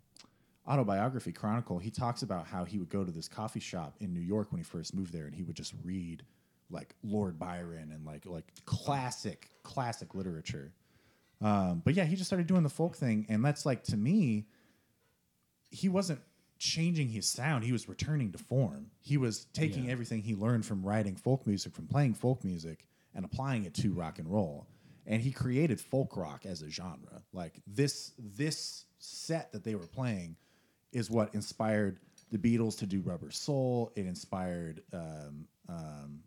autobiography 0.67 1.31
chronicle, 1.31 1.77
he 1.77 1.91
talks 1.91 2.23
about 2.23 2.47
how 2.47 2.63
he 2.65 2.77
would 2.79 2.89
go 2.89 3.03
to 3.03 3.11
this 3.11 3.27
coffee 3.27 3.59
shop 3.59 3.95
in 3.99 4.13
New 4.13 4.19
York 4.21 4.51
when 4.51 4.59
he 4.59 4.63
first 4.63 4.95
moved 4.95 5.13
there, 5.13 5.25
and 5.25 5.35
he 5.35 5.43
would 5.43 5.55
just 5.55 5.73
read 5.83 6.23
like 6.71 6.95
Lord 7.03 7.37
Byron 7.37 7.91
and 7.93 8.05
like 8.05 8.25
like 8.25 8.45
classic 8.65 9.49
classic 9.63 10.15
literature. 10.15 10.73
Um, 11.41 11.81
but 11.85 11.93
yeah, 11.93 12.05
he 12.05 12.15
just 12.15 12.27
started 12.27 12.47
doing 12.47 12.63
the 12.63 12.69
folk 12.69 12.95
thing, 12.95 13.25
and 13.29 13.43
that's 13.45 13.65
like 13.65 13.83
to 13.85 13.97
me, 13.97 14.47
he 15.69 15.89
wasn't 15.89 16.21
changing 16.57 17.09
his 17.09 17.27
sound; 17.27 17.63
he 17.63 17.71
was 17.71 17.87
returning 17.87 18.31
to 18.31 18.37
form. 18.39 18.87
He 19.01 19.17
was 19.17 19.45
taking 19.53 19.85
Yeah. 19.85 19.91
everything 19.91 20.21
he 20.23 20.33
learned 20.33 20.65
from 20.65 20.81
writing 20.83 21.15
folk 21.15 21.45
music, 21.45 21.73
from 21.75 21.85
playing 21.87 22.15
folk 22.15 22.43
music, 22.43 22.87
and 23.13 23.23
applying 23.25 23.65
it 23.65 23.73
to 23.75 23.93
rock 23.93 24.17
and 24.17 24.27
roll. 24.27 24.65
And 25.07 25.21
he 25.21 25.31
created 25.31 25.79
folk 25.79 26.17
rock 26.17 26.45
as 26.45 26.61
a 26.61 26.69
genre. 26.69 27.21
Like 27.33 27.61
this, 27.67 28.13
this 28.17 28.85
set 28.99 29.51
that 29.51 29.63
they 29.63 29.75
were 29.75 29.87
playing 29.87 30.35
is 30.91 31.11
what 31.11 31.33
inspired 31.35 31.99
the 32.31 32.37
Beatles 32.39 32.77
to 32.79 32.85
do 32.85 33.01
Rubber 33.01 33.29
Soul. 33.31 33.91
It 33.95 34.05
inspired 34.07 34.81
um, 34.93 35.45
um, 35.69 36.19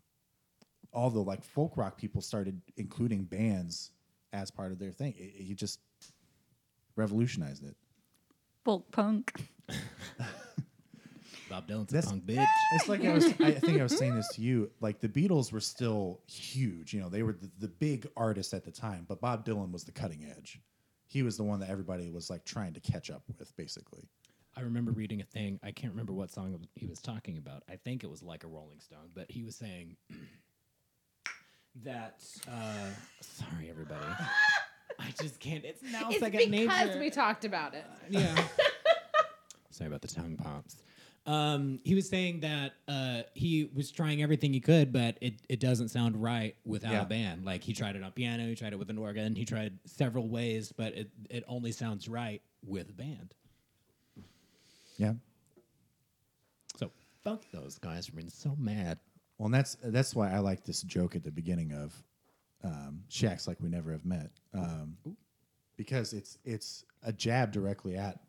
all 0.93 1.09
the 1.09 1.19
like 1.19 1.43
folk 1.43 1.75
rock 1.77 1.97
people 1.97 2.21
started 2.21 2.61
including 2.77 3.23
bands 3.23 3.91
as 4.31 4.49
part 4.49 4.71
of 4.71 4.79
their 4.79 4.91
thing. 4.91 5.13
It, 5.17 5.23
it- 5.23 5.43
he 5.43 5.53
just 5.53 5.79
revolutionized 6.95 7.63
it. 7.65 7.75
Folk 8.63 8.89
punk. 8.91 9.33
Bob 11.49 11.67
Dylan's 11.67 11.91
That's- 11.91 12.05
a 12.07 12.09
punk 12.15 12.25
bitch. 12.25 12.45
It's 12.73 12.87
like 12.87 13.03
I 13.05 13.13
was. 13.13 13.25
I 13.39 13.51
think 13.59 13.79
I 13.79 13.83
was 13.83 13.97
saying 13.97 14.15
this 14.15 14.27
to 14.35 14.41
you. 14.41 14.69
Like 14.81 14.99
the 14.99 15.09
Beatles 15.09 15.51
were 15.51 15.59
still 15.59 16.19
huge. 16.27 16.93
You 16.93 17.01
know, 17.01 17.09
they 17.09 17.23
were 17.23 17.33
the, 17.33 17.49
the 17.59 17.67
big 17.67 18.07
artists 18.15 18.53
at 18.53 18.63
the 18.63 18.71
time. 18.71 19.05
But 19.07 19.19
Bob 19.21 19.45
Dylan 19.45 19.71
was 19.71 19.83
the 19.83 19.91
cutting 19.91 20.25
edge. 20.37 20.59
He 21.07 21.23
was 21.23 21.37
the 21.37 21.43
one 21.43 21.59
that 21.61 21.69
everybody 21.69 22.09
was 22.11 22.29
like 22.29 22.45
trying 22.45 22.73
to 22.73 22.79
catch 22.79 23.09
up 23.09 23.23
with, 23.27 23.55
basically. 23.57 24.03
I 24.55 24.61
remember 24.61 24.91
reading 24.91 25.21
a 25.21 25.25
thing. 25.25 25.59
I 25.63 25.71
can't 25.71 25.91
remember 25.93 26.13
what 26.13 26.29
song 26.31 26.59
he 26.75 26.85
was 26.85 26.99
talking 26.99 27.37
about. 27.37 27.63
I 27.69 27.77
think 27.77 28.03
it 28.03 28.09
was 28.09 28.21
like 28.21 28.43
a 28.43 28.47
Rolling 28.47 28.79
Stone, 28.79 29.09
but 29.15 29.29
he 29.31 29.41
was 29.43 29.55
saying 29.55 29.95
that. 31.83 32.21
Uh, 32.47 32.89
sorry, 33.21 33.69
everybody. 33.69 34.05
I 34.99 35.11
just 35.21 35.39
can't. 35.39 35.63
It's 35.63 35.81
now 35.81 36.09
It's 36.09 36.19
second 36.19 36.51
because 36.51 36.87
nature. 36.87 36.99
we 36.99 37.09
talked 37.09 37.45
about 37.45 37.73
it. 37.73 37.85
yeah. 38.09 38.35
Sorry 39.71 39.87
about 39.87 40.01
the 40.01 40.09
tongue 40.09 40.35
pops. 40.35 40.75
Um, 41.25 41.79
he 41.83 41.93
was 41.95 42.09
saying 42.09 42.39
that 42.39 42.73
uh, 42.87 43.21
he 43.33 43.69
was 43.73 43.91
trying 43.91 44.23
everything 44.23 44.51
he 44.53 44.59
could, 44.59 44.91
but 44.91 45.17
it, 45.21 45.35
it 45.47 45.59
doesn't 45.59 45.89
sound 45.89 46.21
right 46.21 46.55
without 46.65 46.91
Yeah. 46.93 47.01
a 47.03 47.05
band. 47.05 47.45
Like 47.45 47.63
he 47.63 47.73
tried 47.73 47.95
it 47.95 48.03
on 48.03 48.11
piano, 48.13 48.45
he 48.47 48.55
tried 48.55 48.73
it 48.73 48.79
with 48.79 48.89
an 48.89 48.97
organ, 48.97 49.35
he 49.35 49.45
tried 49.45 49.77
several 49.85 50.27
ways, 50.27 50.71
but 50.75 50.93
it, 50.95 51.09
it 51.29 51.43
only 51.47 51.71
sounds 51.71 52.07
right 52.09 52.41
with 52.65 52.89
a 52.89 52.93
band. 52.93 53.35
Yeah. 54.97 55.13
So 56.77 56.91
fuck 57.23 57.43
those 57.51 57.77
guys 57.77 58.07
for 58.07 58.13
being 58.15 58.29
so 58.29 58.55
mad. 58.57 58.97
Well, 59.37 59.45
and 59.45 59.53
that's 59.53 59.77
that's 59.83 60.15
why 60.15 60.31
I 60.31 60.39
like 60.39 60.63
this 60.63 60.81
joke 60.81 61.15
at 61.15 61.23
the 61.23 61.31
beginning 61.31 61.71
of 61.73 61.93
um, 62.63 63.03
"She 63.07 63.25
acts 63.27 63.47
like 63.47 63.57
we 63.61 63.69
never 63.69 63.91
have 63.91 64.03
met," 64.05 64.31
um, 64.53 64.97
because 65.77 66.11
it's 66.13 66.37
it's 66.43 66.83
a 67.03 67.13
jab 67.13 67.51
directly 67.53 67.95
at 67.95 68.19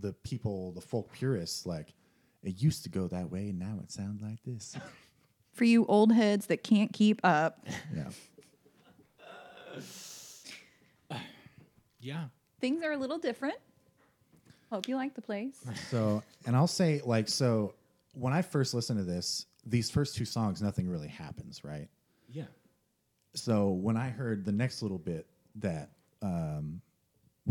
the 0.00 0.12
people, 0.22 0.72
the 0.72 0.80
folk 0.82 1.10
purists. 1.12 1.64
Like 1.64 1.94
it 2.42 2.60
used 2.62 2.82
to 2.84 2.88
go 2.88 3.06
that 3.08 3.30
way, 3.30 3.48
and 3.50 3.58
now 3.58 3.78
it 3.82 3.90
sounds 3.90 4.22
like 4.22 4.42
this. 4.44 4.76
For 5.52 5.64
you 5.64 5.84
old 5.86 6.12
heads 6.12 6.46
that 6.46 6.62
can't 6.62 6.92
keep 6.92 7.20
up, 7.24 7.64
yeah. 7.94 8.04
Yeah. 12.02 12.24
things 12.60 12.82
are 12.82 12.92
a 12.92 12.96
little 12.96 13.18
different. 13.18 13.56
Hope 14.72 14.88
you 14.88 14.96
like 14.96 15.14
the 15.14 15.20
place. 15.22 15.60
So, 15.90 16.22
and 16.46 16.56
I'll 16.56 16.66
say, 16.66 17.00
like, 17.04 17.28
so 17.28 17.74
when 18.14 18.32
I 18.32 18.40
first 18.42 18.72
listened 18.72 18.98
to 19.00 19.04
this, 19.04 19.46
these 19.66 19.90
first 19.90 20.14
two 20.16 20.24
songs, 20.24 20.62
nothing 20.62 20.88
really 20.88 21.08
happens, 21.08 21.62
right? 21.64 21.88
Yeah. 22.28 22.44
So 23.34 23.70
when 23.70 23.96
I 23.96 24.08
heard 24.08 24.44
the 24.44 24.52
next 24.52 24.80
little 24.82 24.98
bit 24.98 25.26
that 25.56 25.90
um, 26.22 26.80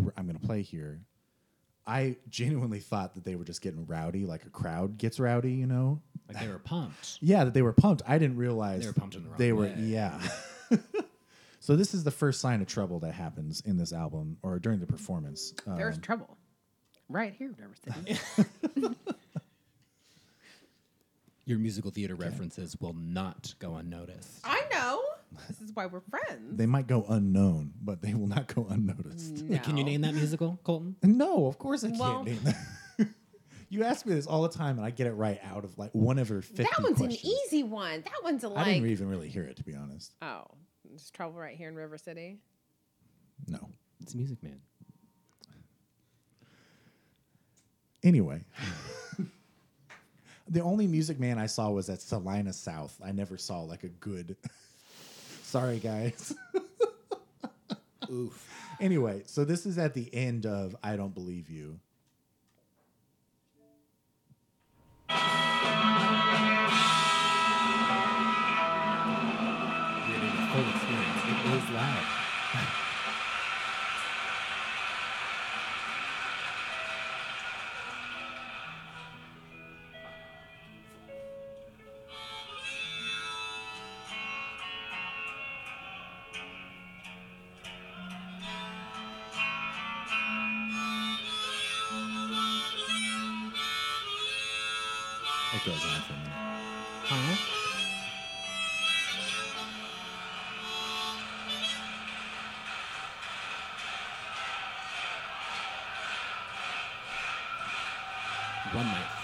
r- 0.03 0.13
I'm 0.17 0.25
going 0.25 0.39
to 0.39 0.45
play 0.45 0.61
here, 0.61 1.01
I 1.89 2.17
genuinely 2.29 2.79
thought 2.79 3.15
that 3.15 3.25
they 3.25 3.35
were 3.35 3.43
just 3.43 3.61
getting 3.61 3.87
rowdy, 3.87 4.27
like 4.27 4.45
a 4.45 4.49
crowd 4.49 4.99
gets 4.99 5.19
rowdy, 5.19 5.53
you 5.53 5.65
know? 5.65 6.01
Like 6.27 6.39
they 6.39 6.47
were 6.47 6.59
pumped. 6.59 7.17
Yeah, 7.19 7.45
that 7.45 7.55
they 7.55 7.63
were 7.63 7.73
pumped. 7.73 8.03
I 8.07 8.19
didn't 8.19 8.37
realize 8.37 8.81
They 8.81 8.87
were 8.87 8.93
pumped 8.93 9.15
in 9.15 9.23
the 9.23 9.29
wrong 9.29 9.37
They 9.39 9.51
were, 9.51 9.73
yeah. 9.75 10.21
so 11.59 11.75
this 11.75 11.95
is 11.95 12.03
the 12.03 12.11
first 12.11 12.41
sign 12.41 12.61
of 12.61 12.67
trouble 12.67 12.99
that 12.99 13.13
happens 13.13 13.61
in 13.61 13.77
this 13.77 13.91
album 13.91 14.37
or 14.43 14.59
during 14.59 14.79
the 14.79 14.85
performance. 14.85 15.55
Um, 15.65 15.77
There's 15.77 15.97
trouble. 15.97 16.37
Right 17.09 17.33
here, 17.35 17.55
River 17.57 17.73
City. 18.05 18.19
Your 21.45 21.57
musical 21.57 21.89
theater 21.89 22.13
references 22.13 22.79
will 22.79 22.93
not 22.93 23.55
go 23.57 23.77
unnoticed. 23.77 24.41
I 24.43 24.58
know. 24.58 24.58
This 25.47 25.61
is 25.61 25.71
why 25.73 25.85
we're 25.85 26.01
friends. 26.01 26.57
they 26.57 26.65
might 26.65 26.87
go 26.87 27.05
unknown, 27.07 27.73
but 27.81 28.01
they 28.01 28.13
will 28.13 28.27
not 28.27 28.53
go 28.53 28.67
unnoticed. 28.69 29.47
Can 29.63 29.77
you 29.77 29.83
name 29.83 30.01
that 30.01 30.13
musical, 30.15 30.59
Colton? 30.63 30.95
No, 31.03 31.45
of 31.47 31.57
course 31.57 31.83
I 31.83 31.87
can't 31.89 31.99
Well- 31.99 32.23
name 32.23 32.39
that. 32.43 32.57
you 33.69 33.83
ask 33.83 34.05
me 34.05 34.13
this 34.15 34.25
all 34.27 34.41
the 34.41 34.49
time, 34.49 34.77
and 34.77 34.85
I 34.85 34.89
get 34.89 35.07
it 35.07 35.13
right 35.13 35.39
out 35.43 35.63
of 35.63 35.77
like 35.77 35.91
one 35.93 36.17
of 36.19 36.27
her 36.29 36.41
fifty 36.41 36.63
That 36.63 36.81
one's 36.83 36.97
questions. 36.97 37.23
an 37.23 37.29
easy 37.47 37.63
one. 37.63 38.01
That 38.01 38.23
one's 38.23 38.43
a 38.43 38.47
I 38.47 38.51
like. 38.51 38.65
didn't 38.67 38.89
even 38.89 39.07
really 39.09 39.29
hear 39.29 39.43
it, 39.43 39.55
to 39.57 39.63
be 39.63 39.75
honest. 39.75 40.13
oh, 40.21 40.45
there's 40.85 41.09
trouble 41.11 41.39
right 41.39 41.55
here 41.55 41.69
in 41.69 41.75
River 41.75 41.97
City. 41.97 42.39
No. 43.47 43.69
It's 44.01 44.15
Music 44.15 44.41
Man. 44.41 44.59
Anyway, 48.01 48.41
the 50.47 50.61
only 50.61 50.87
Music 50.87 51.19
Man 51.19 51.37
I 51.37 51.47
saw 51.47 51.69
was 51.69 51.89
at 51.89 52.01
Salina 52.01 52.53
South. 52.53 52.97
I 53.03 53.11
never 53.11 53.37
saw 53.37 53.61
like 53.61 53.83
a 53.83 53.89
good. 53.89 54.37
Sorry, 55.49 55.79
guys. 55.79 56.31
Oof. 58.11 58.47
Anyway, 58.79 59.23
so 59.25 59.43
this 59.43 59.65
is 59.65 59.79
at 59.79 59.95
the 59.95 60.07
end 60.13 60.45
of 60.45 60.75
I 60.83 60.95
Don't 60.95 61.11
Believe 61.11 61.49
You. 61.49 61.79
You're 65.09 65.17
getting 70.05 70.29
a 70.29 70.49
full 70.53 70.69
experience. 70.69 71.23
It 71.25 71.39
is 71.57 71.69
loud. 71.71 72.75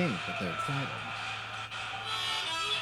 think 0.07 0.19
that 0.27 0.39
they're 0.39 0.53
excited. 0.53 0.87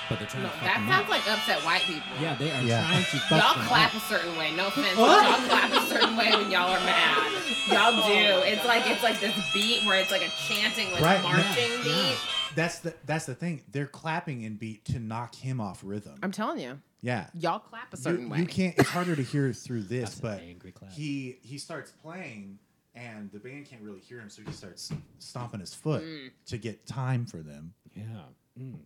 But 0.09 0.19
they're 0.19 0.27
trying 0.27 0.43
No, 0.43 0.49
to 0.49 0.55
fuck 0.55 0.63
that 0.67 0.77
them 0.79 0.88
sounds 0.89 1.03
up. 1.05 1.09
like 1.09 1.31
upset 1.31 1.59
white 1.63 1.81
people. 1.83 2.01
Yeah, 2.19 2.36
they 2.36 2.51
are 2.51 2.62
Yeah. 2.62 2.83
trying 2.86 3.03
to 3.03 3.17
fuck 3.29 3.41
Y'all 3.43 3.55
them 3.55 3.65
clap 3.67 3.95
up. 3.95 4.01
a 4.01 4.05
certain 4.05 4.38
way. 4.38 4.51
No 4.55 4.67
offense, 4.71 4.95
but 4.95 5.23
y'all 5.23 5.47
clap 5.47 5.71
a 5.71 5.86
certain 5.88 6.15
way 6.17 6.29
when 6.36 6.51
y'all 6.51 6.69
are 6.71 6.79
mad. 6.81 7.31
Y'all 7.71 7.95
do. 7.95 8.13
Oh 8.13 8.43
it's 8.45 8.65
like 8.65 8.83
it's 8.89 9.01
like 9.03 9.19
this 9.21 9.33
beat 9.53 9.86
where 9.86 9.99
it's 9.99 10.12
like 10.12 10.21
a 10.21 10.29
chanting, 10.47 10.91
like 10.91 11.01
Right, 11.01 11.23
marching 11.23 11.71
yeah, 11.71 11.83
beat. 11.83 11.88
yeah. 12.09 12.15
That's 12.55 12.79
the 12.79 12.93
that's 13.05 13.25
the 13.25 13.33
thing. 13.36 13.63
They're 13.71 13.88
clapping 13.88 14.41
in 14.43 14.55
beat 14.57 14.83
to 14.86 14.99
knock 14.99 15.33
him 15.36 15.62
off 15.62 15.79
rhythm. 15.83 16.19
I'm 16.21 16.31
telling 16.33 16.59
you, 16.59 16.79
yeah. 17.01 17.27
y'all 17.33 17.59
clap 17.59 17.93
a 17.93 17.97
You, 17.97 18.03
certain 18.03 18.29
way. 18.29 18.39
you 18.39 18.45
can't. 18.45 18.77
It's 18.77 18.89
harder 18.89 19.15
to 19.15 19.23
hear 19.23 19.53
through 19.53 19.83
this, 19.83 20.09
That's 20.09 20.15
an 20.15 20.21
but 20.21 20.41
angry 20.41 20.71
clap. 20.73 20.91
he 20.91 21.38
he 21.41 21.57
starts 21.57 21.91
playing, 21.91 22.59
and 22.95 23.32
the 23.32 23.39
band 23.39 23.65
can't 23.65 23.82
really 23.82 23.99
hear 23.99 24.19
him, 24.19 24.29
so 24.29 24.41
he 24.45 24.51
starts 24.51 24.91
stomping 25.19 25.60
his 25.60 25.73
foot 25.73 26.03
Mm. 26.03 26.32
to 26.47 26.58
get 26.58 26.86
time 26.86 27.25
for 27.25 27.41
them. 27.41 27.73
Yeah. 27.95 28.25
Mm. 28.60 28.79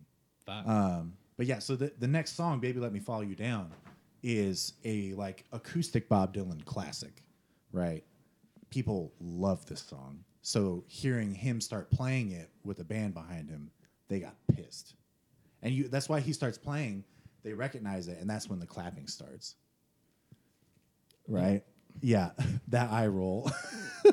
Um, 0.66 1.16
but 1.36 1.46
yeah, 1.46 1.58
so 1.58 1.76
the 1.76 1.92
the 1.98 2.08
next 2.08 2.32
song, 2.32 2.58
"Baby 2.60 2.80
Let 2.80 2.92
Me 2.92 3.00
Follow 3.00 3.20
You 3.22 3.34
Down," 3.34 3.70
is 4.22 4.72
a 4.84 5.12
like 5.14 5.44
acoustic 5.52 6.08
Bob 6.08 6.34
Dylan 6.34 6.64
classic, 6.64 7.22
right? 7.72 8.02
People 8.70 9.12
love 9.20 9.64
this 9.66 9.80
song, 9.82 10.24
so 10.42 10.84
hearing 10.88 11.34
him 11.34 11.60
start 11.60 11.90
playing 11.90 12.32
it 12.32 12.50
with 12.64 12.80
a 12.80 12.84
band 12.84 13.12
behind 13.14 13.48
him, 13.50 13.70
they 14.08 14.20
got 14.20 14.36
pissed, 14.54 14.94
and 15.62 15.74
you 15.74 15.88
that's 15.88 16.08
why 16.08 16.20
he 16.20 16.32
starts 16.32 16.56
playing. 16.58 17.04
They 17.42 17.50
they 17.50 17.54
recognize 17.54 18.08
it, 18.08 18.18
and 18.18 18.28
that's 18.28 18.48
when 18.48 18.58
the 18.58 18.66
clapping 18.66 19.06
starts. 19.06 19.54
Right? 21.26 21.62
Yeah, 22.00 22.30
that 22.68 22.90
eye 22.90 23.06
roll. 23.06 23.50
so 24.04 24.12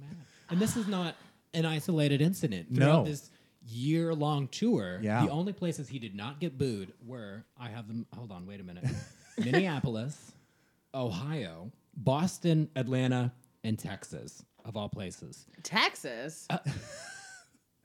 mad. 0.00 0.16
And 0.50 0.60
this 0.60 0.76
is 0.76 0.86
not 0.88 1.14
an 1.54 1.64
isolated 1.66 2.20
incident. 2.20 2.74
Throughout 2.74 3.04
No. 3.04 3.10
this 3.10 3.30
year 3.66 4.14
long 4.14 4.48
tour, 4.48 4.98
Yeah. 5.02 5.24
the 5.24 5.30
only 5.30 5.52
places 5.52 5.88
he 5.88 5.98
did 5.98 6.14
not 6.14 6.40
get 6.40 6.58
booed 6.58 6.92
were 7.06 7.44
I 7.58 7.68
have 7.68 7.88
them 7.88 8.06
hold 8.16 8.32
on, 8.32 8.46
wait 8.46 8.60
a 8.60 8.64
minute. 8.64 8.84
Minneapolis, 9.38 10.32
Ohio, 10.94 11.70
Boston, 11.96 12.68
Atlanta, 12.76 13.32
and 13.64 13.78
Texas, 13.78 14.44
of 14.64 14.76
all 14.76 14.88
places. 14.88 15.46
Texas. 15.62 16.46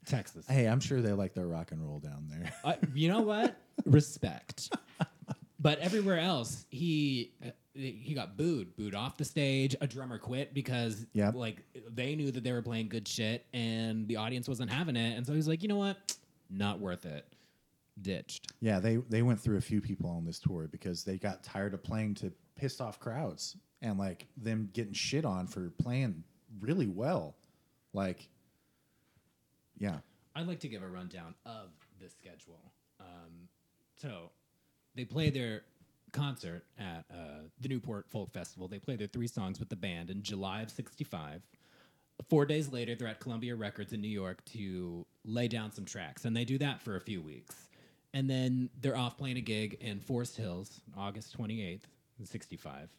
Texas. 0.06 0.46
hey, 0.48 0.66
I'm 0.68 0.80
sure 0.80 1.02
they 1.02 1.12
like 1.14 1.34
their 1.34 1.48
rock 1.48 1.72
and 1.72 1.86
roll 1.86 2.00
down 2.00 2.28
there. 2.30 2.54
Uh, 2.64 2.74
you 2.94 3.10
know 3.10 3.22
what? 3.22 3.58
Respect. 3.86 4.74
But 5.60 5.80
everywhere 5.80 6.20
else, 6.20 6.66
he 6.70 7.34
uh, 7.46 7.50
he 7.78 8.14
got 8.14 8.38
booed, 8.38 8.76
booed 8.76 8.96
off 8.96 9.18
the 9.18 9.26
stage. 9.26 9.76
A 9.82 9.88
drummer 9.88 10.18
quit 10.18 10.54
because 10.54 11.06
Yep. 11.14 11.36
like 11.36 11.64
they 11.94 12.16
knew 12.16 12.32
that 12.32 12.44
they 12.44 12.52
were 12.52 12.62
playing 12.62 12.90
good 12.90 13.08
shit, 13.08 13.46
and 13.54 14.08
the 14.08 14.16
audience 14.18 14.48
wasn't 14.48 14.70
having 14.72 14.96
it. 14.96 15.16
And 15.18 15.26
so 15.26 15.34
he's 15.34 15.48
like, 15.48 15.62
you 15.62 15.70
know 15.70 15.78
what? 15.78 16.16
Not 16.50 16.80
worth 16.80 17.06
it. 17.06 17.26
Ditched. 18.02 18.52
Yeah, 18.62 18.80
they 18.80 18.98
they 18.98 19.22
went 19.24 19.40
through 19.40 19.58
a 19.58 19.62
few 19.62 19.82
people 19.82 20.10
on 20.10 20.24
this 20.26 20.40
tour 20.40 20.68
because 20.72 21.04
they 21.04 21.18
got 21.18 21.44
tired 21.44 21.74
of 21.74 21.84
playing 21.84 22.16
to 22.16 22.32
pissed 22.56 22.82
off 22.82 23.00
crowds 23.00 23.58
and 23.82 23.98
like 23.98 24.28
them 24.38 24.70
getting 24.74 24.94
shit 24.94 25.26
on 25.26 25.48
for 25.48 25.70
playing 25.80 26.24
really 26.60 26.88
well. 26.88 27.36
Like, 27.94 28.30
yeah, 29.78 29.98
I'd 30.36 30.48
like 30.48 30.60
to 30.62 30.68
give 30.68 30.84
a 30.84 30.88
rundown 30.88 31.36
of 31.46 31.70
the 32.00 32.10
schedule. 32.10 32.72
Um, 33.00 33.48
so 33.96 34.30
they 34.96 35.06
play 35.06 35.30
their 35.30 35.62
concert 36.12 36.64
at 36.80 37.06
uh, 37.12 37.44
the 37.60 37.70
Newport 37.70 38.06
Folk 38.10 38.32
Festival. 38.32 38.68
They 38.68 38.80
play 38.80 38.96
their 38.96 39.08
three 39.08 39.28
songs 39.28 39.60
with 39.60 39.70
the 39.70 39.76
band 39.76 40.10
in 40.10 40.22
July 40.22 40.62
of 40.62 40.70
65. 40.70 41.42
Four 42.30 42.46
days 42.46 42.72
later, 42.72 42.96
they're 42.96 43.08
at 43.08 43.20
Columbia 43.20 43.56
Records 43.56 43.94
in 43.94 44.02
New 44.02 44.08
York 44.08 44.44
to 44.46 45.06
lay 45.24 45.48
down 45.48 45.72
some 45.72 45.86
tracks. 45.86 46.26
And 46.26 46.36
they 46.36 46.46
do 46.46 46.58
that 46.58 46.82
for 46.82 46.96
a 46.96 47.02
few 47.02 47.22
weeks. 47.22 47.56
And 48.14 48.30
then 48.30 48.70
they're 48.82 48.98
off 48.98 49.18
playing 49.18 49.38
a 49.38 49.42
gig 49.42 49.78
in 49.82 50.00
Forest 50.00 50.38
Hills, 50.38 50.82
August 50.98 51.38
28th, 51.38 51.82
65. 52.24 52.90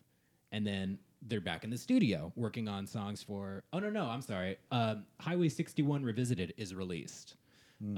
And 0.53 0.66
then 0.66 0.99
they're 1.23 1.40
back 1.40 1.64
in 1.64 1.71
the 1.71 1.79
studio 1.79 2.33
working 2.37 2.68
on 2.68 2.87
songs 2.87 3.23
for. 3.23 3.64
Oh, 3.73 3.81
no, 3.81 3.90
no, 3.90 4.05
I'm 4.05 4.23
sorry. 4.23 4.57
Um, 4.71 5.05
Highway 5.21 5.49
61 5.49 6.05
Revisited 6.05 6.55
is 6.57 6.75
released. 6.75 7.35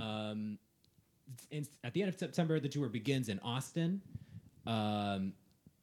Um, 0.00 0.58
in, 1.50 1.66
at 1.84 1.92
the 1.92 2.02
end 2.02 2.08
of 2.08 2.18
September, 2.18 2.60
the 2.60 2.68
tour 2.68 2.88
begins 2.88 3.28
in 3.28 3.38
Austin. 3.40 4.00
Um, 4.66 5.32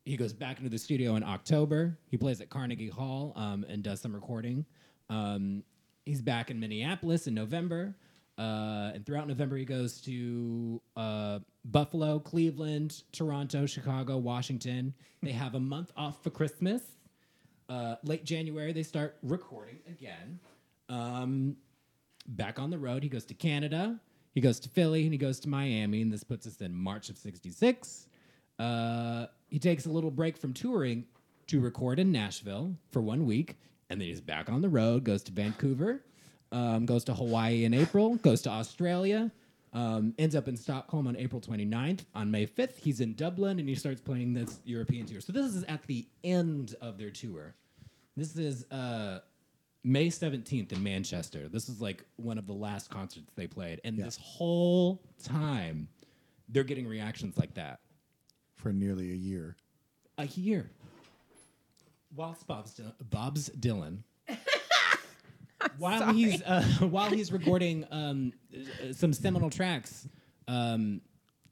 he 0.05 0.15
goes 0.15 0.33
back 0.33 0.57
into 0.57 0.69
the 0.69 0.77
studio 0.77 1.15
in 1.15 1.23
October. 1.23 1.97
He 2.09 2.17
plays 2.17 2.39
at 2.39 2.49
Carnegie 2.49 2.89
Hall 2.89 3.33
um, 3.35 3.65
and 3.67 3.83
does 3.83 3.99
some 4.01 4.13
recording. 4.13 4.65
Um, 5.09 5.63
he's 6.05 6.21
back 6.21 6.49
in 6.49 6.59
Minneapolis 6.59 7.27
in 7.27 7.33
November. 7.33 7.95
Uh, 8.37 8.91
and 8.93 9.05
throughout 9.05 9.27
November, 9.27 9.57
he 9.57 9.65
goes 9.65 9.99
to 10.01 10.81
uh, 10.95 11.39
Buffalo, 11.65 12.19
Cleveland, 12.19 13.03
Toronto, 13.11 13.65
Chicago, 13.65 14.17
Washington. 14.17 14.93
They 15.23 15.31
have 15.31 15.55
a 15.55 15.59
month 15.59 15.91
off 15.97 16.23
for 16.23 16.29
Christmas. 16.29 16.81
Uh, 17.67 17.95
late 18.03 18.23
January, 18.23 18.71
they 18.71 18.83
start 18.83 19.17
recording 19.23 19.79
again. 19.87 20.39
Um, 20.87 21.57
back 22.27 22.59
on 22.59 22.69
the 22.69 22.77
road. 22.77 23.03
He 23.03 23.09
goes 23.09 23.25
to 23.25 23.33
Canada, 23.33 23.99
he 24.33 24.41
goes 24.41 24.59
to 24.61 24.69
Philly, 24.69 25.03
and 25.03 25.11
he 25.11 25.17
goes 25.17 25.39
to 25.41 25.49
Miami. 25.49 26.01
And 26.01 26.13
this 26.13 26.23
puts 26.23 26.45
us 26.45 26.61
in 26.61 26.73
March 26.73 27.09
of 27.09 27.17
66. 27.17 28.07
Uh, 28.59 29.27
he 29.49 29.59
takes 29.59 29.85
a 29.85 29.89
little 29.89 30.11
break 30.11 30.37
from 30.37 30.53
touring 30.53 31.05
to 31.47 31.59
record 31.59 31.99
in 31.99 32.11
Nashville 32.11 32.75
for 32.91 33.01
one 33.01 33.25
week. 33.25 33.55
And 33.89 34.01
then 34.01 34.07
he's 34.07 34.19
back 34.21 34.49
on 34.49 34.61
the 34.61 34.69
road, 34.69 35.03
goes 35.05 35.23
to 35.23 35.31
Vancouver, 35.31 36.03
um, 36.51 36.85
goes 36.85 37.03
to 37.05 37.13
Hawaii 37.13 37.63
in 37.63 37.73
April, 37.73 38.15
goes 38.15 38.41
to 38.41 38.49
Australia, 38.49 39.31
um, 39.73 40.13
ends 40.17 40.35
up 40.35 40.47
in 40.49 40.57
Stockholm 40.57 41.07
on 41.07 41.15
April 41.15 41.39
29th. 41.39 42.01
On 42.15 42.29
May 42.29 42.45
5th, 42.47 42.75
he's 42.77 42.99
in 42.99 43.13
Dublin 43.13 43.59
and 43.59 43.69
he 43.69 43.75
starts 43.75 44.01
playing 44.01 44.33
this 44.33 44.59
European 44.65 45.05
tour. 45.05 45.21
So 45.21 45.31
this 45.31 45.45
is 45.55 45.63
at 45.65 45.83
the 45.83 46.05
end 46.23 46.75
of 46.81 46.97
their 46.97 47.11
tour. 47.11 47.55
This 48.17 48.35
is 48.35 48.65
uh, 48.71 49.19
May 49.83 50.07
17th 50.07 50.73
in 50.73 50.83
Manchester. 50.83 51.47
This 51.47 51.69
is 51.69 51.79
like 51.79 52.03
one 52.17 52.37
of 52.37 52.45
the 52.47 52.53
last 52.53 52.89
concerts 52.89 53.31
they 53.35 53.47
played. 53.47 53.79
And 53.85 53.97
Yeah. 53.97 54.05
this 54.05 54.17
whole 54.17 55.01
time, 55.23 55.87
they're 56.49 56.63
getting 56.65 56.87
reactions 56.87 57.37
like 57.37 57.53
that. 57.53 57.79
For 58.57 58.73
nearly 58.73 59.11
a 59.11 59.15
year. 59.15 59.55
A 60.17 60.27
year. 60.27 60.69
Whilst 62.15 62.45
Bob's, 62.47 62.73
Dil- 62.73 62.95
Bob's 63.09 63.49
Dylan. 63.49 63.99
while 65.77 66.13
he's 66.13 66.41
uh, 66.41 66.63
while 66.79 67.09
he's 67.09 67.31
recording 67.31 67.85
um, 67.91 68.33
uh, 68.53 68.93
some 68.93 69.13
seminal 69.13 69.49
tracks, 69.49 70.07
um, 70.47 71.01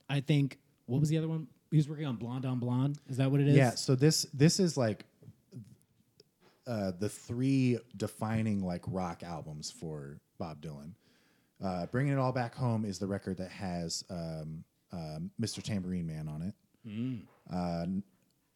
I 0.10 0.20
think 0.20 0.60
what 0.88 1.00
was 1.00 1.10
the 1.10 1.18
other 1.18 1.28
one? 1.28 1.48
He 1.72 1.78
was 1.78 1.90
working 1.90 2.06
on 2.06 2.16
Blonde 2.16 2.46
on 2.46 2.60
Blonde. 2.60 2.98
Is 3.10 3.18
that 3.18 3.30
what 3.30 3.42
it 3.42 3.48
is? 3.48 3.56
Yeah, 3.56 3.72
so 3.72 3.96
this 3.96 4.24
this 4.34 4.60
is 4.60 4.78
like 4.78 5.06
uh, 6.68 6.92
the 7.00 7.10
three 7.10 7.78
defining 7.98 8.66
like 8.66 8.82
rock 8.88 9.24
albums 9.24 9.72
for 9.72 10.20
Bob 10.38 10.62
Dylan. 10.62 10.94
Uh, 11.64 11.86
Bringing 11.88 12.14
It 12.14 12.20
All 12.20 12.32
Back 12.32 12.56
Home 12.56 12.86
is 12.86 13.00
the 13.00 13.08
record 13.08 13.38
that 13.38 13.52
has 13.52 14.04
um, 14.10 14.64
uh, 14.92 15.20
Mr. 15.42 15.62
Tambourine 15.62 16.06
Man 16.06 16.28
on 16.28 16.42
it. 16.42 16.54
Uh, 17.52 17.86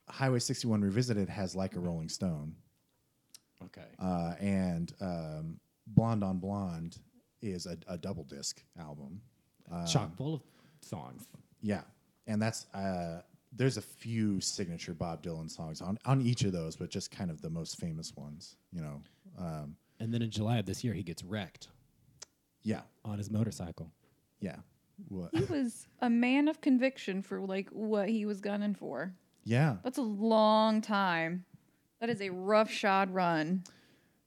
Highway 0.10 0.40
61 0.40 0.82
Revisited 0.82 1.30
has 1.30 1.56
Like 1.56 1.76
a 1.76 1.80
Rolling 1.80 2.10
Stone. 2.10 2.56
Okay. 3.64 3.88
Uh, 4.00 4.34
and 4.40 4.94
um, 5.02 5.60
Blonde 5.88 6.24
on 6.24 6.38
Blonde 6.40 6.98
is 7.42 7.66
a, 7.66 7.78
a 7.88 7.98
double 7.98 8.24
disc 8.24 8.62
album. 8.80 9.22
Chock 9.88 10.16
full 10.16 10.36
of 10.36 10.42
songs. 10.82 11.28
Yeah, 11.62 11.82
and 12.26 12.42
that's 12.42 12.66
uh, 12.74 13.22
there's 13.54 13.78
a 13.78 13.82
few 13.82 14.40
signature 14.42 14.94
Bob 14.94 15.22
Dylan 15.22 15.50
songs 15.50 15.82
on 15.82 16.00
on 16.06 16.22
each 16.22 16.44
of 16.44 16.52
those, 16.54 16.76
but 16.76 16.90
just 16.90 17.12
kind 17.12 17.30
of 17.30 17.42
the 17.42 17.50
most 17.52 17.78
famous 17.80 18.16
ones. 18.16 18.56
You 18.72 18.82
know, 18.82 19.02
um, 19.38 19.76
And 20.00 20.12
then 20.14 20.22
in 20.24 20.32
July 20.32 20.58
of 20.58 20.66
this 20.66 20.84
year, 20.84 20.94
he 20.94 21.04
gets 21.04 21.24
wrecked 21.24 21.68
yeah, 22.64 22.82
on 23.06 23.18
his 23.20 23.30
motorcycle. 23.30 23.92
yeah, 24.40 24.56
what? 25.08 25.30
He 25.34 25.44
was 25.46 25.88
a 26.02 26.10
man 26.10 26.48
of 26.48 26.62
conviction 26.62 27.22
for 27.22 27.40
like 27.42 27.70
what 27.70 28.10
he 28.10 28.26
was 28.26 28.42
gunning 28.42 28.74
for. 28.76 29.14
yeah, 29.46 29.78
That's 29.84 29.98
a 29.98 30.02
long 30.04 30.82
time. 30.82 31.46
That 32.02 32.10
is 32.10 32.22
a 32.22 32.30
rough 32.30 32.70
shod 32.72 33.10
run. 33.14 33.64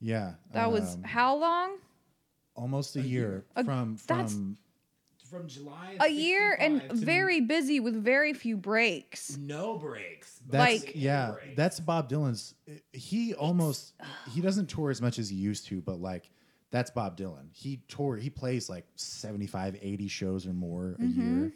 yeah. 0.01 0.35
That 0.53 0.71
was 0.73 0.97
um, 0.97 1.03
how 1.05 1.37
long? 1.37 1.79
almost 2.55 2.97
a 2.97 3.01
year 3.01 3.45
A- 3.57 3.65
from 3.65 3.97
that's- 4.07 4.33
from 4.35 4.59
From 5.31 5.49
July 5.49 5.97
A 6.01 6.09
year 6.09 6.53
and 6.61 6.83
very 6.93 7.41
busy 7.41 7.81
with 7.81 7.95
very 7.97 8.35
few 8.35 8.59
breaks. 8.59 9.39
no 9.39 9.79
breaks. 9.79 10.41
that's 10.51 10.85
like- 10.85 10.93
yeah. 10.95 11.31
Breaks. 11.33 11.57
That's 11.57 11.81
Bob 11.81 12.11
Dylan's. 12.11 12.55
He 12.93 13.33
almost 13.35 13.95
he 14.35 14.43
doesn't 14.43 14.67
tour 14.69 14.91
as 14.91 15.01
much 15.01 15.19
as 15.19 15.31
he 15.31 15.37
used 15.37 15.67
to, 15.69 15.81
but 15.81 16.01
like. 16.01 16.29
That's 16.73 16.91
Bob 16.91 17.17
Dylan. 17.19 17.53
He 17.53 17.83
tour. 17.87 18.17
He 18.17 18.31
plays 18.31 18.69
like 18.69 18.87
75, 18.97 19.77
80 19.81 20.09
shows 20.09 20.47
or 20.47 20.55
more 20.55 20.97
a 20.99 21.03
mm-hmm. 21.03 21.41
year. 21.41 21.53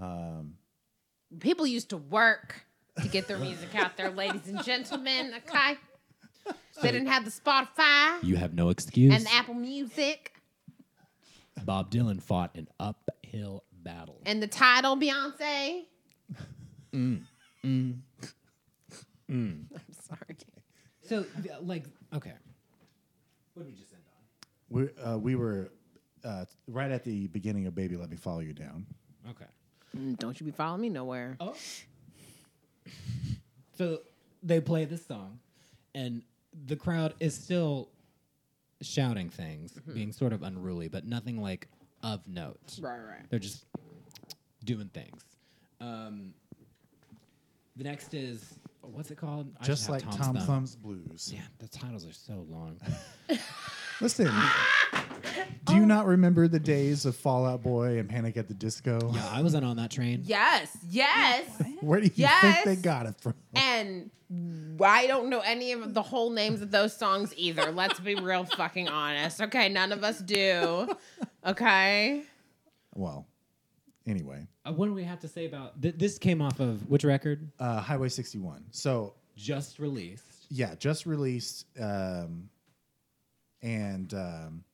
Um, 0.00 0.54
People 1.40 1.66
used 1.66 1.90
to 1.90 1.98
work 1.98 2.66
to 3.00 3.08
get 3.08 3.28
their 3.28 3.38
music 3.38 3.74
out 3.74 3.96
there, 3.96 4.10
ladies 4.10 4.48
and 4.48 4.64
gentlemen. 4.64 5.32
Okay. 5.48 5.76
They 6.80 6.92
didn't 6.92 7.08
have 7.08 7.24
the 7.24 7.30
Spotify 7.30 8.22
You 8.22 8.36
have 8.36 8.52
no 8.52 8.68
excuse. 8.68 9.12
and 9.12 9.24
the 9.24 9.32
Apple 9.32 9.54
Music 9.54 10.36
Bob 11.64 11.90
Dylan 11.90 12.22
fought 12.22 12.54
an 12.54 12.68
uphill 12.78 13.64
battle. 13.72 14.20
and 14.26 14.42
the 14.42 14.46
Tidal 14.46 14.96
Beyonce. 14.96 15.84
Mm. 16.94 17.22
Mm. 17.64 17.98
I'm 19.28 19.68
sorry. 20.02 20.36
So, 21.02 21.24
like, 21.62 21.84
okay. 22.14 22.32
What 23.54 23.64
did 23.64 23.72
we 23.72 23.78
just 23.80 23.92
end 23.92 23.95
on? 23.95 23.95
We 24.68 24.88
uh, 25.02 25.18
we 25.18 25.36
were 25.36 25.70
uh, 26.24 26.44
right 26.66 26.90
at 26.90 27.04
the 27.04 27.28
beginning 27.28 27.66
of 27.66 27.74
"Baby 27.74 27.96
Let 27.96 28.10
Me 28.10 28.16
Follow 28.16 28.40
You 28.40 28.52
Down." 28.52 28.86
Okay. 29.30 29.46
Mm, 29.96 30.18
Don't 30.18 30.38
you 30.40 30.46
be 30.46 30.52
following 30.52 30.80
me 30.82 30.88
nowhere. 30.88 31.36
Oh. 31.40 31.54
So 33.76 34.00
they 34.42 34.60
play 34.60 34.84
this 34.84 35.04
song, 35.04 35.38
and 35.94 36.22
the 36.66 36.76
crowd 36.76 37.14
is 37.20 37.34
still 37.34 37.90
shouting 38.82 39.28
things, 39.28 39.72
being 39.92 40.12
sort 40.12 40.32
of 40.32 40.42
unruly, 40.42 40.88
but 40.88 41.04
nothing 41.04 41.40
like 41.40 41.68
of 42.02 42.26
note. 42.26 42.78
Right, 42.80 42.98
right. 42.98 43.30
They're 43.30 43.38
just 43.38 43.64
doing 44.64 44.88
things. 44.92 45.22
Um, 45.80 46.32
the 47.76 47.84
next 47.84 48.14
is 48.14 48.58
what's 48.80 49.10
it 49.10 49.16
called? 49.18 49.52
I 49.60 49.64
Just 49.64 49.82
have 49.86 49.90
like 49.94 50.02
Tom's 50.02 50.16
Tom 50.16 50.34
thumb. 50.36 50.46
Thumb's 50.46 50.76
Blues. 50.76 51.30
Yeah, 51.34 51.40
the 51.58 51.68
titles 51.68 52.06
are 52.06 52.12
so 52.12 52.46
long. 52.48 52.78
Listen, 54.00 54.30
Do 55.64 55.74
you 55.74 55.86
not 55.86 56.06
remember 56.06 56.48
the 56.48 56.60
days 56.60 57.06
of 57.06 57.16
Fall 57.16 57.44
Out 57.46 57.62
Boy 57.62 57.98
and 57.98 58.08
Panic 58.08 58.36
at 58.36 58.46
the 58.46 58.54
Disco? 58.54 58.98
Yeah, 59.14 59.26
I 59.32 59.42
wasn't 59.42 59.64
on 59.64 59.76
that 59.78 59.90
train. 59.90 60.22
Yes, 60.24 60.76
yes. 60.90 61.44
Where 61.80 62.00
do 62.00 62.06
you 62.06 62.12
Yes. 62.14 62.62
think 62.62 62.64
they 62.64 62.82
got 62.82 63.06
it 63.06 63.14
from? 63.20 63.34
And 63.54 64.10
I 64.80 65.06
don't 65.06 65.28
know 65.30 65.40
any 65.40 65.72
of 65.72 65.94
the 65.94 66.02
whole 66.02 66.30
names 66.30 66.60
of 66.62 66.70
those 66.70 66.96
songs 66.96 67.32
either. 67.36 67.72
Let's 67.72 67.98
be 67.98 68.14
real 68.16 68.44
fucking 68.44 68.88
honest. 68.88 69.40
Okay, 69.40 69.68
none 69.68 69.92
of 69.92 70.04
us 70.04 70.18
do. 70.20 70.88
Okay. 71.46 72.22
Well, 72.94 73.26
anyway, 74.06 74.46
Uh, 74.64 74.72
what 74.72 74.86
do 74.86 74.94
we 74.94 75.04
have 75.04 75.20
to 75.20 75.28
say 75.28 75.46
about 75.46 75.80
th- 75.80 75.94
this? 75.96 76.18
Came 76.18 76.42
off 76.42 76.60
of 76.60 76.88
which 76.88 77.04
record? 77.04 77.50
uh, 77.58 77.80
Highway 77.80 78.08
61. 78.08 78.64
So 78.72 79.14
Just 79.36 79.78
released. 79.78 80.46
yeah, 80.50 80.74
just 80.76 81.06
released, 81.06 81.66
um, 81.80 82.48
and 83.62 84.12
um, 84.14 84.64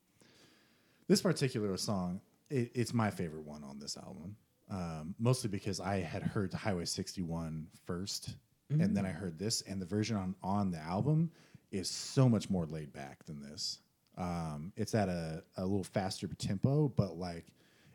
this 1.08 1.22
particular 1.22 1.76
song, 1.76 2.20
it, 2.50 2.70
it's 2.74 2.92
my 2.94 3.10
favorite 3.10 3.44
one 3.44 3.64
on 3.64 3.78
this 3.78 3.96
album. 3.96 4.36
Um, 4.70 5.14
mostly 5.18 5.50
because 5.50 5.80
I 5.80 5.96
had 5.96 6.22
heard 6.22 6.52
Highway 6.54 6.86
61 6.86 7.66
first, 7.84 8.36
and 8.70 8.96
then 8.96 9.04
I 9.04 9.10
heard 9.10 9.38
this, 9.38 9.60
and 9.62 9.82
the 9.82 9.84
version 9.84 10.16
on 10.16 10.34
on 10.42 10.70
the 10.70 10.78
album 10.78 11.30
is 11.72 11.90
so 11.90 12.26
much 12.26 12.48
more 12.48 12.64
laid 12.64 12.90
back 12.94 13.22
than 13.26 13.38
this. 13.42 13.80
Um, 14.16 14.72
it's 14.76 14.94
at 14.94 15.10
a, 15.10 15.42
a 15.58 15.62
little 15.62 15.84
faster 15.84 16.26
tempo, 16.38 16.88
but 16.96 17.18
like 17.18 17.46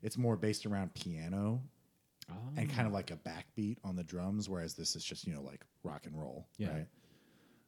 it's 0.03 0.17
more 0.19 0.35
based 0.35 0.67
around 0.67 0.93
piano 0.93 1.61
and 2.57 2.69
kind 2.69 2.85
of 2.85 2.93
like 2.93 3.09
a 3.09 3.15
backbeat 3.17 3.77
on 3.83 3.95
the 3.95 4.03
drums, 4.03 4.47
whereas 4.49 4.75
this 4.75 4.95
is 4.95 5.03
just 5.03 5.25
you 5.25 5.33
know 5.33 5.41
like 5.41 5.65
rock 5.83 6.05
and 6.05 6.15
roll, 6.19 6.45
Yeah. 6.59 6.69
right? 6.73 6.87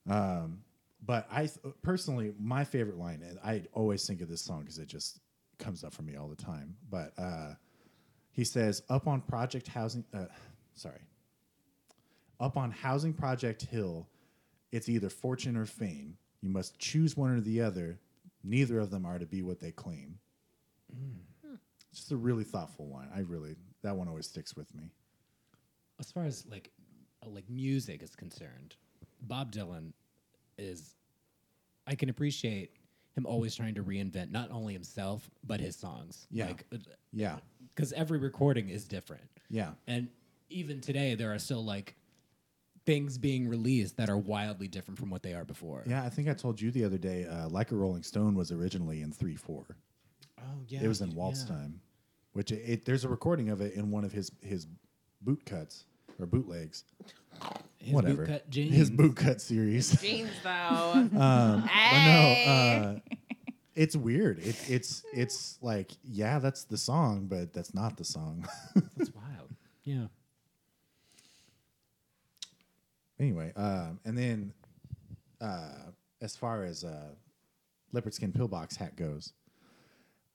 Um, 0.07 0.59
but 1.05 1.27
I 1.31 1.41
th- 1.41 1.75
personally, 1.81 2.33
my 2.39 2.63
favorite 2.63 2.97
line, 2.97 3.23
and 3.27 3.39
I 3.43 3.63
always 3.73 4.05
think 4.05 4.21
of 4.21 4.29
this 4.29 4.41
song 4.41 4.61
because 4.61 4.77
it 4.77 4.87
just 4.87 5.19
comes 5.57 5.83
up 5.83 5.93
for 5.93 6.03
me 6.03 6.15
all 6.15 6.27
the 6.27 6.35
time. 6.35 6.75
But 6.89 7.13
uh, 7.17 7.53
he 8.31 8.43
says, 8.43 8.83
"Up 8.89 9.07
on 9.07 9.21
Project 9.21 9.67
Housing, 9.67 10.03
uh, 10.13 10.25
sorry, 10.75 11.01
up 12.39 12.57
on 12.57 12.71
Housing 12.71 13.13
Project 13.13 13.63
Hill, 13.63 14.07
it's 14.71 14.89
either 14.89 15.09
fortune 15.09 15.55
or 15.55 15.65
fame. 15.65 16.17
You 16.41 16.49
must 16.49 16.77
choose 16.79 17.17
one 17.17 17.31
or 17.31 17.41
the 17.41 17.61
other. 17.61 17.99
Neither 18.43 18.79
of 18.79 18.89
them 18.91 19.05
are 19.05 19.19
to 19.19 19.25
be 19.25 19.41
what 19.41 19.59
they 19.59 19.71
claim." 19.71 20.19
It's 21.91 21.99
just 22.01 22.11
a 22.11 22.17
really 22.17 22.43
thoughtful 22.43 22.87
line. 22.89 23.09
I 23.15 23.19
really 23.21 23.55
that 23.83 23.95
one 23.95 24.07
always 24.07 24.27
sticks 24.27 24.55
with 24.55 24.73
me. 24.75 24.91
As 25.99 26.11
far 26.11 26.25
as 26.25 26.45
like 26.47 26.71
uh, 27.25 27.29
like 27.29 27.49
music 27.49 28.03
is 28.03 28.15
concerned, 28.15 28.75
Bob 29.21 29.51
Dylan 29.51 29.93
is. 30.59 30.95
I 31.87 31.95
can 31.95 32.09
appreciate 32.09 32.73
him 33.15 33.25
always 33.25 33.55
trying 33.55 33.75
to 33.75 33.83
reinvent 33.83 34.31
not 34.31 34.51
only 34.51 34.73
himself 34.73 35.29
but 35.45 35.59
his 35.59 35.75
songs. 35.75 36.27
Yeah. 36.29 36.47
Like, 36.47 36.65
Yeah, 37.11 37.37
because 37.75 37.91
every 37.93 38.19
recording 38.19 38.69
is 38.69 38.85
different. 38.85 39.23
yeah, 39.49 39.71
And 39.87 40.07
even 40.49 40.79
today, 40.81 41.15
there 41.15 41.33
are 41.33 41.39
still 41.39 41.63
like 41.65 41.95
things 42.85 43.17
being 43.17 43.47
released 43.47 43.97
that 43.97 44.09
are 44.09 44.17
wildly 44.17 44.67
different 44.67 44.99
from 44.99 45.09
what 45.09 45.21
they 45.23 45.33
are 45.33 45.45
before. 45.45 45.83
yeah. 45.87 46.03
I 46.03 46.09
think 46.09 46.27
I 46.27 46.33
told 46.33 46.59
you 46.61 46.71
the 46.71 46.83
other 46.85 46.97
day, 46.97 47.25
uh, 47.25 47.49
like 47.49 47.71
a 47.71 47.75
Rolling 47.75 48.03
Stone 48.03 48.35
was 48.35 48.51
originally 48.51 49.01
in 49.01 49.11
three 49.11 49.35
four. 49.35 49.65
Oh 50.39 50.63
yeah. 50.67 50.81
it 50.81 50.87
was 50.87 51.01
in 51.01 51.13
waltz 51.15 51.43
time, 51.43 51.81
which 52.33 52.51
it, 52.51 52.61
it, 52.65 52.85
there's 52.85 53.03
a 53.03 53.09
recording 53.09 53.49
of 53.49 53.59
it 53.61 53.73
in 53.73 53.91
one 53.91 54.05
of 54.05 54.11
his 54.11 54.31
his 54.41 54.67
boot 55.21 55.43
cuts 55.45 55.85
or 56.19 56.25
bootlegs, 56.25 56.83
His 57.77 57.93
whatever. 57.93 58.25
bootcut 58.25 58.49
jeans. 58.49 58.75
His 58.75 58.89
boot 58.89 59.15
cut 59.15 59.41
series. 59.41 59.99
Jeans 60.01 60.29
though. 60.43 60.49
um, 60.49 61.09
but 61.61 61.67
Hey. 61.69 62.05
no, 62.45 62.51
uh, 62.51 62.99
it's 63.75 63.95
weird. 63.95 64.39
It, 64.39 64.55
it's 64.69 65.03
it's 65.13 65.57
like 65.61 65.91
yeah, 66.03 66.39
that's 66.39 66.63
the 66.65 66.77
song, 66.77 67.27
but 67.27 67.53
that's 67.53 67.73
not 67.73 67.97
the 67.97 68.03
song. 68.03 68.45
That's 68.97 69.11
wild. 69.15 69.49
Yeah. 69.83 70.07
anyway, 73.19 73.51
um, 73.55 73.99
and 74.05 74.17
then 74.17 74.53
uh, 75.41 75.91
as 76.21 76.35
far 76.35 76.63
as 76.63 76.83
uh, 76.83 77.09
leopard 77.91 78.13
skin 78.13 78.31
pillbox 78.31 78.75
hat 78.75 78.95
goes, 78.95 79.33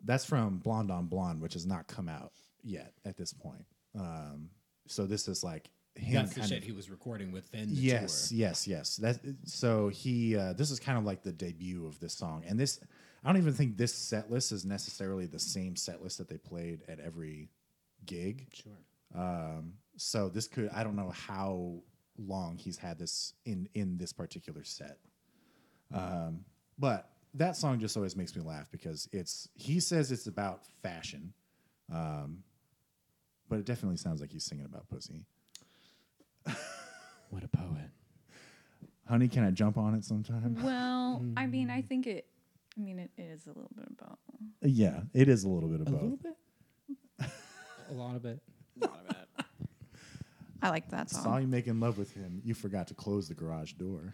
that's 0.05 0.25
from 0.25 0.59
Blonde 0.59 0.91
on 0.91 1.07
Blonde, 1.07 1.41
which 1.41 1.55
has 1.55 1.67
not 1.67 1.87
come 1.87 2.09
out 2.09 2.33
yet 2.63 2.93
at 3.05 3.17
this 3.17 3.33
point. 3.33 3.65
Um, 3.99 4.51
so 4.87 5.07
this 5.07 5.29
is 5.29 5.43
like 5.45 5.71
him. 5.95 6.15
That's 6.15 6.35
the 6.35 6.43
shit 6.43 6.59
of- 6.59 6.65
he 6.65 6.73
was 6.73 6.91
recording 6.91 7.33
within 7.33 7.71
the 7.71 7.77
yes, 7.77 8.29
tour. 8.29 8.39
yes, 8.39 8.67
yes. 8.67 8.97
That 8.97 9.19
so 9.45 9.89
he. 9.89 10.37
Uh, 10.37 10.53
this 10.53 10.71
is 10.71 10.81
kind 10.81 10.99
of 10.99 11.05
like 11.05 11.23
the 11.23 11.33
debut 11.33 11.87
of 11.87 11.99
this 12.01 12.15
song, 12.15 12.45
and 12.47 12.59
this. 12.59 12.81
I 13.23 13.29
don't 13.29 13.41
even 13.41 13.55
think 13.55 13.79
this 13.79 13.95
set 13.95 14.31
list 14.31 14.53
is 14.53 14.67
necessarily 14.67 15.25
the 15.25 15.39
same 15.39 15.77
set 15.77 16.03
list 16.03 16.19
that 16.19 16.29
they 16.29 16.37
played 16.37 16.83
at 16.89 17.01
every 17.01 17.49
gig. 18.05 18.49
Sure. 18.53 18.73
Um, 19.15 19.75
so 19.97 20.29
this 20.29 20.47
could 20.49 20.69
I 20.71 20.85
don't 20.85 20.97
know 20.97 21.11
how 21.11 21.83
long 22.19 22.57
he's 22.59 22.77
had 22.77 22.99
this 22.99 23.33
in 23.45 23.69
in 23.75 23.97
this 23.97 24.13
particular 24.13 24.65
set. 24.65 24.99
Um, 25.93 26.45
but 26.79 27.11
that 27.35 27.57
song 27.57 27.79
just 27.81 27.97
always 27.97 28.17
makes 28.17 28.35
me 28.35 28.43
laugh 28.43 28.71
because 28.71 29.09
it's 29.13 29.49
he 29.55 29.81
says 29.81 30.13
it's 30.13 30.27
about 30.27 30.67
fashion, 30.83 31.33
um, 31.93 32.43
but 33.55 33.61
it 33.61 33.67
definitely 33.67 33.97
sounds 33.99 34.21
like 34.21 34.33
he's 34.33 34.43
singing 34.43 34.65
about 34.65 34.89
pussy. 34.89 35.27
What 37.31 37.45
a 37.45 37.49
poet. 37.49 37.89
Honey, 39.09 39.29
can 39.29 39.45
I 39.45 39.53
jump 39.53 39.79
on 39.79 39.95
it 39.95 40.05
sometime? 40.05 40.57
Well, 40.61 41.23
I 41.37 41.45
mm. 41.45 41.51
mean, 41.53 41.71
I 41.71 41.83
think 41.83 42.09
it. 42.09 42.27
I 42.77 42.81
mean, 42.81 42.99
it 42.99 43.13
is 43.17 43.47
a 43.47 43.51
little 43.51 43.71
bit 43.77 43.87
about. 43.97 44.19
Yeah, 44.61 45.03
it 45.13 45.29
is 45.29 45.45
a 45.45 45.49
little 45.49 45.69
bit 45.69 45.83
of 45.83 45.87
A 45.87 45.91
both. 45.93 46.03
little 46.03 46.17
bit. 46.17 46.37
a 47.91 47.93
lot 47.93 48.17
of 48.17 48.25
it. 48.25 48.41
A 48.83 48.87
lot 48.87 49.05
of 49.09 49.17
it. 49.39 49.47
I 50.61 50.71
like 50.71 50.91
that 50.91 51.11
song. 51.11 51.23
Saw 51.23 51.37
you 51.37 51.47
making 51.47 51.79
love 51.79 51.97
with 51.97 52.13
him. 52.13 52.41
You 52.45 52.55
forgot 52.55 52.89
to 52.89 52.95
close 52.95 53.29
the 53.29 53.35
garage 53.35 53.75
door. 53.75 54.13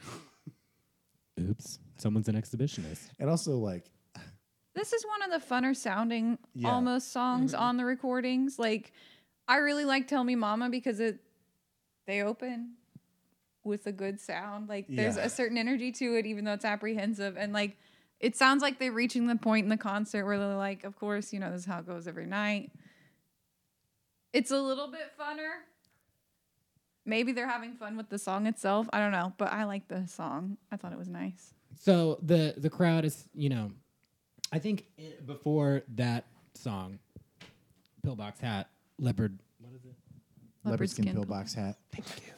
Oops. 1.40 1.79
Someone's 1.96 2.29
an 2.29 2.35
exhibitionist. 2.35 3.09
And 3.18 3.31
also, 3.31 3.57
like, 3.57 3.90
This 4.74 4.92
is 4.92 5.03
one 5.07 5.31
of 5.31 5.40
the 5.40 5.46
funner 5.46 5.74
sounding 5.74 6.37
Yeah. 6.53 6.72
almost 6.72 7.11
songs 7.11 7.55
mm-hmm. 7.55 7.62
on 7.62 7.76
the 7.79 7.87
recordings. 7.87 8.59
Like, 8.59 8.92
I 9.50 9.56
really 9.56 9.84
like 9.84 10.06
"Tell 10.06 10.22
Me 10.22 10.36
Mama" 10.36 10.70
because 10.70 11.00
it 11.00 11.18
they 12.06 12.22
open 12.22 12.74
with 13.64 13.84
a 13.86 13.92
good 13.92 14.20
sound. 14.20 14.68
Like, 14.68 14.86
there's 14.88 15.16
Yeah. 15.16 15.24
a 15.24 15.28
certain 15.28 15.58
energy 15.58 15.90
to 15.92 16.14
it, 16.16 16.24
even 16.24 16.44
though 16.44 16.54
it's 16.54 16.64
apprehensive. 16.64 17.36
And 17.36 17.52
like, 17.52 17.76
it 18.20 18.36
sounds 18.36 18.62
like 18.62 18.78
they're 18.78 18.92
reaching 18.92 19.26
the 19.26 19.36
point 19.36 19.64
in 19.64 19.68
the 19.70 19.76
concert 19.76 20.24
where 20.24 20.38
they're 20.38 20.56
like, 20.56 20.84
"Of 20.84 20.96
course, 20.96 21.32
you 21.32 21.40
know 21.40 21.50
this 21.50 21.62
is 21.62 21.66
how 21.66 21.80
it 21.80 21.86
goes 21.86 22.06
every 22.06 22.26
night." 22.26 22.70
It's 24.32 24.52
a 24.52 24.60
little 24.60 24.86
bit 24.88 25.10
funner. 25.18 25.50
Maybe 27.04 27.32
they're 27.32 27.48
having 27.48 27.74
fun 27.74 27.96
with 27.96 28.08
the 28.08 28.18
song 28.18 28.46
itself. 28.46 28.88
I 28.92 29.00
don't 29.00 29.10
know, 29.10 29.32
but 29.36 29.52
I 29.52 29.64
like 29.64 29.88
the 29.88 30.06
song. 30.06 30.58
I 30.70 30.76
thought 30.76 30.92
it 30.92 30.98
was 30.98 31.08
nice. 31.08 31.54
So 31.74 32.20
the 32.22 32.54
the 32.56 32.70
crowd 32.70 33.04
is, 33.04 33.28
you 33.34 33.48
know, 33.48 33.72
I 34.52 34.60
think 34.60 34.86
i 34.98 35.14
before 35.26 35.82
that 35.96 36.26
song, 36.54 37.00
Pillbox 38.04 38.38
Hat, 38.40 38.68
Leopard. 39.00 39.38
What 39.58 39.74
is 39.74 39.84
it? 39.84 39.94
leopard 40.64 40.90
skin 40.90 41.04
skin 41.04 41.14
pillbox 41.14 41.54
hat. 41.54 41.76
Thank 41.92 42.06
you 42.06 42.32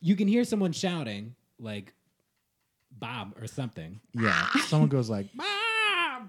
You 0.00 0.16
can 0.16 0.28
hear 0.28 0.44
someone 0.44 0.72
shouting 0.72 1.34
like 1.58 1.92
Bob 2.92 3.34
or 3.40 3.46
something. 3.48 4.00
Yeah, 4.12 4.46
someone 4.66 4.88
goes 4.88 5.10
like, 5.10 5.26
Bob. 5.34 6.28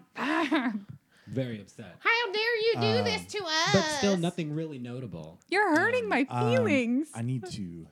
Very 1.27 1.61
upset. 1.61 1.97
How 1.99 2.31
dare 2.31 2.57
you 2.57 2.73
do 2.79 3.03
this 3.03 3.25
to 3.33 3.43
us? 3.43 3.73
But 3.73 3.81
still 3.97 4.17
nothing 4.17 4.53
really 4.53 4.79
notable. 4.79 5.39
You're 5.49 5.75
hurting 5.75 6.07
my 6.07 6.25
um, 6.29 6.49
feelings. 6.49 7.09
I 7.13 7.21
need 7.21 7.45
to. 7.51 7.87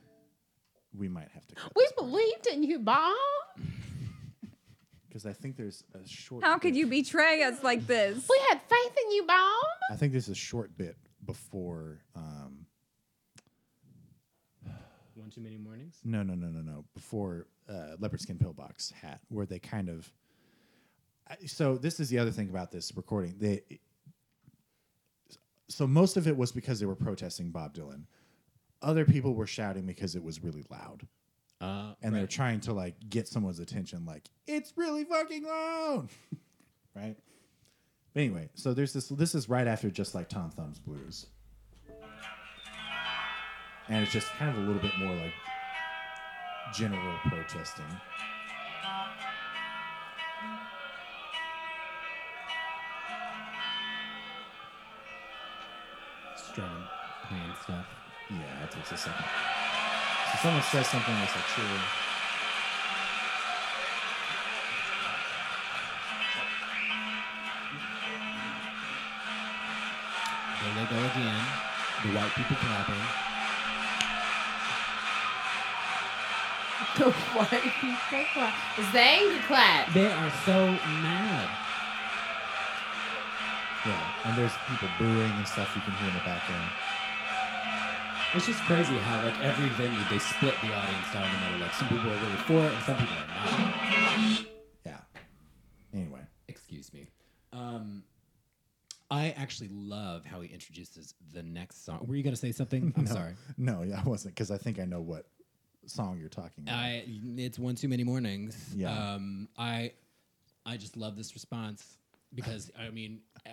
We 0.98 1.10
might 1.10 1.28
have 1.34 1.46
to 1.48 1.56
cut 1.56 1.74
We 1.76 1.86
believed 1.98 2.48
in 2.48 2.64
you, 2.64 2.80
Bob. 2.80 3.14
because 5.08 5.26
I 5.26 5.34
think 5.34 5.58
there's 5.58 5.84
a 5.94 6.08
short. 6.08 6.44
How 6.46 6.58
could 6.58 6.76
you 6.76 6.88
betray 6.88 7.44
us 7.44 7.62
like 7.62 7.86
this? 7.86 8.26
We 8.30 8.40
had 8.50 8.62
faith 8.62 8.96
in 9.06 9.12
you, 9.12 9.26
Bob. 9.28 9.66
I 9.92 9.96
think 9.98 10.14
there's 10.14 10.30
a 10.30 10.36
short 10.36 10.76
bit 10.78 10.96
before. 11.26 12.00
Um, 12.16 12.66
One 15.16 15.30
too 15.30 15.42
many 15.42 15.58
mornings. 15.58 16.00
no, 16.04 16.24
no, 16.24 16.36
no, 16.36 16.48
no, 16.48 16.62
no. 16.62 16.84
Before 16.94 17.48
uh, 17.70 17.96
leopard 18.00 18.20
skin 18.22 18.38
pillbox 18.38 18.92
hat, 18.92 19.22
where 19.30 19.46
they 19.46 19.60
kind 19.60 19.90
of. 19.90 20.12
I- 21.30 21.46
So 21.46 21.78
this 21.78 22.00
is 22.00 22.10
the 22.10 22.20
other 22.20 22.32
thing 22.32 22.50
about 22.50 22.72
this 22.72 22.92
recording. 22.96 23.36
They. 23.40 23.62
So 25.68 25.88
most 25.88 26.16
of 26.18 26.28
it 26.28 26.38
was 26.38 26.52
because 26.52 26.80
they 26.80 26.86
were 26.86 26.96
protesting 26.96 27.50
Bob 27.52 27.74
Dylan. 27.74 28.04
Other 28.82 29.04
people 29.06 29.34
were 29.34 29.48
shouting 29.48 29.86
because 29.86 30.16
it 30.16 30.24
was 30.24 30.44
really 30.44 30.64
loud. 30.70 31.08
Uh, 31.62 31.94
and 32.04 32.14
they're 32.14 32.28
trying 32.28 32.60
to 32.60 32.74
like 32.74 32.96
get 33.10 33.28
someone's 33.30 33.60
attention 33.60 34.06
like 34.06 34.30
it's 34.46 34.74
really 34.76 35.06
fucking 35.06 35.44
loud 35.46 36.10
right 36.96 37.16
but 37.16 37.35
anyway, 38.16 38.50
so 38.56 38.74
there's 38.74 38.94
this. 38.94 39.08
This 39.10 39.36
is 39.36 39.50
right 39.50 39.68
after 39.68 39.90
just 39.90 40.16
like 40.16 40.30
Tom 40.30 40.50
Thumb's 40.52 40.80
blues, 40.80 41.28
and 43.90 44.04
it's 44.04 44.12
just 44.12 44.28
kind 44.38 44.56
of 44.56 44.64
a 44.64 44.66
little 44.66 44.82
bit 44.82 44.92
more 45.00 45.16
like 45.16 45.34
general 46.74 47.18
protesting. 47.28 47.86
Strumming, 56.38 56.84
playing 57.28 57.54
stuff. 57.64 57.86
Yeah, 58.30 58.64
it 58.64 58.72
takes 58.72 58.92
a 58.92 58.98
second. 58.98 59.26
So 60.32 60.38
someone 60.42 60.64
says 60.64 60.88
something 60.88 61.14
that's 61.16 61.36
like 61.36 61.46
true. 61.46 62.15
They 70.86 70.96
go 70.96 71.04
again. 71.06 71.42
The 72.04 72.10
white 72.10 72.32
people 72.36 72.58
clapping. 72.58 72.96
The 76.98 77.12
white 77.12 77.74
people 77.82 78.26
clap. 78.34 78.54
It's 78.78 78.92
the 78.92 79.00
angry 79.00 79.40
clap. 79.48 79.94
They 79.94 80.12
are 80.12 80.32
so 80.46 80.68
mad. 81.02 81.50
Yeah, 83.86 84.26
and 84.26 84.38
there's 84.38 84.52
people 84.70 84.90
booing 84.98 85.32
and 85.32 85.48
stuff 85.48 85.72
you 85.76 85.82
can 85.82 85.94
hear 85.94 86.10
in 86.10 86.14
the 86.16 86.20
background. 86.26 86.72
It's 88.34 88.48
just 88.48 88.60
crazy 88.64 88.98
how 88.98 89.24
like 89.24 89.40
every 89.42 89.70
venue 89.70 90.00
they 90.10 90.20
split 90.20 90.56
the 90.62 90.74
audience 90.74 91.14
down 91.14 91.32
the 91.32 91.46
middle. 91.46 91.60
Like 91.62 91.74
some 91.74 91.88
people 91.88 92.10
are 92.10 92.16
really 92.16 92.42
for 92.48 92.66
it 92.66 92.74
and 92.74 92.84
some 92.84 92.98
people 92.98 93.16
are 93.16 93.28
not. 93.28 94.46
Yeah. 94.86 95.00
Anyway, 95.94 96.22
Excuse 96.48 96.94
me. 96.94 97.08
Um, 97.54 98.04
I 99.12 99.35
actually 99.46 99.70
love 99.72 100.26
how 100.26 100.42
he 100.42 100.52
introduces 100.52 101.14
the 101.32 101.44
next 101.44 101.86
song. 101.86 102.00
Were 102.08 102.16
you 102.16 102.24
gonna 102.24 102.36
say 102.36 102.52
something? 102.52 102.92
I'm 102.98 103.04
no, 103.06 103.12
sorry. 103.12 103.34
No, 103.58 103.84
yeah, 103.84 104.02
I 104.04 104.10
wasn't 104.10 104.34
because 104.34 104.50
I 104.50 104.58
think 104.58 104.80
I 104.80 104.86
know 104.86 105.02
what 105.02 105.28
song 105.86 106.18
you're 106.20 106.30
talking 106.30 106.64
about. 106.64 106.76
I 106.76 107.04
it's 107.38 107.60
one 107.60 107.76
too 107.76 107.88
many 107.88 108.04
mornings. 108.04 108.74
Yeah. 108.76 108.92
Um, 108.92 109.48
I 109.56 109.92
I 110.66 110.78
just 110.78 110.98
love 110.98 111.16
this 111.16 111.36
response 111.36 111.98
because 112.34 112.72
I 112.80 112.90
mean, 112.90 113.20
uh, 113.46 113.52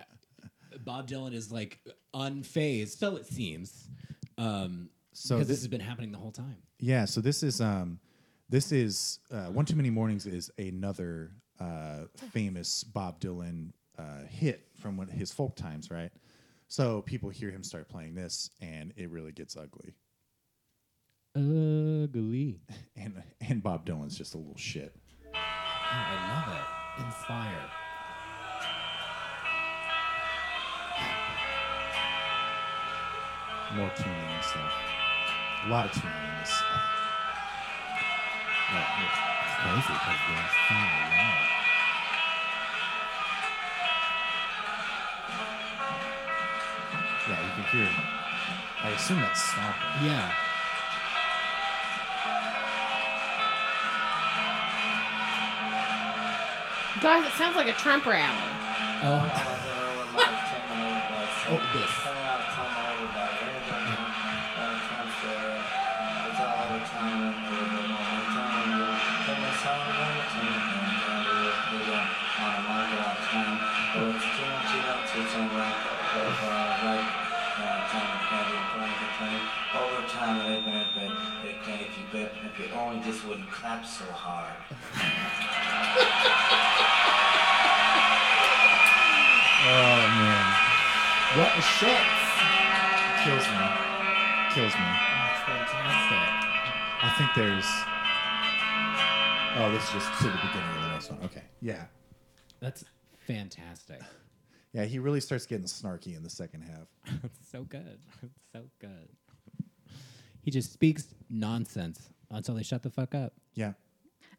Bob 0.83 1.09
Dylan 1.09 1.35
is 1.35 1.53
like 1.53 1.79
unfazed, 2.15 2.97
so 2.97 3.17
it 3.17 3.27
seems. 3.27 3.89
Um, 4.39 4.89
So 5.13 5.35
because 5.37 5.49
this 5.49 5.59
has 5.59 5.69
been 5.69 5.81
happening 5.81 6.11
the 6.11 6.19
whole 6.19 6.33
time. 6.33 6.57
Yeah, 6.81 7.05
so 7.05 7.21
this 7.21 7.43
is 7.43 7.61
um 7.61 8.01
this 8.49 8.73
is 8.73 9.19
uh, 9.31 9.47
One 9.47 9.67
Too 9.67 9.77
Many 9.77 9.91
Mornings 9.91 10.25
is 10.25 10.51
another 10.57 11.33
uh, 11.61 12.05
famous 12.33 12.83
Bob 12.83 13.21
Dylan 13.21 13.73
uh, 13.99 14.25
hit 14.29 14.69
from 14.83 14.97
when, 14.97 15.09
his 15.09 15.33
folk 15.33 15.55
times, 15.57 15.91
right? 15.91 16.11
So 16.69 17.03
people 17.03 17.31
hear 17.31 17.51
him 17.51 17.63
start 17.63 17.89
playing 17.89 18.15
this, 18.15 18.51
and 18.61 18.93
it 18.97 19.09
really 19.11 19.33
gets 19.33 19.57
ugly. 19.57 19.95
Ugly. 21.37 22.61
And 22.97 23.23
and 23.41 23.63
Bob 23.63 23.87
Dylan's 23.87 24.17
just 24.17 24.35
a 24.35 24.39
little 24.39 24.57
shit. 24.57 24.95
I 25.35 26.15
love 26.35 26.57
it. 26.57 27.05
Inspire. 27.05 27.71
More 33.75 33.91
tuning 33.97 34.13
and 34.13 34.45
stuff. 34.45 34.73
A 35.65 35.69
lot 35.71 35.87
of 35.87 35.93
tuning 35.93 36.11
in 36.11 36.39
this. 36.41 36.63
Yeah, 38.71 38.87
yeah. 39.01 39.33
It's 39.43 39.57
crazy 39.63 39.93
because 39.93 40.21
they're 40.29 40.51
so 40.69 40.75
loud. 40.75 41.62
Yeah, 47.73 47.81
you 47.81 47.87
can 47.87 47.95
hear. 47.95 48.05
I 48.85 48.91
assume 48.91 49.21
that's 49.21 49.41
stomping. 49.43 50.07
Yeah. 50.07 50.33
Guys, 57.01 57.27
it 57.27 57.33
sounds 57.33 57.57
like 57.57 57.69
a 57.69 57.73
Trump 57.73 58.07
rally. 58.07 58.37
Oh, 59.03 59.59
Oh, 61.49 61.61
this. 61.75 62.02
They, 82.13 82.23
if, 82.23 82.33
you, 82.37 82.43
bet- 82.43 82.61
if 82.61 82.73
you 82.73 82.79
only 82.79 83.03
just 83.05 83.27
wouldn't 83.27 83.51
clap 83.51 83.85
so 83.85 84.05
hard. 84.05 84.55
Oh 89.65 90.01
man, 90.19 90.47
what 91.39 91.51
a 91.57 91.63
shit. 91.63 92.03
kills 93.23 93.47
me. 93.47 93.67
Kills 94.55 94.75
me. 94.75 94.91
That's 95.23 95.43
fantastic. 95.47 96.29
I 97.05 97.15
think 97.17 97.31
there's. 97.37 97.69
Oh, 99.55 99.71
this 99.73 99.85
is 99.85 99.91
just 99.93 100.19
to 100.19 100.25
the 100.25 100.31
beginning 100.49 100.77
of 100.77 100.83
the 100.83 100.89
next 100.89 101.11
one. 101.11 101.21
Okay. 101.25 101.43
Yeah. 101.61 101.85
That's 102.61 102.85
fantastic. 103.27 104.01
Yeah, 104.75 104.87
he 104.87 104.99
really 104.99 105.21
starts 105.21 105.45
getting 105.45 105.67
snarky 105.67 106.17
in 106.17 106.23
the 106.23 106.31
second 106.31 106.63
half. 106.63 106.89
So 107.53 107.63
good. 107.63 107.99
So 108.55 108.63
good. 108.81 109.11
He 110.43 110.51
just 110.51 110.73
speaks 110.73 111.07
nonsense 111.31 112.11
until 112.31 112.55
they 112.55 112.63
shut 112.63 112.83
the 112.83 112.91
fuck 112.91 113.15
up. 113.15 113.33
Yeah. 113.55 113.73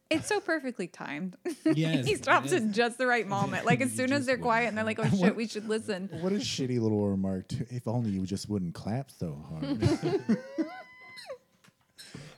It's 0.09 0.27
so 0.27 0.39
perfectly 0.39 0.87
timed. 0.87 1.37
Yes, 1.65 2.05
he 2.05 2.15
stops 2.15 2.51
at 2.51 2.71
just 2.71 2.97
the 2.97 3.07
right 3.07 3.27
moment. 3.27 3.65
Like 3.65 3.81
as 3.81 3.91
You 3.91 3.97
soon 3.97 4.11
as 4.11 4.19
just 4.19 4.25
they're 4.27 4.35
wouldn't 4.35 4.43
quiet 4.43 4.67
and 4.67 4.77
they're 4.77 4.83
like, 4.83 4.99
"Oh 4.99 5.09
shit, 5.19 5.35
we 5.35 5.47
should 5.47 5.67
listen." 5.67 6.09
What 6.21 6.33
a 6.33 6.35
shitty 6.35 6.79
little 6.79 7.07
remark. 7.07 7.47
To, 7.47 7.65
if 7.69 7.87
only 7.87 8.11
you 8.11 8.25
just 8.25 8.47
wouldn't 8.49 8.75
clap 8.75 9.09
so 9.09 9.43
hard. 9.49 10.37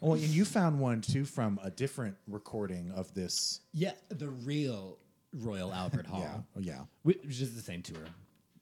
oh, 0.01 0.13
and 0.13 0.21
you 0.21 0.45
found 0.45 0.79
one 0.79 1.01
too 1.01 1.25
from 1.25 1.59
a 1.63 1.71
different 1.71 2.15
recording 2.27 2.91
of 2.91 3.13
this. 3.13 3.61
Yeah, 3.73 3.93
the 4.09 4.29
real 4.29 4.99
Royal 5.33 5.73
Albert 5.73 6.05
Hall. 6.05 6.21
Yeah. 6.21 6.37
Oh, 6.55 6.61
yeah. 6.61 6.81
Which 7.03 7.41
is 7.41 7.55
the 7.55 7.61
same 7.61 7.81
tour, 7.81 8.05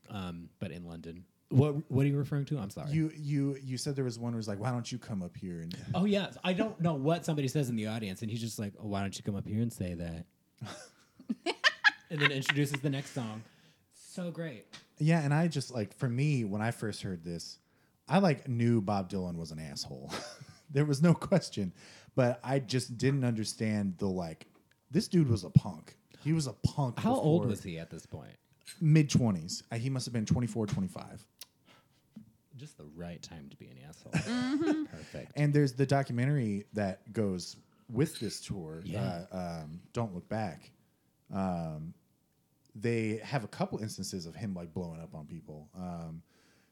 um, 0.09 0.49
but 0.59 0.71
in 0.71 0.85
London. 0.87 1.25
What 1.53 1.91
What 1.91 2.05
are 2.05 2.09
you 2.09 2.17
referring 2.17 2.45
to? 2.45 2.57
I'm 2.57 2.71
sorry. 2.71 2.91
You 2.91 3.11
you 3.15 3.57
you 3.63 3.77
said 3.77 3.95
there 3.95 4.03
was 4.03 4.17
one 4.17 4.33
where 4.33 4.37
was 4.37 4.47
like, 4.47 4.59
why 4.59 4.71
don't 4.71 4.91
you 4.91 4.97
come 4.97 5.21
up 5.21 5.37
here 5.37 5.61
and 5.61 5.75
oh 5.93 6.05
yeah, 6.05 6.31
I 6.43 6.53
don't 6.53 6.79
know 6.81 6.95
what 6.95 7.25
somebody 7.25 7.47
says 7.47 7.69
in 7.69 7.75
the 7.75 7.87
audience, 7.87 8.21
and 8.23 8.31
he's 8.31 8.41
just 8.41 8.57
like, 8.57 8.73
oh, 8.81 8.87
"Why 8.87 9.01
don't 9.01 9.15
you 9.15 9.23
come 9.23 9.35
up 9.35 9.47
here 9.47 9.61
and 9.61 9.71
say 9.71 9.93
that?" 9.93 10.25
and 12.09 12.19
then 12.19 12.31
introduces 12.31 12.81
the 12.81 12.89
next 12.89 13.13
song. 13.13 13.43
So 13.93 14.31
great. 14.31 14.65
Yeah, 14.97 15.21
and 15.21 15.33
I 15.33 15.47
just 15.47 15.71
like 15.71 15.95
for 15.95 16.09
me 16.09 16.43
when 16.43 16.61
I 16.61 16.71
first 16.71 17.03
heard 17.03 17.23
this, 17.23 17.59
I 18.09 18.17
like 18.17 18.47
knew 18.47 18.81
Bob 18.81 19.09
Dylan 19.09 19.37
was 19.37 19.51
an 19.51 19.59
asshole. 19.59 20.11
there 20.71 20.85
was 20.85 21.03
no 21.03 21.13
question, 21.13 21.71
but 22.15 22.39
I 22.43 22.59
just 22.59 22.97
didn't 22.97 23.23
understand 23.23 23.95
the 23.99 24.07
like. 24.07 24.47
This 24.89 25.07
dude 25.07 25.29
was 25.29 25.43
a 25.43 25.49
punk. 25.49 25.97
He 26.23 26.33
was 26.33 26.47
a 26.47 26.53
punk. 26.53 26.99
How 26.99 27.15
old 27.15 27.45
was 27.45 27.61
he 27.61 27.77
at 27.77 27.89
this 27.89 28.05
point? 28.05 28.37
Mid 28.79 29.09
twenties. 29.09 29.63
Uh, 29.71 29.75
he 29.75 29.89
must 29.89 30.05
have 30.05 30.13
been 30.13 30.25
24, 30.25 30.67
25. 30.67 31.25
Just 32.57 32.77
the 32.77 32.85
right 32.95 33.21
time 33.21 33.49
to 33.49 33.57
be 33.57 33.65
an 33.65 33.77
asshole. 33.87 34.85
Perfect. 34.85 35.31
And 35.35 35.53
there's 35.53 35.73
the 35.73 35.85
documentary 35.85 36.65
that 36.73 37.11
goes 37.11 37.55
with 37.91 38.19
this 38.19 38.41
tour. 38.41 38.81
Yeah. 38.85 39.25
Uh, 39.31 39.37
um, 39.37 39.81
Don't 39.93 40.13
look 40.13 40.27
back. 40.29 40.71
Um, 41.33 41.93
they 42.75 43.19
have 43.23 43.43
a 43.43 43.47
couple 43.47 43.79
instances 43.79 44.25
of 44.25 44.35
him 44.35 44.53
like 44.53 44.73
blowing 44.73 45.01
up 45.01 45.13
on 45.15 45.25
people. 45.25 45.67
Um, 45.75 46.21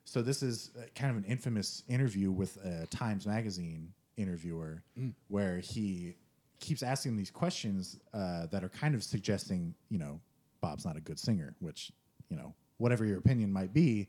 so 0.06 0.22
this 0.22 0.44
is 0.44 0.72
uh, 0.78 0.84
kind 0.96 1.12
of 1.12 1.18
an 1.18 1.26
infamous 1.26 1.84
interview 1.88 2.32
with 2.32 2.58
a 2.64 2.88
Times 2.88 3.26
Magazine 3.26 3.94
interviewer 4.18 4.84
where 5.28 5.60
he 5.60 6.16
keeps 6.60 6.84
asking 6.84 7.18
these 7.18 7.32
questions 7.32 8.00
uh, 8.14 8.48
that 8.48 8.64
are 8.64 8.70
kind 8.70 8.94
of 8.94 9.04
suggesting, 9.04 9.74
you 9.90 9.98
know, 9.98 10.20
Bob's 10.60 10.86
not 10.86 10.96
a 10.96 11.02
good 11.02 11.20
singer, 11.20 11.56
which, 11.60 11.92
you 12.30 12.38
know, 12.38 12.54
whatever 12.78 13.06
your 13.06 13.18
opinion 13.18 13.52
might 13.52 13.74
be, 13.74 14.08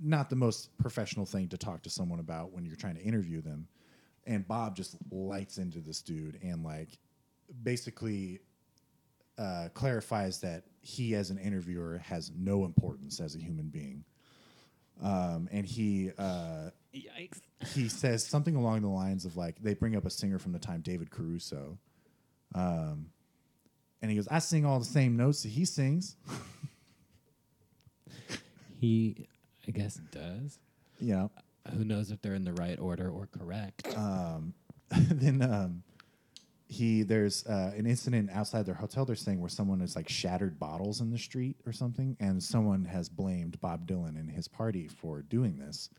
not 0.00 0.30
the 0.30 0.36
most 0.36 0.76
professional 0.78 1.26
thing 1.26 1.48
to 1.48 1.58
talk 1.58 1.82
to 1.82 1.90
someone 1.90 2.20
about 2.20 2.52
when 2.52 2.64
you're 2.64 2.76
trying 2.76 2.96
to 2.96 3.02
interview 3.02 3.40
them. 3.40 3.68
And 4.26 4.46
Bob 4.46 4.76
just 4.76 4.96
lights 5.10 5.58
into 5.58 5.80
this 5.80 6.02
dude 6.02 6.38
and 6.42 6.62
like 6.62 6.98
basically 7.62 8.40
uh, 9.38 9.68
clarifies 9.74 10.40
that 10.40 10.64
he, 10.80 11.14
as 11.14 11.30
an 11.30 11.38
interviewer, 11.38 11.98
has 12.04 12.30
no 12.36 12.64
importance 12.64 13.20
as 13.20 13.34
a 13.34 13.38
human 13.38 13.68
being. 13.68 14.04
Um, 15.02 15.48
and 15.52 15.64
he 15.64 16.10
uh, 16.18 16.70
Yikes. 16.92 17.40
he 17.72 17.88
says 17.88 18.26
something 18.26 18.56
along 18.56 18.82
the 18.82 18.88
lines 18.88 19.24
of 19.24 19.36
like 19.36 19.62
they 19.62 19.74
bring 19.74 19.94
up 19.94 20.04
a 20.04 20.10
singer 20.10 20.40
from 20.40 20.52
the 20.52 20.58
time 20.58 20.80
David 20.80 21.10
Caruso, 21.10 21.78
um, 22.54 23.06
and 24.02 24.10
he 24.10 24.16
goes, 24.16 24.26
"I 24.28 24.40
sing 24.40 24.66
all 24.66 24.80
the 24.80 24.84
same 24.84 25.16
notes 25.16 25.44
that 25.44 25.50
he 25.50 25.64
sings." 25.64 26.16
He, 28.80 29.26
I 29.68 29.70
guess, 29.70 29.96
it 29.96 30.10
does. 30.10 30.58
You 30.98 31.14
know, 31.14 31.30
Who 31.76 31.84
knows 31.84 32.10
if 32.10 32.22
they're 32.22 32.34
in 32.34 32.44
the 32.44 32.54
right 32.54 32.78
order 32.78 33.08
or 33.10 33.28
correct? 33.30 33.86
then 34.90 35.42
um, 35.42 35.82
he 36.68 36.98
he 36.98 37.02
there's 37.02 37.46
uh, 37.46 37.72
an 37.76 37.86
incident 37.86 38.30
outside 38.32 38.66
their 38.66 38.74
hotel 38.74 39.04
they're 39.04 39.16
saying 39.16 39.40
where 39.40 39.48
someone 39.48 39.80
has 39.80 39.96
like 39.96 40.08
shattered 40.08 40.58
bottles 40.58 41.00
in 41.00 41.10
the 41.10 41.18
street 41.18 41.56
or 41.66 41.72
something 41.72 42.16
and 42.20 42.42
someone 42.42 42.84
has 42.84 43.08
blamed 43.08 43.58
bob 43.60 43.86
dylan 43.86 44.18
and 44.18 44.30
his 44.30 44.46
party 44.46 44.86
for 44.86 45.22
doing 45.22 45.58
this 45.58 45.90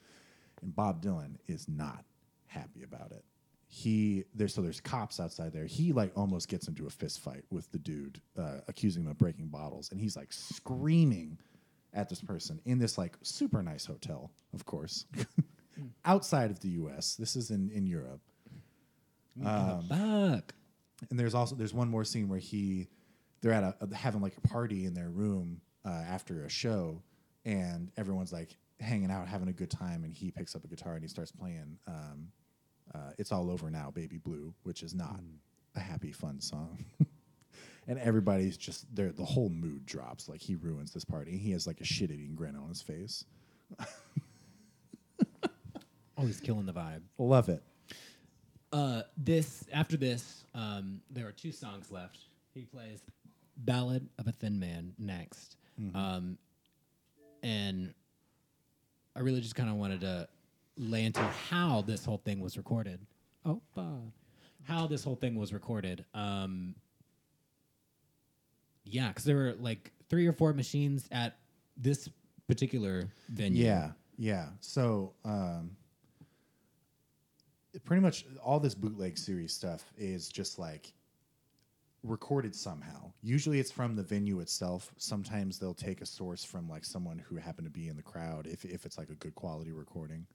and 0.62 0.76
bob 0.76 1.04
dylan 1.04 1.36
is 1.48 1.68
not 1.68 2.06
happy 2.48 2.84
about 2.84 3.12
it 3.12 3.24
he 3.68 4.24
there's 4.34 4.54
so 4.54 4.62
there's 4.62 4.80
cops 4.80 5.20
outside 5.20 5.52
there 5.52 5.66
he 5.66 5.92
like 5.92 6.12
almost 6.16 6.48
gets 6.48 6.68
into 6.68 6.86
a 6.88 6.90
fist 6.90 7.20
fight 7.20 7.44
with 7.50 7.72
the 7.72 7.80
dude 7.80 8.22
uh, 8.38 8.60
accusing 8.68 9.04
him 9.04 9.12
of 9.12 9.18
breaking 9.18 9.48
bottles 9.48 9.92
and 9.92 10.00
he's 10.00 10.16
like 10.16 10.32
screaming 10.32 11.38
at 11.94 12.10
this 12.10 12.22
person 12.22 12.60
in 12.66 12.80
this 12.80 12.98
like 12.98 13.18
super 13.24 13.62
nice 13.64 13.86
hotel 13.86 14.32
of 14.54 14.66
course 14.66 15.06
outside 16.06 16.52
of 16.52 16.60
the 16.60 16.70
us 16.70 17.16
this 17.16 17.36
is 17.36 17.50
in 17.52 17.70
in 17.72 17.86
europe. 17.86 18.22
Um, 19.46 19.86
Fuck. 19.88 20.54
and 21.10 21.18
there's 21.18 21.34
also 21.34 21.56
there's 21.56 21.74
one 21.74 21.88
more 21.88 22.04
scene 22.04 22.28
where 22.28 22.40
he 22.40 22.90
they're 23.42 23.54
at 23.54 23.64
a 23.80 23.96
having 23.96 24.22
like 24.22 24.36
a 24.38 24.48
party 24.48 24.86
in 24.86 24.94
their 24.94 25.10
room 25.10 25.62
uh, 25.86 25.90
after 26.10 26.44
a 26.44 26.50
show 26.50 27.02
and 27.46 27.90
everyone's 27.96 28.34
like 28.34 28.58
hanging 28.82 29.10
out 29.12 29.28
having 29.28 29.48
a 29.48 29.54
good 29.54 29.72
time 29.72 30.04
and 30.04 30.14
he 30.14 30.30
picks 30.32 30.56
up 30.56 30.64
a 30.66 30.68
guitar 30.68 30.94
and 30.94 31.04
he 31.04 31.08
starts 31.08 31.32
playing 31.32 31.78
um, 31.88 32.28
uh, 32.94 33.12
it's 33.18 33.32
all 33.32 33.50
over 33.50 33.70
now 33.70 33.90
baby 33.92 34.18
blue 34.18 34.54
which 34.64 34.84
is 34.84 34.94
not 34.94 35.22
a 35.76 35.80
happy 35.80 36.12
fun 36.12 36.42
song 36.42 36.84
and 37.90 38.00
everybody's 38.00 38.56
just 38.56 38.86
there 38.96 39.12
the 39.12 39.26
whole 39.26 39.50
mood 39.50 39.86
drops 39.86 40.30
like 40.30 40.40
he 40.42 40.56
ruins 40.56 40.94
this 40.94 41.04
party 41.04 41.38
he 41.38 41.52
has 41.52 41.68
like 41.68 41.82
a 41.82 41.84
shit-eating 41.86 42.36
grin 42.36 42.56
on 42.56 42.70
his 42.70 42.82
face 42.82 43.26
Oh, 46.18 46.26
he's 46.26 46.42
killing 46.42 46.66
the 46.66 46.74
vibe. 46.74 47.02
love 47.18 47.48
it 47.50 47.64
Uh, 48.74 49.04
this 49.18 49.66
after 49.74 49.96
this, 49.98 50.44
um, 50.54 51.00
there 51.10 51.26
are 51.28 51.32
two 51.32 51.52
songs 51.52 51.92
left. 51.92 52.20
He 52.54 52.66
plays 52.66 53.02
"Ballad 53.58 54.08
of 54.20 54.28
a 54.28 54.32
Thin 54.32 54.60
Man" 54.60 54.94
next, 55.00 55.56
um, 55.96 56.38
and 57.42 57.94
I 59.16 59.22
really 59.22 59.40
just 59.42 59.56
kind 59.56 59.70
of 59.70 59.76
wanted 59.78 60.02
to 60.02 60.28
lay 60.78 61.06
into 61.06 61.22
how 61.22 61.82
this 61.82 62.04
whole 62.06 62.18
thing 62.20 62.42
was 62.42 62.58
recorded. 62.58 63.00
Oh, 63.46 63.62
how 64.64 64.86
this 64.88 65.04
whole 65.06 65.16
thing 65.16 65.36
was 65.36 65.52
recorded. 65.54 66.04
Um, 66.14 66.76
yeah, 68.90 69.10
because 69.10 69.24
there 69.24 69.36
were 69.36 69.56
like 69.60 69.92
three 70.10 70.28
or 70.28 70.34
four 70.34 70.54
machines 70.54 71.08
at 71.12 71.38
this 71.78 72.10
particular 72.48 73.10
venue. 73.30 73.66
Yeah, 73.66 73.92
yeah. 74.18 74.48
So 74.60 75.14
um, 75.24 75.72
pretty 77.86 78.02
much 78.02 78.26
all 78.44 78.60
this 78.60 78.76
bootleg 78.76 79.18
series 79.18 79.54
stuff 79.54 79.92
is 79.98 80.30
just 80.30 80.60
like 80.60 80.94
recorded 82.04 82.56
somehow. 82.56 83.12
Usually 83.22 83.60
it's 83.60 83.72
from 83.72 83.96
the 83.96 84.04
venue 84.04 84.40
itself. 84.40 84.92
Sometimes 84.98 85.60
they'll 85.60 85.74
take 85.74 86.02
a 86.02 86.06
source 86.06 86.44
from 86.44 86.70
like 86.70 86.86
someone 86.86 87.20
who 87.20 87.36
happened 87.36 87.68
to 87.68 87.72
be 87.72 87.88
in 87.88 87.96
the 87.96 88.04
crowd 88.04 88.48
if 88.48 88.66
if 88.66 88.86
it's 88.86 88.98
like 88.98 89.10
a 89.10 89.16
good 89.16 89.36
quality 89.36 89.72
recording. 89.72 90.26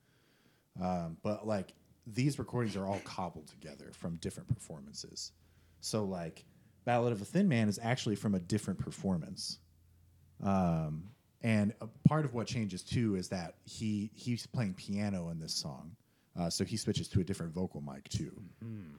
Um, 0.80 1.16
but 1.22 1.46
like 1.46 1.74
these 2.06 2.38
recordings 2.38 2.76
are 2.76 2.86
all 2.86 3.00
cobbled 3.04 3.48
together 3.48 3.90
from 3.92 4.16
different 4.16 4.48
performances. 4.48 5.32
So 5.80 6.04
like 6.04 6.44
Ballad 6.84 7.12
of 7.12 7.20
a 7.22 7.24
Thin 7.24 7.48
Man 7.48 7.68
is 7.68 7.78
actually 7.82 8.16
from 8.16 8.34
a 8.34 8.40
different 8.40 8.78
performance. 8.78 9.58
Um, 10.42 11.04
and 11.42 11.72
a 11.80 11.86
part 12.08 12.24
of 12.24 12.34
what 12.34 12.46
changes 12.46 12.82
too 12.82 13.16
is 13.16 13.28
that 13.28 13.54
he 13.64 14.10
he's 14.14 14.46
playing 14.46 14.74
piano 14.74 15.28
in 15.30 15.38
this 15.38 15.52
song, 15.54 15.94
uh, 16.38 16.48
so 16.50 16.64
he 16.64 16.76
switches 16.76 17.06
to 17.08 17.20
a 17.20 17.24
different 17.24 17.52
vocal 17.52 17.80
mic 17.82 18.08
too. 18.08 18.32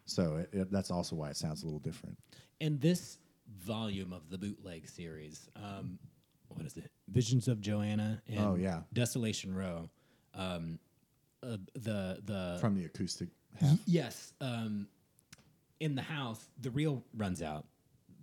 So 0.05 0.35
it, 0.37 0.49
it- 0.53 0.71
that's 0.71 0.91
also 0.91 1.15
why 1.15 1.29
it 1.29 1.37
sounds 1.37 1.63
a 1.63 1.65
little 1.65 1.79
different. 1.79 2.17
in 2.59 2.77
this 2.79 3.17
volume 3.59 4.13
of 4.13 4.29
the 4.29 4.37
bootleg 4.37 4.87
series, 4.87 5.49
um, 5.55 5.99
what 6.49 6.65
is 6.65 6.77
it? 6.77 6.89
Visions 7.09 7.47
of 7.47 7.61
Johanna 7.61 8.21
and 8.27 8.39
Oh, 8.39 8.55
yeah. 8.55 8.81
Desolation 8.93 9.53
Row. 9.53 9.89
Um, 10.33 10.79
uh, 11.43 11.57
the 11.73 12.21
the 12.25 12.57
From 12.61 12.75
the 12.75 12.85
acoustic 12.85 13.29
half. 13.59 13.77
yes, 13.85 14.33
um, 14.41 14.87
in 15.79 15.95
the 15.95 16.01
house, 16.01 16.47
the 16.61 16.71
reel 16.71 17.03
runs 17.15 17.41
out. 17.41 17.65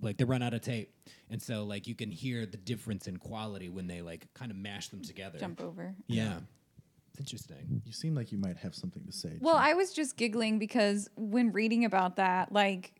Like 0.02 0.16
they 0.18 0.24
run 0.24 0.42
out 0.42 0.52
of 0.52 0.60
tape, 0.60 0.92
and 1.30 1.40
so 1.40 1.64
like 1.64 1.86
you 1.86 1.94
can 1.94 2.10
hear 2.10 2.44
the 2.44 2.56
difference 2.56 3.06
in 3.06 3.16
quality 3.16 3.68
when 3.68 3.86
they 3.86 4.02
like 4.02 4.26
kind 4.34 4.50
of 4.50 4.56
mash 4.56 4.88
them 4.88 5.00
together. 5.02 5.38
Jump 5.38 5.60
over. 5.60 5.94
Yeah, 6.08 6.40
it's 7.12 7.20
interesting. 7.20 7.80
You 7.86 7.92
seem 7.92 8.14
like 8.14 8.32
you 8.32 8.38
might 8.38 8.56
have 8.58 8.74
something 8.74 9.04
to 9.06 9.12
say. 9.12 9.38
Well, 9.40 9.54
Jen. 9.54 9.62
I 9.64 9.74
was 9.74 9.92
just 9.92 10.16
giggling 10.16 10.58
because 10.58 11.08
when 11.16 11.52
reading 11.52 11.84
about 11.84 12.16
that, 12.16 12.50
like 12.52 12.94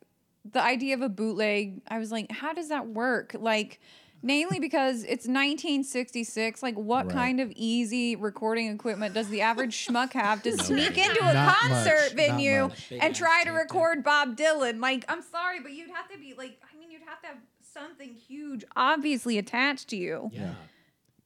the 0.50 0.62
idea 0.62 0.94
of 0.94 1.02
a 1.02 1.08
bootleg, 1.08 1.82
I 1.88 1.98
was 1.98 2.12
like, 2.12 2.30
how 2.30 2.52
does 2.52 2.68
that 2.68 2.88
work? 2.88 3.34
Like, 3.38 3.80
namely 4.22 4.58
because 4.60 5.02
it's 5.04 5.26
1966. 5.26 6.62
Like, 6.62 6.74
what 6.76 7.06
Right. 7.06 7.14
kind 7.14 7.40
of 7.40 7.52
easy 7.54 8.16
recording 8.16 8.66
equipment 8.68 9.14
does 9.14 9.28
the 9.28 9.40
average 9.40 9.86
schmuck 9.86 10.12
have 10.14 10.42
to 10.42 10.52
sneak 10.64 10.98
into 10.98 11.20
a 11.24 11.32
Not 11.34 11.56
concert 11.58 11.90
much, 11.94 12.02
not 12.02 12.16
venue 12.16 12.62
much. 12.68 12.88
Big 12.90 13.02
and 13.02 13.12
ass 13.12 13.18
try 13.18 13.42
to 13.44 13.50
tape 13.50 13.58
record 13.58 14.04
Bob 14.04 14.36
Dylan? 14.36 14.80
Like, 14.80 15.04
I'm 15.08 15.22
sorry, 15.22 15.60
but 15.60 15.72
you'd 15.72 15.90
have 15.90 16.08
to 16.10 16.18
be 16.18 16.34
like, 16.36 16.60
I 16.72 16.76
mean, 16.76 16.81
you'd 17.02 17.08
have 17.08 17.20
to 17.22 17.28
have 17.28 17.36
something 17.62 18.14
huge, 18.14 18.64
obviously 18.76 19.38
attached 19.38 19.88
to 19.88 19.96
you. 19.96 20.30
Yeah, 20.32 20.54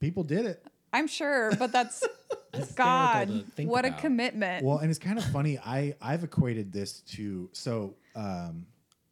people 0.01 0.24
did 0.24 0.47
it. 0.47 0.64
I'm 0.93 1.07
sure, 1.07 1.53
but 1.57 1.72
that's 1.72 2.03
God, 2.74 3.29
to 3.29 3.39
think 3.53 3.70
what 3.70 3.85
a 3.85 3.91
commitment. 3.91 4.64
Well, 4.64 4.79
and 4.79 4.91
it's 4.91 4.99
kind 4.99 5.18
of 5.18 5.24
funny. 5.24 5.59
I 5.59 5.95
I've 6.01 6.24
equated 6.24 6.72
this 6.72 7.01
to 7.01 7.51
so 7.53 7.95
um, 8.14 8.66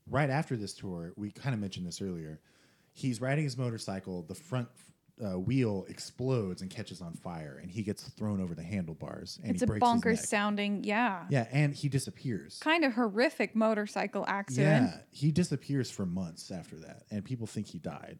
right 0.08 0.30
after 0.30 0.56
this 0.56 0.72
tour, 0.72 1.12
we 1.16 1.30
kind 1.30 1.54
of 1.54 1.60
mentioned 1.60 1.86
this 1.86 2.00
earlier. 2.00 2.40
He's 2.92 3.20
riding 3.20 3.44
his 3.44 3.58
motorcycle. 3.58 4.22
The 4.22 4.34
front 4.34 4.68
uh, 5.22 5.38
wheel 5.38 5.84
explodes 5.88 6.60
and 6.62 6.70
catches 6.70 7.00
on 7.00 7.14
fire, 7.14 7.58
and 7.62 7.70
he 7.70 7.82
gets 7.82 8.02
thrown 8.10 8.40
over 8.40 8.54
the 8.54 8.62
handlebars. 8.62 9.38
And 9.42 9.52
it's 9.52 9.60
he 9.60 9.64
a 9.64 9.66
breaks 9.66 9.86
his 9.86 10.00
bonkers 10.02 10.16
neck. 10.16 10.24
sounding, 10.24 10.84
yeah. 10.84 11.24
Yeah, 11.30 11.46
and 11.52 11.74
he 11.74 11.88
disappears. 11.88 12.58
Kind 12.60 12.84
of 12.84 12.92
horrific 12.94 13.54
motorcycle 13.54 14.24
accident. 14.26 14.90
Yeah, 14.92 14.98
he 15.10 15.30
disappears 15.30 15.90
for 15.90 16.04
months 16.04 16.50
after 16.50 16.76
that, 16.76 17.04
and 17.10 17.24
people 17.24 17.46
think 17.46 17.66
he 17.68 17.78
died. 17.78 18.18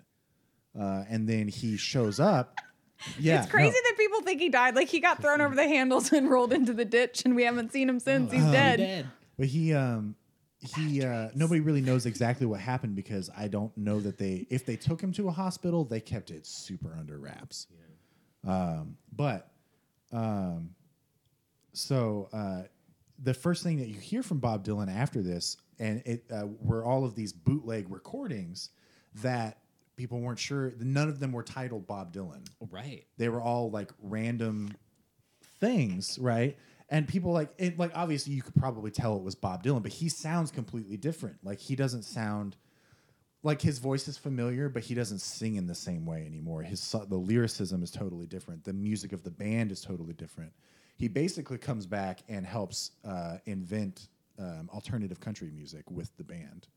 Uh, 0.79 1.05
and 1.09 1.29
then 1.29 1.49
he 1.49 1.77
shows 1.77 2.21
up. 2.21 2.59
Yeah, 3.19 3.43
it's 3.43 3.51
crazy 3.51 3.71
no. 3.77 3.91
that 3.91 3.95
people 3.99 4.23
think 4.23 4.41
he 4.41 4.49
died. 4.49 4.77
Like 4.77 4.89
he 4.89 5.01
got 5.01 5.21
thrown 5.21 5.41
over 5.41 5.55
the 5.55 5.65
handles 5.69 6.13
and 6.13 6.31
rolled 6.31 6.53
into 6.53 6.73
the 6.73 6.85
ditch, 6.87 7.23
and 7.25 7.35
we 7.35 7.43
haven't 7.43 7.73
seen 7.73 7.89
him 7.89 7.99
since. 7.99 8.33
He's 8.33 8.43
Oh, 8.45 8.53
dead. 8.53 8.77
dead. 8.79 9.07
But 9.37 9.49
he 9.49 9.75
um 9.75 10.15
he 10.77 11.05
uh 11.05 11.29
nobody 11.35 11.61
really 11.61 11.81
knows 11.81 12.07
exactly 12.07 12.47
what 12.47 12.61
happened 12.61 12.95
because 12.97 13.31
I 13.37 13.49
don't 13.49 13.77
know 13.77 14.01
that 14.01 14.19
they 14.19 14.47
if 14.51 14.65
they 14.65 14.77
took 14.77 15.01
him 15.01 15.13
to 15.15 15.29
a 15.29 15.31
hospital, 15.33 15.85
they 15.85 16.01
kept 16.01 16.31
it 16.31 16.47
super 16.47 16.97
under 16.99 17.19
wraps. 17.19 17.67
Yeah. 18.45 18.51
Um 18.79 18.97
but 19.15 19.51
um 20.13 20.71
so 21.73 22.29
uh 22.33 22.63
the 23.23 23.35
first 23.35 23.63
thing 23.63 23.79
that 23.79 23.89
you 23.89 23.95
hear 23.95 24.23
from 24.23 24.39
Bob 24.39 24.65
Dylan 24.65 24.95
after 24.95 25.23
this 25.23 25.57
and 25.79 26.03
it 26.05 26.25
uh, 26.33 26.47
were 26.61 26.85
all 26.85 27.05
of 27.05 27.15
these 27.15 27.33
bootleg 27.33 27.87
recordings 27.91 28.71
that 29.17 29.59
people 29.97 30.21
weren't 30.21 30.39
sure 30.39 30.73
none 30.81 31.09
of 31.09 31.21
them 31.21 31.33
were 31.33 31.43
titled 31.43 31.87
Bob 31.87 32.13
Dylan 32.13 32.47
Right. 32.71 33.05
they 33.19 33.29
were 33.29 33.41
all 33.41 33.71
like 33.71 33.91
random 34.03 34.73
things, 35.61 36.19
right? 36.19 36.57
And 36.91 37.09
people 37.09 37.33
like 37.33 37.51
it 37.59 37.79
like 37.79 37.93
obviously 37.95 38.35
you 38.35 38.43
could 38.43 38.55
probably 38.55 38.91
tell 38.91 39.17
it 39.17 39.23
was 39.23 39.35
Bob 39.35 39.63
Dylan, 39.65 39.83
but 39.83 39.93
he 39.93 40.09
sounds 40.09 40.51
completely 40.51 40.97
different. 40.97 41.37
Like 41.43 41.59
he 41.59 41.77
doesn't 41.77 42.03
sound 42.03 42.57
like 43.43 43.61
his 43.63 43.79
voice 43.79 44.07
is 44.09 44.17
familiar, 44.17 44.69
but 44.69 44.83
he 44.83 44.95
doesn't 44.95 45.21
sing 45.21 45.57
in 45.57 45.67
the 45.67 45.75
same 45.75 46.07
way 46.07 46.25
anymore. 46.27 46.63
His 46.63 46.95
the 47.09 47.17
lyricism 47.17 47.83
is 47.83 47.91
totally 47.91 48.27
different. 48.27 48.65
The 48.65 48.73
music 48.73 49.13
of 49.13 49.23
the 49.23 49.31
band 49.31 49.73
is 49.73 49.81
totally 49.81 50.13
different. 50.13 50.53
He 50.97 51.09
basically 51.09 51.59
comes 51.59 51.87
back 51.87 52.21
and 52.29 52.47
helps 52.47 52.93
uh, 53.05 53.39
invent 53.47 54.09
um, 54.39 54.71
alternative 54.73 55.21
country 55.21 55.51
music 55.51 55.91
with 55.91 56.17
the 56.17 56.25
band 56.25 56.69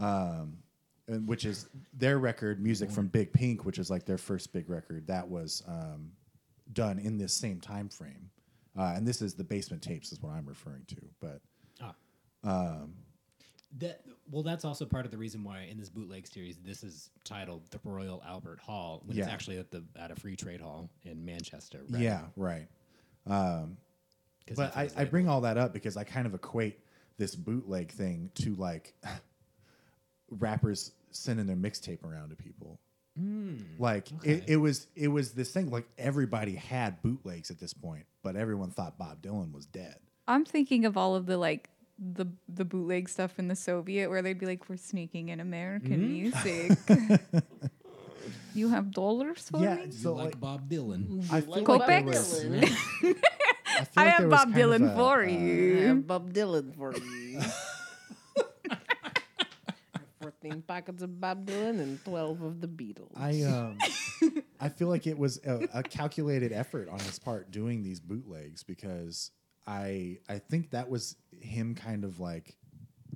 um, 0.00 0.58
and 1.08 1.26
which 1.28 1.44
is 1.44 1.68
their 1.92 2.18
record, 2.18 2.60
music 2.62 2.90
from 2.90 3.06
Big 3.06 3.32
Pink, 3.32 3.64
which 3.64 3.78
is 3.78 3.90
like 3.90 4.04
their 4.04 4.18
first 4.18 4.52
big 4.52 4.68
record. 4.68 5.06
That 5.06 5.28
was 5.28 5.62
um, 5.68 6.12
done 6.72 6.98
in 6.98 7.16
this 7.16 7.32
same 7.32 7.60
time 7.60 7.88
frame, 7.88 8.30
uh, 8.76 8.92
and 8.96 9.06
this 9.06 9.22
is 9.22 9.34
the 9.34 9.44
Basement 9.44 9.82
Tapes, 9.82 10.12
is 10.12 10.20
what 10.20 10.32
I'm 10.32 10.46
referring 10.46 10.84
to. 10.88 10.96
But 11.20 11.40
Ah. 12.44 12.84
That 13.78 14.00
well, 14.30 14.42
that's 14.42 14.64
also 14.64 14.86
part 14.86 15.04
of 15.04 15.10
the 15.10 15.18
reason 15.18 15.42
why 15.44 15.62
in 15.70 15.76
this 15.76 15.88
bootleg 15.88 16.26
series 16.26 16.56
this 16.64 16.82
is 16.82 17.10
titled 17.24 17.68
the 17.70 17.80
Royal 17.84 18.22
Albert 18.26 18.60
Hall 18.60 19.02
when 19.04 19.18
it's 19.18 19.26
actually 19.32 19.58
at 19.58 19.70
the 19.70 19.84
at 19.96 20.10
a 20.10 20.14
free 20.16 20.36
trade 20.36 20.60
hall 20.60 20.88
in 21.04 21.24
Manchester. 21.24 21.84
Right? 21.90 22.00
yeah, 22.00 22.22
right. 22.36 22.68
'Cause 23.26 24.56
But 24.56 24.76
I, 24.76 24.88
I 24.96 25.04
bring 25.04 25.28
all 25.28 25.40
that 25.42 25.58
up 25.58 25.72
because 25.72 25.96
I 25.96 26.04
kind 26.04 26.26
of 26.26 26.34
equate 26.34 26.78
this 27.18 27.34
bootleg 27.34 27.90
thing 27.90 28.30
to 28.36 28.54
like 28.54 28.94
rappers 30.30 30.92
sending 31.10 31.46
their 31.46 31.56
mixtape 31.56 32.04
around 32.04 32.30
to 32.30 32.36
people. 32.36 32.78
Like 33.78 34.10
it, 34.10 34.16
okay. 34.42 34.44
it 34.46 34.56
was 34.56 34.86
it 34.94 35.08
was 35.08 35.32
this 35.32 35.50
thing 35.50 35.70
like 35.70 35.86
everybody 35.98 36.54
had 36.54 37.00
bootlegs 37.02 37.50
at 37.50 37.58
this 37.58 37.72
point, 37.72 38.04
but 38.22 38.36
everyone 38.36 38.70
thought 38.70 38.98
Bob 38.98 39.22
Dylan 39.22 39.52
was 39.52 39.66
dead. 39.66 39.96
I'm 40.28 40.44
thinking 40.44 40.84
of 40.84 40.96
all 40.96 41.14
of 41.16 41.26
the 41.26 41.38
like 41.38 41.70
the 41.98 42.26
the 42.48 42.64
bootleg 42.64 43.08
stuff 43.08 43.38
in 43.38 43.48
the 43.48 43.56
Soviet 43.56 44.10
where 44.10 44.20
they'd 44.22 44.38
be 44.38 44.44
like, 44.46 44.68
"We're 44.68 44.76
sneaking 44.76 45.30
in 45.30 45.40
American 45.40 46.00
Mm-hmm. 46.00 46.92
music." 46.92 47.42
you 48.54 48.68
have 48.68 48.90
dollars 48.90 49.48
for 49.50 49.62
Yeah, 49.62 49.76
me? 49.76 49.90
so 49.92 50.14
like, 50.14 50.24
like, 50.26 50.40
Bob 50.40 50.68
Dylan. 50.68 51.24
I 51.32 51.40
feel 51.40 51.64
Bob 51.64 51.80
like 51.80 52.04
Dylan. 52.04 52.06
was, 52.06 52.44
I, 52.44 53.14
I 53.96 54.04
like 54.04 54.14
have 54.14 54.30
Bob 54.30 54.52
Dylan 54.52 54.92
a, 54.92 54.96
for 54.96 55.22
uh, 55.22 55.26
I 55.26 55.30
you. 55.30 55.86
have 55.86 56.06
Bob 56.06 56.32
Dylan 56.32 56.74
for 56.76 56.94
you. 56.94 57.40
14 60.46 60.62
packets 60.62 61.02
of 61.02 61.20
Bob 61.20 61.46
Dylan 61.46 61.80
and 61.80 62.04
12 62.04 62.42
of 62.42 62.60
the 62.60 62.68
Beatles. 62.68 63.10
I 63.16 63.42
um, 63.50 63.78
I 64.60 64.68
feel 64.68 64.88
like 64.88 65.06
it 65.06 65.18
was 65.18 65.38
a, 65.44 65.68
a 65.74 65.82
calculated 65.82 66.52
effort 66.52 66.88
on 66.88 66.98
his 67.00 67.18
part 67.18 67.50
doing 67.50 67.82
these 67.82 68.00
bootlegs 68.00 68.62
because 68.62 69.30
I 69.66 70.18
I 70.28 70.38
think 70.38 70.70
that 70.70 70.88
was 70.88 71.16
him 71.40 71.74
kind 71.74 72.04
of 72.04 72.20
like 72.20 72.56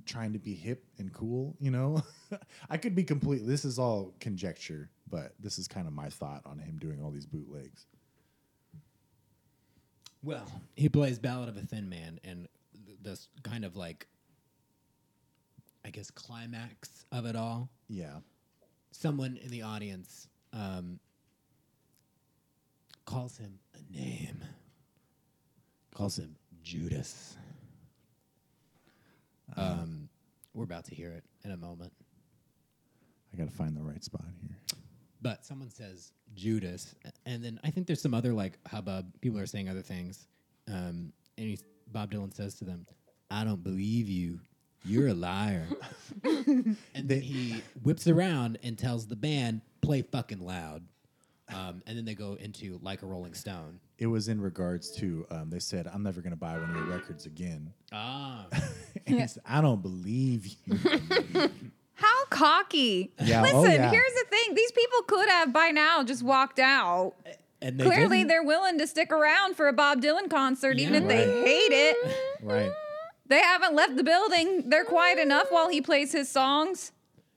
trying 0.05 0.33
to 0.33 0.39
be 0.39 0.53
hip 0.53 0.83
and 0.97 1.13
cool, 1.13 1.55
you 1.59 1.71
know. 1.71 2.03
I 2.69 2.77
could 2.77 2.95
be 2.95 3.03
complete. 3.03 3.45
This 3.45 3.65
is 3.65 3.79
all 3.79 4.13
conjecture, 4.19 4.89
but 5.09 5.33
this 5.39 5.59
is 5.59 5.67
kind 5.67 5.87
of 5.87 5.93
my 5.93 6.09
thought 6.09 6.41
on 6.45 6.59
him 6.59 6.77
doing 6.79 7.01
all 7.03 7.11
these 7.11 7.25
bootlegs. 7.25 7.85
Well, 10.23 10.45
he 10.75 10.87
plays 10.87 11.17
Ballad 11.17 11.49
of 11.49 11.57
a 11.57 11.61
Thin 11.61 11.89
Man, 11.89 12.19
and 12.23 12.47
th- 12.85 12.97
this 13.01 13.27
kind 13.43 13.65
of 13.65 13.75
like, 13.75 14.07
I 15.85 15.89
guess, 15.89 16.11
climax 16.11 17.05
of 17.11 17.25
it 17.25 17.35
all. 17.35 17.69
Yeah, 17.87 18.19
Someone 18.91 19.37
in 19.37 19.49
the 19.49 19.61
audience 19.61 20.27
um, 20.53 20.99
calls 23.05 23.37
him 23.37 23.59
a 23.73 23.97
name, 23.97 24.43
calls 25.95 26.17
him 26.19 26.35
Judas. 26.61 27.37
Um, 29.57 30.09
we're 30.53 30.63
about 30.63 30.85
to 30.85 30.95
hear 30.95 31.11
it 31.11 31.23
in 31.43 31.51
a 31.51 31.57
moment. 31.57 31.91
I 33.33 33.37
got 33.37 33.49
to 33.49 33.55
find 33.55 33.75
the 33.75 33.81
right 33.81 34.03
spot 34.03 34.25
here. 34.41 34.55
But 35.21 35.45
someone 35.45 35.69
says 35.69 36.11
Judas, 36.33 36.95
and 37.25 37.43
then 37.43 37.59
I 37.63 37.69
think 37.69 37.87
there's 37.87 38.01
some 38.01 38.13
other 38.13 38.33
like 38.33 38.57
hubbub. 38.67 39.05
People 39.21 39.39
are 39.39 39.45
saying 39.45 39.69
other 39.69 39.81
things, 39.81 40.27
um, 40.67 41.13
and 41.37 41.57
Bob 41.91 42.11
Dylan 42.11 42.33
says 42.33 42.55
to 42.55 42.65
them, 42.65 42.85
"I 43.29 43.43
don't 43.43 43.63
believe 43.63 44.09
you. 44.09 44.39
You're 44.83 45.07
a 45.09 45.13
liar." 45.13 45.67
and 46.23 46.77
then 46.95 47.21
he 47.21 47.61
whips 47.83 48.07
around 48.07 48.57
and 48.63 48.77
tells 48.77 49.07
the 49.07 49.15
band, 49.15 49.61
"Play 49.81 50.01
fucking 50.01 50.39
loud." 50.45 50.83
Um, 51.49 51.81
and 51.85 51.97
then 51.97 52.05
they 52.05 52.15
go 52.15 52.35
into 52.35 52.79
like 52.81 53.01
a 53.01 53.05
Rolling 53.05 53.33
Stone. 53.33 53.79
It 53.97 54.07
was 54.07 54.29
in 54.29 54.39
regards 54.39 54.89
to 54.97 55.25
um, 55.29 55.49
they 55.49 55.59
said, 55.59 55.87
"I'm 55.93 56.01
never 56.03 56.21
going 56.21 56.31
to 56.31 56.37
buy 56.37 56.57
one 56.57 56.69
of 56.69 56.75
your 56.75 56.85
records 56.85 57.25
again." 57.25 57.73
Ah, 57.91 58.45
and 59.05 59.19
he 59.19 59.27
said, 59.27 59.43
I 59.45 59.61
don't 59.61 59.81
believe 59.81 60.47
you. 60.65 60.77
How 61.93 62.25
cocky! 62.29 63.13
Yeah, 63.21 63.41
Listen, 63.43 63.57
oh, 63.59 63.63
yeah. 63.65 63.91
here's 63.91 64.13
the 64.13 64.25
thing: 64.29 64.55
these 64.55 64.71
people 64.71 65.01
could 65.07 65.29
have 65.29 65.53
by 65.53 65.69
now 65.69 66.03
just 66.03 66.23
walked 66.23 66.57
out. 66.59 67.13
and 67.61 67.79
they 67.79 67.83
Clearly, 67.83 68.17
didn't. 68.19 68.29
they're 68.29 68.43
willing 68.43 68.79
to 68.79 68.87
stick 68.87 69.11
around 69.11 69.55
for 69.55 69.67
a 69.67 69.73
Bob 69.73 70.01
Dylan 70.01 70.29
concert, 70.29 70.79
even 70.79 70.93
Yeah. 70.93 70.99
if 71.01 71.07
they 71.07 71.27
Right. 71.27 71.45
hate 71.47 71.71
it. 71.71 72.15
right. 72.41 72.71
They 73.31 73.39
haven't 73.39 73.75
left 73.75 73.95
the 73.95 74.03
building. 74.03 74.69
They're 74.69 74.83
quiet 74.83 75.17
enough 75.17 75.47
while 75.51 75.69
he 75.69 75.79
plays 75.79 76.11
his 76.11 76.27
songs. 76.27 76.91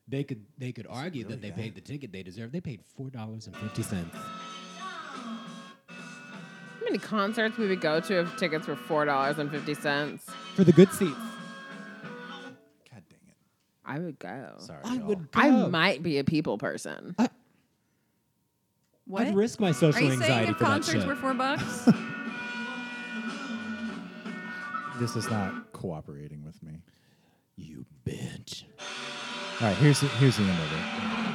They 0.08 0.24
could 0.24 0.44
they 0.58 0.72
could 0.72 0.88
argue 0.90 1.24
that 1.26 1.40
they 1.40 1.52
paid 1.52 1.76
the 1.76 1.80
ticket 1.80 2.10
they 2.10 2.24
deserve. 2.24 2.50
They 2.50 2.60
paid 2.60 2.80
four 2.96 3.10
dollars 3.10 3.46
and 3.46 3.56
fifty 3.56 3.84
cents. 3.84 4.16
How 5.86 5.94
many 6.82 6.98
concerts 6.98 7.56
would 7.56 7.64
we 7.64 7.68
would 7.70 7.80
go 7.80 8.00
to 8.00 8.20
if 8.22 8.36
tickets 8.36 8.66
were 8.66 8.74
$4.50? 8.74 10.20
for 10.54 10.64
the 10.64 10.72
good 10.72 10.92
seats. 10.92 11.12
God 12.90 13.02
dang 13.08 13.20
it. 13.28 13.36
I 13.86 14.00
would 14.00 14.18
go. 14.18 14.54
Sorry. 14.58 14.80
I 14.84 14.96
y'all. 14.96 15.06
would. 15.06 15.28
I 15.32 15.50
might 15.68 16.02
be 16.02 16.18
a 16.18 16.24
people 16.24 16.58
person. 16.58 17.14
What? 19.06 19.22
I'd 19.28 19.36
risk 19.36 19.60
my 19.60 19.70
Are 19.70 19.72
social 19.72 20.02
you 20.02 20.16
saying 20.16 20.48
if 20.48 20.56
for 20.58 20.64
that 20.64 20.66
concerts 20.66 20.98
shit. 20.98 21.06
were 21.06 21.14
four 21.14 21.34
bucks? 21.34 21.88
This 24.98 25.16
is 25.16 25.28
not 25.28 25.72
cooperating 25.72 26.44
with 26.44 26.62
me. 26.62 26.82
you 27.56 27.84
bitch. 28.06 28.64
All 29.60 29.68
right, 29.68 29.76
here's 29.76 30.00
the, 30.00 30.06
here's 30.08 30.36
the 30.36 30.44
end 30.44 30.52
of 30.52 30.72
it. 30.72 31.33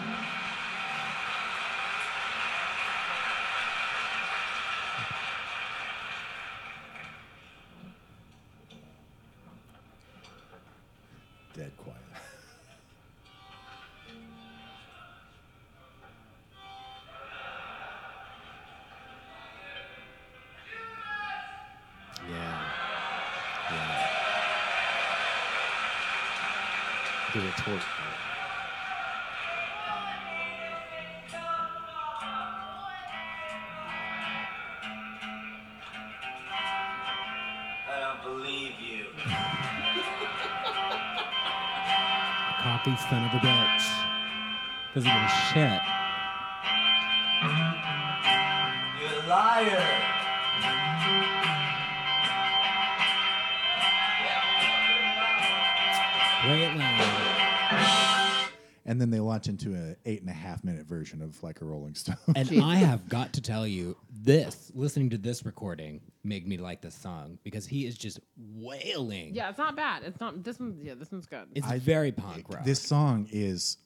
Launch 59.39 59.47
into 59.47 59.73
an 59.73 59.95
eight 60.05 60.19
and 60.19 60.29
a 60.29 60.33
half 60.33 60.63
minute 60.65 60.85
version 60.85 61.21
of 61.21 61.41
like 61.41 61.61
a 61.61 61.65
Rolling 61.65 61.95
Stone. 61.95 62.17
And 62.35 62.49
I 62.63 62.75
have 62.75 63.07
got 63.07 63.31
to 63.33 63.41
tell 63.41 63.65
you, 63.65 63.95
this, 64.11 64.69
listening 64.75 65.09
to 65.11 65.17
this 65.17 65.45
recording, 65.45 66.01
made 66.25 66.45
me 66.45 66.57
like 66.57 66.81
this 66.81 66.95
song 66.95 67.39
because 67.43 67.65
he 67.65 67.85
is 67.85 67.97
just 67.97 68.19
wailing. 68.37 69.33
Yeah, 69.33 69.49
it's 69.49 69.57
not 69.57 69.75
bad. 69.77 70.03
It's 70.03 70.19
not 70.19 70.43
this 70.43 70.59
one. 70.59 70.79
Yeah, 70.81 70.95
this 70.95 71.09
one's 71.11 71.25
good. 71.25 71.45
It's 71.55 71.67
very 71.83 72.11
punk 72.11 72.49
rock. 72.49 72.65
this 72.65 72.81
song 72.81 73.27
is 73.31 73.77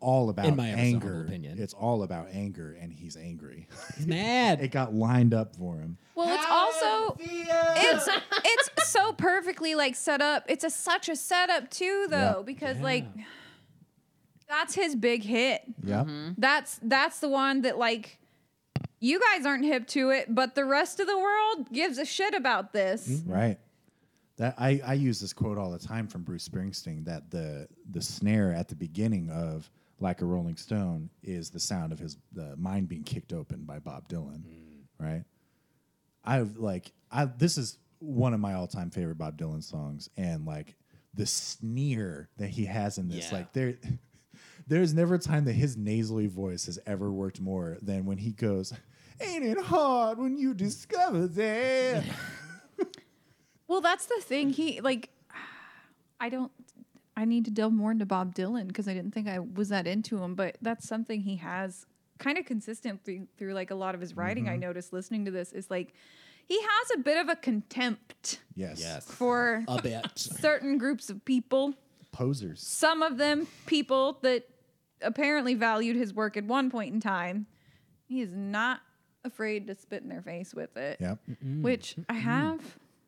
all 0.00 0.30
about 0.30 0.46
In 0.46 0.56
my 0.56 0.70
ever 0.70 0.76
so 0.78 0.82
humble 0.82 1.08
anger. 1.08 1.24
opinion. 1.26 1.58
It's 1.58 1.74
all 1.74 2.02
about 2.02 2.28
anger, 2.32 2.76
and 2.80 2.90
he's 2.90 3.16
angry. 3.18 3.68
He's 3.96 4.06
mad. 4.06 4.60
it 4.62 4.68
got 4.68 4.94
lined 4.94 5.34
up 5.34 5.54
for 5.54 5.76
him. 5.76 5.98
well, 6.14 6.34
it's 6.34 6.46
also 6.48 7.16
it's 7.20 8.08
it's 8.44 8.88
so 8.88 9.12
perfectly 9.12 9.74
like 9.74 9.94
set 9.94 10.22
up. 10.22 10.44
It's 10.48 10.64
a 10.64 10.70
such 10.70 11.10
a 11.10 11.16
setup 11.16 11.68
too, 11.70 12.06
though, 12.08 12.36
Yeah. 12.38 12.42
because 12.46 12.78
like 12.80 13.04
that's 14.48 14.74
his 14.74 14.96
big 14.96 15.22
hit. 15.22 15.62
Yeah. 15.82 16.00
Mm-hmm. 16.00 16.32
That's 16.38 16.78
that's 16.82 17.20
the 17.20 17.28
one 17.28 17.62
that 17.62 17.78
like 17.78 18.18
you 19.00 19.20
guys 19.20 19.46
aren't 19.46 19.64
hip 19.64 19.86
to 19.88 20.10
it, 20.10 20.34
but 20.34 20.54
the 20.54 20.64
rest 20.64 21.00
of 21.00 21.06
the 21.06 21.16
world 21.16 21.70
gives 21.72 21.98
a 21.98 22.04
shit 22.04 22.34
about 22.34 22.72
this. 22.72 23.08
Mm-hmm. 23.08 23.32
Right. 23.32 23.58
That 24.38 24.54
I, 24.58 24.80
I 24.84 24.94
use 24.94 25.20
this 25.20 25.32
quote 25.32 25.58
all 25.58 25.70
the 25.70 25.78
time 25.78 26.06
from 26.06 26.22
Bruce 26.22 26.48
Springsteen 26.48 27.04
that 27.04 27.30
the 27.30 27.68
the 27.90 28.02
snare 28.02 28.52
at 28.52 28.68
the 28.68 28.76
beginning 28.76 29.30
of 29.30 29.70
Like 30.00 30.22
a 30.22 30.24
Rolling 30.24 30.56
Stone 30.56 31.10
is 31.22 31.50
the 31.50 31.60
sound 31.60 31.92
of 31.92 31.98
his 31.98 32.16
the 32.32 32.56
mind 32.56 32.88
being 32.88 33.02
kicked 33.02 33.32
open 33.32 33.64
by 33.64 33.78
Bob 33.78 34.08
Dylan. 34.08 34.42
Mm. 34.42 34.82
Right? 34.98 35.24
I've 36.24 36.56
like 36.56 36.92
I 37.10 37.24
this 37.26 37.58
is 37.58 37.78
one 38.00 38.32
of 38.32 38.40
my 38.40 38.54
all 38.54 38.68
time 38.68 38.90
favorite 38.90 39.18
Bob 39.18 39.36
Dylan 39.36 39.62
songs 39.62 40.08
and 40.16 40.46
like 40.46 40.76
the 41.14 41.26
sneer 41.26 42.28
that 42.36 42.48
he 42.50 42.64
has 42.66 42.98
in 42.98 43.08
this. 43.08 43.30
Yeah. 43.30 43.38
Like 43.38 43.52
there 43.52 43.74
there's 44.68 44.94
never 44.94 45.14
a 45.14 45.18
time 45.18 45.44
that 45.46 45.54
his 45.54 45.76
nasally 45.76 46.26
voice 46.26 46.66
has 46.66 46.78
ever 46.86 47.10
worked 47.10 47.40
more 47.40 47.78
than 47.82 48.04
when 48.06 48.18
he 48.18 48.32
goes, 48.32 48.72
Ain't 49.20 49.44
it 49.44 49.58
hard 49.58 50.18
when 50.18 50.36
you 50.38 50.54
discover 50.54 51.26
that? 51.26 52.04
Well, 53.66 53.80
that's 53.82 54.06
the 54.06 54.20
thing. 54.22 54.50
He 54.50 54.80
like 54.80 55.10
I 56.20 56.28
don't 56.28 56.50
I 57.16 57.24
need 57.24 57.44
to 57.46 57.50
delve 57.50 57.72
more 57.72 57.90
into 57.90 58.06
Bob 58.06 58.34
Dylan 58.34 58.68
because 58.68 58.88
I 58.88 58.94
didn't 58.94 59.12
think 59.12 59.28
I 59.28 59.40
was 59.40 59.68
that 59.70 59.86
into 59.86 60.22
him, 60.22 60.34
but 60.34 60.56
that's 60.62 60.86
something 60.86 61.20
he 61.20 61.36
has 61.36 61.84
kind 62.18 62.38
of 62.38 62.46
consistent 62.46 63.04
through, 63.04 63.26
through 63.36 63.54
like 63.54 63.70
a 63.70 63.74
lot 63.74 63.94
of 63.94 64.00
his 64.00 64.16
writing 64.16 64.48
I 64.48 64.52
mm-hmm. 64.52 64.60
noticed 64.60 64.92
listening 64.92 65.24
to 65.26 65.30
this 65.30 65.52
is 65.52 65.70
like 65.70 65.92
he 66.46 66.58
has 66.60 66.90
a 66.94 66.98
bit 66.98 67.18
of 67.18 67.28
a 67.28 67.36
contempt 67.36 68.40
Yes. 68.54 68.80
yes. 68.80 69.04
for 69.04 69.64
A 69.68 69.82
bit. 69.82 70.06
certain 70.16 70.78
groups 70.78 71.10
of 71.10 71.24
people. 71.24 71.74
Posers. 72.10 72.62
Some 72.62 73.02
of 73.02 73.18
them 73.18 73.46
people 73.66 74.18
that 74.22 74.48
apparently 75.02 75.54
valued 75.54 75.96
his 75.96 76.12
work 76.14 76.36
at 76.36 76.44
one 76.44 76.70
point 76.70 76.92
in 76.94 77.00
time. 77.00 77.46
He 78.06 78.20
is 78.20 78.34
not 78.34 78.80
afraid 79.24 79.66
to 79.66 79.74
spit 79.74 80.02
in 80.02 80.08
their 80.08 80.22
face 80.22 80.54
with 80.54 80.76
it. 80.76 80.98
Yep. 81.00 81.18
Which 81.60 81.96
I 82.08 82.14
have 82.14 82.60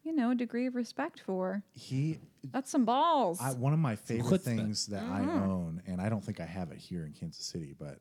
you 0.03 0.14
know, 0.16 0.30
a 0.30 0.34
degree 0.34 0.66
of 0.66 0.74
respect 0.74 1.20
for. 1.20 1.62
He 1.72 2.18
That's 2.53 2.70
some 2.70 2.86
balls. 2.86 3.38
I, 3.41 3.53
one 3.53 3.74
of 3.74 3.78
my 3.78 3.97
favorite 3.97 4.41
chutzpah. 4.41 4.45
things 4.45 4.86
that 4.86 5.03
I 5.03 5.20
Mm-hmm. 5.20 5.43
own, 5.43 5.82
and 5.86 6.01
I 6.01 6.09
don't 6.09 6.24
think 6.24 6.41
I 6.41 6.47
have 6.47 6.70
it 6.72 6.78
here 6.78 7.05
in 7.05 7.12
Kansas 7.12 7.45
City, 7.45 7.74
but 7.78 7.99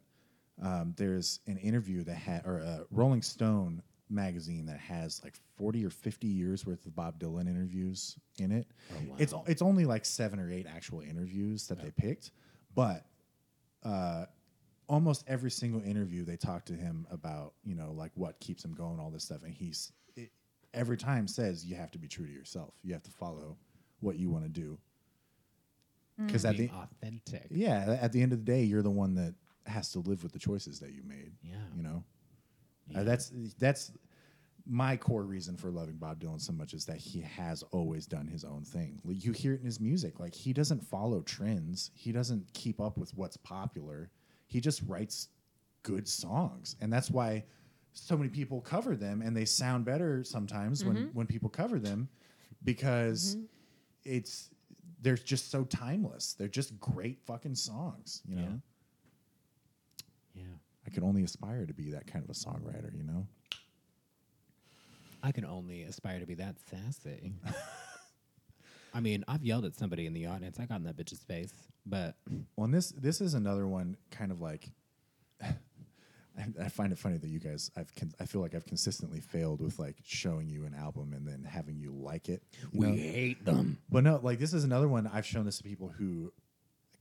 um, 0.62 0.94
there's 0.98 1.42
an 1.48 1.58
interview 1.58 2.04
that 2.06 2.16
had, 2.16 2.46
or 2.46 2.60
a 2.60 2.86
Rolling 2.92 3.22
Stone 3.22 3.82
magazine 4.10 4.66
that 4.66 4.80
has 4.80 5.22
like 5.26 5.36
40 5.58 5.86
or 5.86 5.90
50 5.90 6.26
years 6.28 6.66
worth 6.66 6.86
of 6.86 6.96
Bob 6.96 7.20
Dylan 7.20 7.48
interviews 7.50 8.18
in 8.40 8.52
it. 8.54 8.68
Oh, 8.94 9.16
It's 9.18 9.34
it's 9.46 9.62
only 9.62 9.86
like 9.86 10.06
seven 10.06 10.40
or 10.40 10.50
eight 10.50 10.68
actual 10.74 11.02
interviews 11.02 11.68
that 11.68 11.82
they 11.82 11.92
picked, 11.92 12.32
but 12.76 13.06
uh, 13.84 14.26
almost 14.88 15.24
every 15.28 15.52
single 15.52 15.82
interview 15.84 16.24
they 16.26 16.38
talk 16.38 16.66
to 16.66 16.74
him 16.74 17.06
about, 17.12 17.54
you 17.64 17.76
know, 17.76 17.92
like 17.92 18.12
what 18.16 18.40
keeps 18.40 18.64
him 18.66 18.74
going, 18.74 19.00
all 19.00 19.10
this 19.12 19.24
stuff, 19.24 19.44
and 19.44 19.54
he's 19.54 19.92
it, 20.16 20.32
every 20.74 20.98
time 20.98 21.28
says 21.28 21.66
you 21.66 21.76
have 21.76 21.92
to 21.92 21.98
be 22.00 22.08
true 22.08 22.26
to 22.26 22.32
yourself. 22.32 22.74
You 22.84 22.94
have 22.94 23.04
to 23.04 23.12
follow 23.12 23.58
what 24.00 24.18
you 24.18 24.30
want 24.30 24.44
to 24.46 24.50
do. 24.50 24.78
Because 26.18 26.44
at 26.44 26.58
the 26.58 26.68
Being 26.68 26.72
authentic. 26.82 27.48
yeah, 27.50 27.98
at 28.02 28.12
the 28.12 28.22
end 28.22 28.34
of 28.34 28.40
the 28.40 28.52
day, 28.52 28.64
you're 28.64 28.82
the 28.82 28.90
one 28.92 29.16
that 29.16 29.36
has 29.66 29.92
to 29.94 30.00
live 30.00 30.22
with 30.24 30.34
the 30.34 30.40
choices 30.40 30.80
that 30.82 30.92
you 30.92 31.02
made. 31.06 31.32
Yeah. 31.42 31.56
you 31.76 31.82
know, 31.84 32.04
Uh, 32.94 33.04
that's 33.04 33.32
that's 33.58 33.92
my 34.70 34.96
core 34.96 35.24
reason 35.24 35.58
for 35.58 35.72
loving 35.72 35.96
Bob 35.96 36.20
Dylan 36.20 36.40
so 36.40 36.54
much 36.54 36.76
is 36.76 36.86
that 36.86 36.98
he 36.98 37.22
has 37.22 37.64
always 37.72 38.06
done 38.06 38.28
his 38.28 38.44
own 38.44 38.64
thing. 38.64 39.02
Like, 39.04 39.26
you 39.26 39.32
hear 39.32 39.54
it 39.54 39.62
in 39.62 39.66
his 39.66 39.80
music. 39.80 40.20
Like 40.20 40.36
he 40.36 40.54
doesn't 40.54 40.84
follow 40.84 41.22
trends. 41.22 41.90
He 41.96 42.12
doesn't 42.12 42.54
keep 42.54 42.80
up 42.80 42.98
with 42.98 43.12
what's 43.16 43.36
popular. 43.38 44.12
He 44.46 44.62
just 44.62 44.84
writes 44.88 45.30
good 45.82 46.08
songs, 46.08 46.76
and 46.82 46.94
that's 46.94 47.10
why 47.10 47.44
so 47.94 48.16
many 48.16 48.30
people 48.30 48.62
cover 48.62 48.96
them, 48.96 49.22
and 49.24 49.36
they 49.36 49.46
sound 49.46 49.86
better 49.86 50.24
sometimes 50.24 50.86
when 50.86 50.96
mm-hmm. 50.96 51.18
when 51.18 51.26
people 51.26 51.50
cover 51.50 51.80
them 51.80 52.08
because 52.64 53.36
mm-hmm. 53.36 53.46
it's 54.06 54.50
they're 55.02 55.16
just 55.16 55.50
so 55.50 55.64
timeless. 55.64 56.34
They're 56.34 56.48
just 56.48 56.80
great 56.80 57.20
fucking 57.26 57.56
songs, 57.56 58.22
you 58.28 58.36
know. 58.36 58.62
Yeah. 60.36 60.44
I 60.86 60.90
could 60.90 61.04
only 61.04 61.24
aspire 61.24 61.66
to 61.66 61.74
be 61.74 61.92
that 61.92 62.08
kind 62.08 62.24
of 62.24 62.30
a 62.30 62.34
songwriter, 62.34 62.96
you 62.96 63.04
know. 63.04 63.28
I 65.22 65.32
can 65.32 65.46
only 65.46 65.84
aspire 65.84 66.20
to 66.20 66.26
be 66.26 66.36
that 66.36 66.56
sassy. 66.70 67.34
I 68.94 69.00
mean, 69.02 69.24
I've 69.28 69.44
yelled 69.44 69.66
at 69.66 69.76
somebody 69.76 70.06
in 70.06 70.14
the 70.14 70.26
audience. 70.28 70.60
I 70.60 70.66
got 70.66 70.78
in 70.78 70.84
that 70.86 70.98
bitch's 70.98 71.20
face, 71.24 71.54
but 71.86 72.16
Well, 72.56 72.66
and 72.66 72.74
this 72.74 72.90
this 72.92 73.22
is 73.22 73.34
another 73.34 73.68
one, 73.68 73.98
kind 74.12 74.32
of 74.32 74.42
like. 74.42 74.70
I, 75.42 75.56
I 76.64 76.70
find 76.70 76.92
it 76.94 76.98
funny 76.98 77.18
that 77.18 77.28
you 77.30 77.40
guys, 77.40 77.70
I've, 77.76 77.94
con- 77.96 78.14
I 78.20 78.26
feel 78.26 78.40
like 78.42 78.56
I've 78.56 78.66
consistently 78.66 79.20
failed 79.20 79.60
with 79.62 79.78
like 79.78 79.98
showing 80.06 80.48
you 80.50 80.66
an 80.66 80.74
album 80.74 81.14
and 81.14 81.28
then 81.28 81.44
having 81.44 81.78
you 81.78 81.92
like 81.92 82.30
it. 82.30 82.42
you 82.72 82.80
we 82.80 82.88
know? 82.88 82.94
hate 82.94 83.44
them. 83.44 83.78
But 83.90 84.04
no, 84.06 84.20
like 84.24 84.40
this 84.40 84.54
is 84.54 84.64
another 84.64 84.88
one 84.88 85.10
I've 85.14 85.26
shown 85.26 85.46
this 85.46 85.58
to 85.58 85.64
people 85.64 85.90
who 85.90 86.32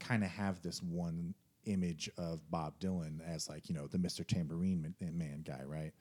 kind 0.00 0.24
of 0.24 0.30
have 0.30 0.60
this 0.62 0.82
one 0.82 1.34
image 1.66 2.10
of 2.18 2.40
Bob 2.50 2.78
Dylan 2.80 3.20
as 3.26 3.48
like, 3.48 3.68
you 3.68 3.74
know, 3.74 3.86
the 3.86 3.98
Mr. 3.98 4.26
Tambourine 4.26 4.82
Man, 4.82 4.94
eh, 5.00 5.10
man 5.12 5.42
guy, 5.46 5.62
right? 5.64 5.92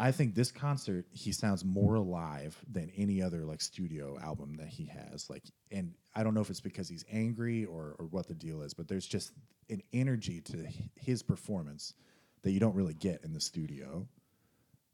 I 0.00 0.12
think 0.12 0.34
this 0.34 0.50
concert 0.50 1.06
he 1.12 1.30
sounds 1.30 1.64
more 1.64 1.94
alive 1.94 2.56
than 2.70 2.90
any 2.96 3.22
other 3.22 3.44
like 3.44 3.60
studio 3.60 4.18
album 4.22 4.56
that 4.56 4.68
he 4.68 4.86
has. 4.86 5.28
Like 5.28 5.44
and 5.70 5.92
I 6.14 6.22
don't 6.24 6.34
know 6.34 6.40
if 6.40 6.48
it's 6.48 6.60
because 6.60 6.88
he's 6.88 7.04
angry 7.12 7.66
or 7.66 7.96
or 7.98 8.06
what 8.06 8.26
the 8.26 8.34
deal 8.34 8.62
is, 8.62 8.72
but 8.72 8.88
there's 8.88 9.06
just 9.06 9.32
an 9.68 9.82
energy 9.92 10.40
to 10.40 10.66
his 10.96 11.22
performance 11.22 11.94
that 12.42 12.52
you 12.52 12.60
don't 12.60 12.74
really 12.74 12.94
get 12.94 13.22
in 13.24 13.34
the 13.34 13.40
studio. 13.40 14.08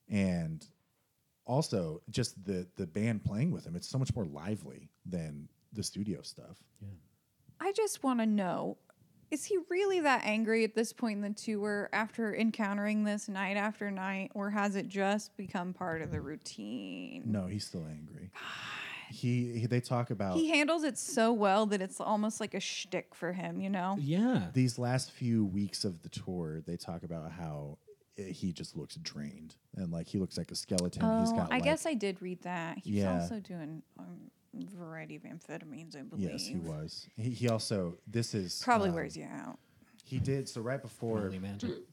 And 0.09 0.67
also 1.47 2.03
just 2.11 2.45
the 2.45 2.67
the 2.77 2.87
band 2.87 3.25
playing 3.25 3.53
with 3.53 3.65
him 3.65 3.77
it's 3.77 3.89
so 3.89 3.99
much 3.99 4.15
more 4.17 4.27
lively 4.27 4.91
than 5.05 5.49
the 5.73 5.83
studio 5.83 6.21
stuff 6.21 6.59
Yeah. 6.83 6.89
I 7.61 7.73
just 7.73 8.03
want 8.03 8.19
to 8.21 8.27
know 8.27 8.77
is 9.31 9.45
he 9.45 9.59
really 9.71 10.01
that 10.01 10.23
angry 10.25 10.63
at 10.65 10.75
this 10.75 10.93
point 10.93 11.17
in 11.17 11.23
the 11.23 11.31
tour 11.39 11.89
after 11.93 12.35
encountering 12.35 13.05
this 13.05 13.29
night 13.29 13.57
after 13.57 13.91
night, 13.91 14.31
or 14.35 14.51
has 14.51 14.77
it 14.77 14.89
just 14.89 15.37
become 15.37 15.73
part 15.73 16.03
of 16.03 16.11
the 16.11 16.21
routine? 16.21 17.23
no 17.27 17.47
he's 17.47 17.67
still 17.67 17.85
angry 17.89 18.31
he, 19.09 19.59
he 19.61 19.67
they 19.67 19.81
talk 19.81 20.11
about 20.11 20.35
He 20.37 20.49
handles 20.51 20.83
it 20.83 20.99
so 20.99 21.33
well 21.33 21.67
that 21.67 21.81
it's 21.81 22.01
almost 22.01 22.41
like 22.41 22.55
a 22.55 22.61
shtick 22.61 23.15
for 23.15 23.33
him, 23.33 23.61
you 23.61 23.71
know? 23.71 23.97
Yeah. 24.01 24.49
these 24.53 24.79
last 24.79 25.13
few 25.13 25.45
weeks 25.45 25.85
of 25.85 26.03
the 26.03 26.09
tour 26.09 26.61
they 26.67 26.77
talk 26.77 27.03
about 27.05 27.31
how 27.31 27.79
i- 28.19 28.23
he 28.23 28.53
just 28.53 28.77
looks 28.77 28.97
drained 28.97 29.55
and 29.77 29.93
like 29.93 30.09
he 30.09 30.19
looks 30.19 30.37
like 30.37 30.51
a 30.51 30.57
skeleton 30.57 31.03
he's 31.21 31.31
Oh, 31.33 31.37
got 31.37 31.53
I 31.53 31.57
like, 31.57 31.65
guess 31.65 31.87
I 31.87 31.95
did 31.95 32.21
read 32.21 32.43
that. 32.43 32.79
He's 32.79 32.95
Yeah. 32.97 33.21
also 33.21 33.39
doing 33.39 33.83
um, 33.99 34.31
a 34.36 34.36
variety 34.65 35.17
of 35.17 35.23
amphetamines, 35.23 35.97
I 35.97 36.03
believe. 36.03 36.31
yes 36.31 36.47
he 36.47 36.57
was. 36.57 37.07
He, 37.17 37.31
he 37.31 37.49
also 37.49 37.99
this 38.07 38.35
is 38.35 38.63
Probably 38.65 38.89
um, 38.89 38.95
wears 38.95 39.17
you 39.17 39.25
out. 39.25 39.59
he 40.05 40.19
did 40.19 40.49
so 40.49 40.61
right 40.61 40.81
before 40.81 41.33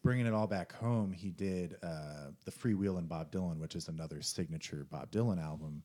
bringing 0.03 0.26
it 0.26 0.34
all 0.34 0.47
back 0.47 0.72
home 0.74 1.11
he 1.11 1.32
did 1.32 1.78
uh, 1.84 2.28
the 2.45 2.70
and 2.97 3.09
bob 3.09 3.32
dylan 3.32 3.57
which 3.59 3.76
is 3.76 3.88
another 3.88 4.22
signature 4.22 4.86
bob 4.89 5.09
dylan 5.11 5.41
album 5.41 5.82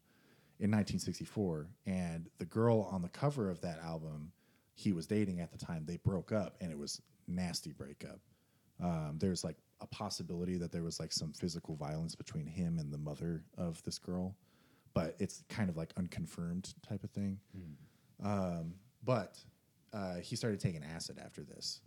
in 0.61 0.71
1964 0.71 1.69
and 1.87 2.29
the 2.39 2.45
girl 2.45 2.89
on 2.93 3.01
the 3.03 3.09
cover 3.09 3.49
of 3.51 3.61
that 3.61 3.79
album 3.83 4.31
he 4.75 4.93
was 4.93 5.07
dating 5.09 5.41
at 5.41 5.51
the 5.51 5.59
time 5.59 5.85
they 5.87 5.97
broke 5.97 6.31
up 6.31 6.57
and 6.61 6.71
it 6.71 6.79
was 6.79 7.03
nasty 7.27 7.73
breakup. 7.73 8.21
Um, 8.83 9.17
there's 9.19 9.43
like 9.43 9.57
a 9.81 9.87
possibility 9.89 10.57
that 10.57 10.71
there 10.71 10.85
was 10.85 11.01
like 11.01 11.13
some 11.13 11.33
physical 11.33 11.75
violence 11.75 12.15
between 12.15 12.47
him 12.47 12.79
and 12.79 12.93
the 12.93 12.99
mother 12.99 13.43
of 13.57 13.83
this 13.83 13.99
girl 13.99 14.37
but 14.99 15.15
it's 15.19 15.43
kind 15.49 15.69
of 15.71 15.77
like 15.77 15.91
unconfirmed 15.97 16.75
type 16.89 17.03
of 17.05 17.11
thing 17.11 17.39
um, 18.25 18.75
but 19.05 19.39
uh, 19.93 20.17
he 20.17 20.37
started 20.37 20.61
taking 20.61 20.83
acid 20.85 21.19
after 21.25 21.43
this 21.43 21.81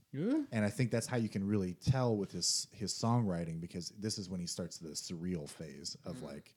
and 0.51 0.65
I 0.65 0.69
think 0.69 0.91
that's 0.91 1.07
how 1.07 1.17
you 1.17 1.29
can 1.29 1.45
really 1.47 1.73
tell 1.91 2.15
with 2.17 2.31
his 2.31 2.67
his 2.71 2.93
songwriting 2.93 3.59
because 3.61 3.93
this 3.99 4.17
is 4.17 4.29
when 4.29 4.39
he 4.39 4.47
starts 4.47 4.77
the 4.77 4.89
surreal 4.89 5.47
phase 5.49 5.95
of 6.05 6.21
like 6.23 6.53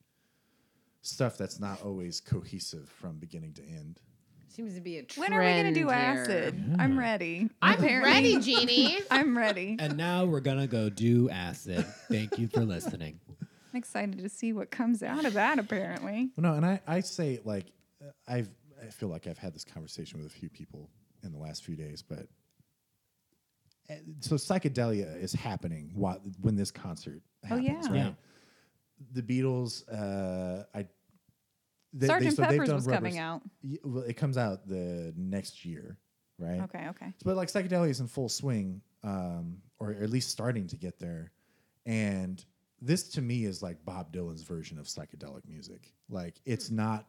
stuff 1.02 1.36
that's 1.36 1.60
not 1.60 1.82
always 1.82 2.20
cohesive 2.20 2.88
from 2.88 3.18
beginning 3.18 3.52
to 3.54 3.62
end. 3.62 4.00
Seems 4.48 4.74
to 4.74 4.80
be 4.80 4.98
a 4.98 5.02
trend. 5.02 5.30
When 5.30 5.38
are 5.38 5.44
we 5.44 5.52
going 5.62 5.74
to 5.74 5.80
do 5.80 5.88
here. 5.88 5.96
acid? 5.96 6.76
I'm 6.78 6.98
ready. 6.98 7.50
I'm 7.60 7.82
ready, 7.82 8.38
Jeannie. 8.40 8.98
I'm 9.10 9.36
ready. 9.36 9.76
And 9.80 9.96
now 9.96 10.24
we're 10.24 10.40
gonna 10.40 10.68
go 10.68 10.88
do 10.88 11.28
acid. 11.28 11.84
Thank 12.08 12.38
you 12.38 12.46
for 12.48 12.60
listening. 12.60 13.18
I'm 13.74 13.78
excited 13.78 14.18
to 14.18 14.28
see 14.28 14.52
what 14.52 14.70
comes 14.70 15.02
out 15.02 15.24
of 15.24 15.32
that, 15.34 15.58
apparently. 15.58 16.30
Well, 16.36 16.52
no, 16.52 16.54
and 16.56 16.64
I 16.64 16.80
I 16.86 17.00
say 17.00 17.40
like 17.44 17.72
uh, 18.00 18.10
I've 18.28 18.48
I 18.80 18.86
feel 18.86 19.08
like 19.08 19.26
I've 19.26 19.38
had 19.38 19.52
this 19.52 19.64
conversation 19.64 20.18
with 20.22 20.28
a 20.28 20.30
few 20.34 20.48
people 20.48 20.88
in 21.24 21.32
the 21.32 21.38
last 21.38 21.64
few 21.64 21.74
days, 21.74 22.00
but 22.00 22.28
uh, 23.90 23.94
so 24.20 24.36
psychedelia 24.36 25.20
is 25.20 25.32
happening 25.32 25.90
while 25.94 26.20
when 26.40 26.54
this 26.54 26.70
concert 26.70 27.20
Oh, 27.50 27.56
happens, 27.56 27.66
yeah. 27.88 27.92
right? 27.92 27.96
Yeah. 27.96 28.10
The 29.12 29.22
Beatles, 29.22 29.82
uh, 29.92 30.62
I. 30.72 30.82
they- 30.82 30.86
they- 31.94 32.06
Sergeant 32.06 32.36
so 32.36 32.42
they've 32.42 32.50
Pepper's 32.52 32.68
done 32.68 32.76
was 32.76 32.86
coming 32.86 33.18
out. 33.18 33.42
Y- 33.64 33.78
Well, 33.84 34.04
it 34.04 34.14
comes 34.16 34.38
out 34.38 34.68
the 34.68 35.12
next 35.16 35.64
year, 35.64 35.98
right? 36.38 36.60
Okay, 36.62 36.86
okay. 36.90 37.12
But 37.24 37.36
like 37.36 37.48
psychedelia 37.48 37.90
is 37.90 37.98
in 37.98 38.06
full 38.06 38.28
swing, 38.28 38.82
um, 39.02 39.58
or 39.80 39.90
at 39.90 40.10
least 40.10 40.30
starting 40.30 40.68
to 40.68 40.76
get 40.76 41.00
there. 41.00 41.32
And 41.86 42.42
this 42.84 43.08
to 43.10 43.22
me 43.22 43.44
is 43.44 43.62
like 43.62 43.84
Bob 43.84 44.12
Dylan's 44.12 44.42
version 44.42 44.78
of 44.78 44.86
psychedelic 44.86 45.48
music. 45.48 45.92
Like 46.08 46.40
it's 46.44 46.70
not 46.70 47.06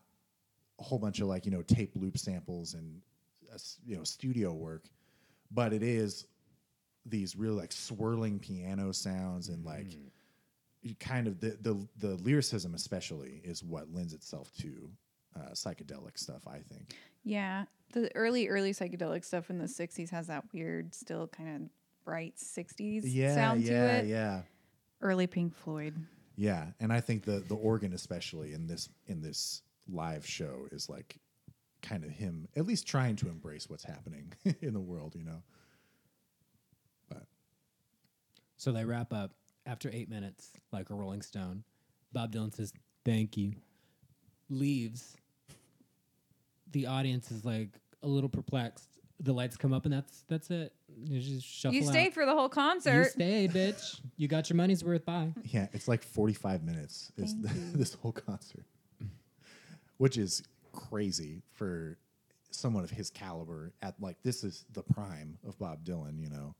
a 0.79 0.83
whole 0.83 0.99
bunch 0.99 1.19
of 1.19 1.27
like 1.27 1.45
you 1.45 1.51
know 1.51 1.61
tape 1.61 1.91
loop 1.95 2.17
samples 2.17 2.73
and 2.73 3.01
uh, 3.53 3.57
you 3.85 3.95
know 3.97 4.03
studio 4.03 4.53
work, 4.53 4.85
but 5.51 5.73
it 5.73 5.83
is 5.83 6.27
these 7.05 7.35
really 7.35 7.55
like 7.55 7.71
swirling 7.71 8.39
piano 8.39 8.91
sounds 8.91 9.49
and 9.49 9.63
like 9.63 9.95
you 10.81 10.95
kind 10.99 11.27
of 11.27 11.39
the, 11.39 11.57
the 11.61 11.87
the 11.97 12.15
lyricism 12.23 12.73
especially 12.73 13.41
is 13.43 13.63
what 13.63 13.91
lends 13.93 14.13
itself 14.13 14.51
to 14.59 14.89
uh, 15.35 15.49
psychedelic 15.51 16.17
stuff. 16.17 16.47
I 16.47 16.59
think. 16.59 16.95
Yeah, 17.23 17.65
the 17.93 18.15
early, 18.15 18.47
early 18.47 18.71
psychedelic 18.71 19.25
stuff 19.25 19.49
in 19.49 19.57
the 19.57 19.65
60s 19.65 20.11
has 20.11 20.27
that 20.27 20.43
weird, 20.53 20.93
still 20.93 21.27
kind 21.27 21.55
of 21.55 21.69
bright 22.05 22.35
60s 22.37 23.01
Yeah, 23.03 23.33
sound 23.33 23.61
yeah, 23.61 23.69
to 23.69 23.97
it. 23.97 24.05
Yeah, 24.05 24.15
yeah. 24.15 24.41
Early 25.05 25.27
Pink 25.27 25.55
Floyd. 25.55 25.93
Yeah, 26.35 26.65
and 26.79 26.91
I 26.91 26.99
think 26.99 27.23
the 27.23 27.43
the 27.47 27.55
organ, 27.55 27.93
especially 27.93 28.53
in 28.53 28.65
this 28.65 28.89
in 29.05 29.21
this 29.21 29.61
live 29.87 30.25
show, 30.25 30.67
is 30.71 30.89
like 30.89 31.17
kind 31.83 32.03
of 32.03 32.09
him 32.09 32.47
at 32.55 32.65
least 32.65 32.87
trying 32.87 33.15
to 33.17 33.29
embrace 33.29 33.69
what's 33.69 33.83
happening 33.83 34.33
in 34.61 34.73
the 34.73 34.79
world. 34.79 35.13
You 35.15 35.23
know. 35.23 35.43
But 37.07 37.23
So 38.57 38.71
they 38.71 38.83
wrap 38.83 39.13
up 39.13 39.31
after 39.67 39.91
eight 39.93 40.09
minutes, 40.09 40.49
like 40.71 40.89
a 40.89 40.95
Rolling 40.95 41.21
Stone. 41.21 41.63
Bob 42.11 42.33
Dylan 42.33 42.53
says, 42.53 42.73
"Thank 43.05 43.37
you," 43.37 43.53
leaves. 44.49 45.15
The 46.71 46.87
audience 46.87 47.31
is 47.31 47.45
like 47.45 47.79
a 48.01 48.07
little 48.07 48.29
perplexed. 48.29 48.89
The 49.21 49.31
lights 49.33 49.55
come 49.55 49.71
up, 49.73 49.85
and 49.85 49.93
that's 49.93 50.23
that's 50.27 50.51
it. 50.51 50.73
You 50.97 51.19
just 51.21 51.47
shuffle 51.47 51.75
You 51.75 51.83
out. 51.83 51.89
stayed 51.89 52.13
for 52.13 52.25
the 52.25 52.33
whole 52.33 52.49
concert. 52.49 52.89
You 52.91 52.95
concert. 53.03 53.11
stayed, 53.13 53.51
bitch. 53.51 54.01
You 54.17 54.27
got 54.27 54.49
your 54.49 54.57
money's 54.57 54.83
worth. 54.83 55.05
Bye. 55.05 55.31
yeah, 55.43 55.67
it's 55.73 55.87
like 55.87 56.03
forty 56.03 56.33
five 56.33 56.63
minutes 56.63 57.11
is 57.17 57.33
Thank 57.33 57.73
this 57.73 57.93
whole 57.93 58.11
concert. 58.11 58.65
which 59.97 60.17
is 60.17 60.43
crazy 60.73 61.41
for 61.53 61.97
someone 62.51 62.83
of 62.83 62.89
his 62.91 63.09
caliber. 63.09 63.71
At 63.81 63.95
like 64.01 64.17
this 64.23 64.43
is 64.43 64.65
the 64.73 64.83
prime 64.83 65.37
of 65.47 65.57
Bob 65.59 65.85
Dylan, 65.85 66.19
you 66.21 66.29
know. 66.29 66.53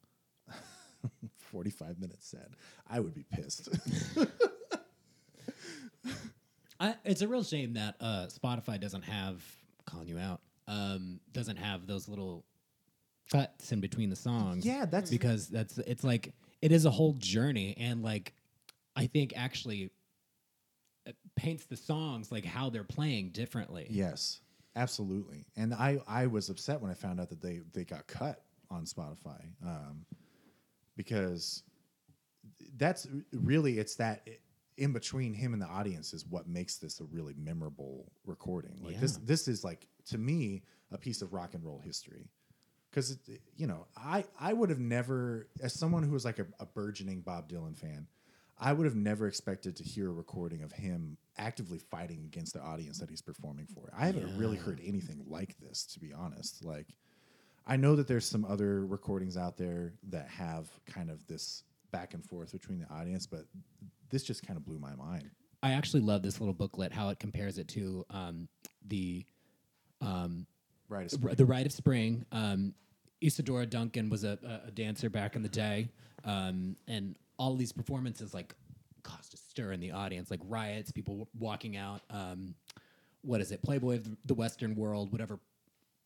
Forty-five 1.37 1.99
minutes 1.99 2.27
set. 2.27 2.49
I 2.89 2.99
would 2.99 3.13
be 3.13 3.23
pissed. 3.31 3.69
I, 6.79 6.95
it's 7.05 7.21
a 7.21 7.27
real 7.27 7.43
shame 7.43 7.73
that 7.73 7.95
uh, 8.01 8.27
Spotify 8.27 8.79
doesn't 8.79 9.03
have 9.03 9.41
calling 9.85 10.07
you 10.07 10.17
out. 10.17 10.41
Um, 10.67 11.19
doesn't 11.31 11.57
have 11.57 11.85
those 11.87 12.07
little 12.07 12.43
cuts 13.31 13.71
in 13.71 13.79
between 13.81 14.09
the 14.09 14.15
songs. 14.15 14.65
Yeah, 14.65 14.85
that's- 14.85 15.09
because 15.09 15.47
that's 15.47 15.77
it's 15.79 16.03
like 16.03 16.33
it 16.61 16.71
is 16.71 16.85
a 16.85 16.91
whole 16.91 17.13
journey, 17.13 17.75
and 17.77 18.01
like 18.03 18.33
I 18.95 19.07
think 19.07 19.33
actually 19.35 19.91
it 21.05 21.15
paints 21.35 21.65
the 21.65 21.77
songs 21.77 22.31
like 22.31 22.45
how 22.45 22.69
they're 22.69 22.83
playing 22.83 23.29
differently. 23.29 23.85
Yes, 23.89 24.39
absolutely. 24.75 25.45
And 25.55 25.73
I, 25.73 25.99
I 26.07 26.25
was 26.25 26.49
upset 26.49 26.81
when 26.81 26.89
I 26.89 26.95
found 26.95 27.19
out 27.19 27.29
that 27.29 27.41
they, 27.41 27.61
they 27.73 27.83
got 27.83 28.07
cut 28.07 28.41
on 28.71 28.85
Spotify 28.85 29.39
um, 29.63 30.03
because 30.97 31.61
that's 32.77 33.07
really 33.33 33.77
it's 33.77 33.95
that 33.95 34.27
in 34.77 34.93
between 34.93 35.33
him 35.33 35.53
and 35.53 35.61
the 35.61 35.67
audience 35.67 36.13
is 36.13 36.25
what 36.25 36.47
makes 36.47 36.77
this 36.77 36.99
a 36.99 37.03
really 37.05 37.35
memorable 37.37 38.11
recording. 38.25 38.79
Like 38.81 38.99
this, 38.99 39.17
this 39.17 39.47
is 39.47 39.63
like 39.63 39.87
to 40.07 40.17
me 40.17 40.63
a 40.91 40.97
piece 40.97 41.21
of 41.21 41.33
rock 41.33 41.53
and 41.53 41.63
roll 41.63 41.79
history. 41.79 42.29
Because 42.89 43.17
you 43.57 43.67
know, 43.67 43.87
I 43.97 44.25
I 44.39 44.53
would 44.53 44.69
have 44.69 44.79
never, 44.79 45.47
as 45.61 45.73
someone 45.73 46.03
who 46.03 46.11
was 46.11 46.25
like 46.25 46.39
a, 46.39 46.45
a 46.59 46.65
burgeoning 46.65 47.21
Bob 47.21 47.49
Dylan 47.49 47.77
fan, 47.77 48.07
I 48.57 48.71
would 48.71 48.85
have 48.85 48.95
never 48.95 49.27
expected 49.27 49.75
to 49.75 49.83
hear 49.83 50.09
a 50.09 50.13
recording 50.13 50.63
of 50.63 50.71
him 50.71 51.17
actively 51.37 51.79
fighting 51.79 52.23
against 52.23 52.53
the 52.53 52.61
audience 52.61 52.99
that 52.99 53.09
he's 53.09 53.21
performing 53.21 53.67
for. 53.67 53.91
I 53.97 54.05
haven't 54.05 54.37
really 54.37 54.55
heard 54.55 54.79
anything 54.83 55.25
like 55.27 55.57
this, 55.59 55.85
to 55.87 55.99
be 55.99 56.13
honest. 56.13 56.63
Like, 56.63 56.87
I 57.67 57.75
know 57.75 57.97
that 57.97 58.07
there's 58.07 58.25
some 58.25 58.45
other 58.45 58.85
recordings 58.85 59.35
out 59.35 59.57
there 59.57 59.93
that 60.09 60.29
have 60.29 60.69
kind 60.85 61.09
of 61.09 61.25
this 61.27 61.63
back 61.91 62.13
and 62.13 62.23
forth 62.23 62.53
between 62.53 62.79
the 62.79 62.89
audience, 62.93 63.27
but 63.27 63.45
this 64.09 64.23
just 64.23 64.45
kind 64.47 64.55
of 64.55 64.65
blew 64.65 64.79
my 64.79 64.95
mind. 64.95 65.29
I 65.61 65.71
actually 65.71 66.01
love 66.01 66.21
this 66.21 66.39
little 66.39 66.53
booklet 66.53 66.93
how 66.93 67.09
it 67.09 67.19
compares 67.19 67.57
it 67.57 67.67
to 67.69 68.05
um, 68.09 68.47
the 68.87 69.25
Right. 70.89 71.11
R- 71.23 71.35
the 71.35 71.45
Rite 71.45 71.65
of 71.65 71.71
Spring. 71.71 72.25
Um, 72.31 72.73
Isadora 73.21 73.65
Duncan 73.65 74.09
was 74.09 74.23
a, 74.23 74.37
a, 74.43 74.67
a 74.67 74.71
dancer 74.71 75.09
back 75.09 75.35
in 75.35 75.41
the 75.41 75.49
day, 75.49 75.89
um, 76.25 76.75
and 76.87 77.15
all 77.37 77.55
these 77.55 77.71
performances 77.71 78.33
like 78.33 78.53
caused 79.03 79.33
a 79.33 79.37
stir 79.37 79.71
in 79.71 79.79
the 79.79 79.91
audience, 79.91 80.29
like 80.29 80.41
riots, 80.47 80.91
people 80.91 81.13
w- 81.15 81.27
walking 81.39 81.75
out. 81.77 82.01
Um, 82.09 82.55
what 83.21 83.41
is 83.41 83.51
it? 83.51 83.61
Playboy 83.63 83.95
of 83.95 84.03
the, 84.03 84.17
the 84.25 84.33
Western 84.35 84.75
World, 84.75 85.11
whatever 85.11 85.39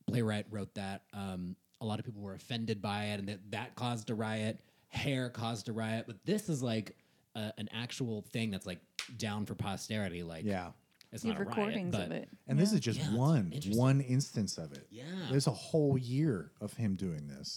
playwright 0.06 0.46
wrote 0.50 0.74
that. 0.74 1.02
Um, 1.12 1.56
a 1.80 1.84
lot 1.86 1.98
of 1.98 2.04
people 2.04 2.22
were 2.22 2.34
offended 2.34 2.80
by 2.80 3.06
it, 3.06 3.20
and 3.20 3.28
that, 3.28 3.38
that 3.50 3.74
caused 3.74 4.08
a 4.10 4.14
riot. 4.14 4.58
Hair 4.88 5.30
caused 5.30 5.68
a 5.68 5.72
riot, 5.72 6.04
but 6.06 6.16
this 6.24 6.48
is 6.48 6.62
like 6.62 6.96
a, 7.34 7.52
an 7.58 7.68
actual 7.72 8.22
thing 8.32 8.50
that's 8.50 8.66
like 8.66 8.80
down 9.18 9.46
for 9.46 9.54
posterity. 9.54 10.22
Like, 10.22 10.44
Yeah. 10.44 10.68
It's 11.12 11.24
You 11.24 11.32
have 11.32 11.40
a 11.40 11.44
riot, 11.44 11.56
recordings 11.56 11.92
but 11.96 12.06
of 12.06 12.12
it. 12.12 12.28
And 12.46 12.58
this 12.58 12.72
is 12.72 12.80
just 12.80 13.00
Yeah, 13.00 13.14
one 13.16 13.52
one 13.72 14.00
instance 14.00 14.58
of 14.58 14.72
it. 14.72 14.86
Yeah. 14.90 15.04
There's 15.30 15.46
a 15.46 15.52
whole 15.52 15.98
year 15.98 16.52
of 16.60 16.72
him 16.74 16.94
doing 16.96 17.26
this. 17.26 17.56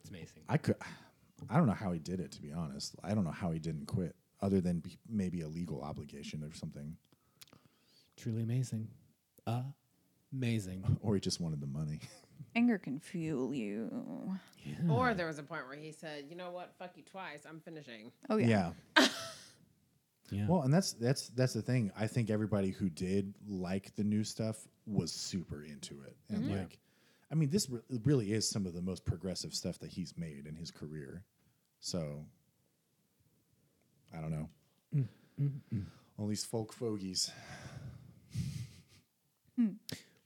It's 0.00 0.10
amazing. 0.10 0.42
I 0.48 0.56
could 0.56 0.76
I 1.48 1.56
don't 1.56 1.66
know 1.66 1.72
how 1.72 1.92
he 1.92 1.98
did 1.98 2.20
it 2.20 2.32
to 2.32 2.42
be 2.42 2.52
honest. 2.52 2.94
I 3.02 3.14
don't 3.14 3.24
know 3.24 3.30
how 3.30 3.50
he 3.52 3.58
didn't 3.58 3.86
quit 3.86 4.14
other 4.42 4.60
than 4.60 4.80
be, 4.80 4.98
maybe 5.08 5.42
a 5.42 5.48
legal 5.48 5.82
obligation 5.82 6.42
or 6.42 6.52
something 6.54 6.96
Truly 8.16 8.42
amazing. 8.42 8.88
uh, 9.46 9.62
Amazing. 10.32 10.84
or 11.02 11.14
he 11.14 11.20
just 11.20 11.40
wanted 11.40 11.60
the 11.60 11.66
money. 11.66 12.00
Anger 12.56 12.78
can 12.78 12.98
fuel 13.00 13.54
you. 13.54 14.32
Or 14.88 15.14
there 15.14 15.26
was 15.26 15.38
a 15.38 15.42
point 15.42 15.66
where 15.68 15.76
he 15.76 15.92
said, 15.92 16.24
"You 16.28 16.36
know 16.36 16.50
what? 16.50 16.72
Fuck 16.78 16.96
you 16.96 17.02
twice. 17.04 17.44
I'm 17.48 17.60
finishing." 17.60 18.10
Oh 18.28 18.36
yeah. 18.36 18.72
Yeah. 18.98 19.08
Well, 20.32 20.62
and 20.62 20.72
that's 20.72 20.92
that's 20.94 21.28
that's 21.28 21.52
the 21.54 21.62
thing. 21.62 21.90
I 21.98 22.06
think 22.06 22.30
everybody 22.30 22.70
who 22.70 22.88
did 22.90 23.34
like 23.48 23.94
the 23.96 24.04
new 24.04 24.22
stuff 24.24 24.56
was 24.86 25.12
super 25.12 25.62
into 25.64 26.02
it, 26.02 26.16
and 26.28 26.44
Mm-hmm. 26.44 26.56
like, 26.58 26.78
I 27.30 27.34
mean, 27.34 27.50
this 27.50 27.68
re- 27.70 27.80
really 28.04 28.32
is 28.32 28.48
some 28.48 28.66
of 28.66 28.72
the 28.74 28.82
most 28.82 29.04
progressive 29.04 29.54
stuff 29.54 29.78
that 29.80 29.90
he's 29.90 30.14
made 30.16 30.46
in 30.46 30.54
his 30.56 30.70
career. 30.70 31.24
So, 31.80 32.24
I 34.16 34.20
don't 34.20 34.30
know. 34.30 34.48
Mm, 35.40 35.84
All 36.18 36.26
these 36.26 36.44
folk 36.44 36.72
fogies. 36.72 37.30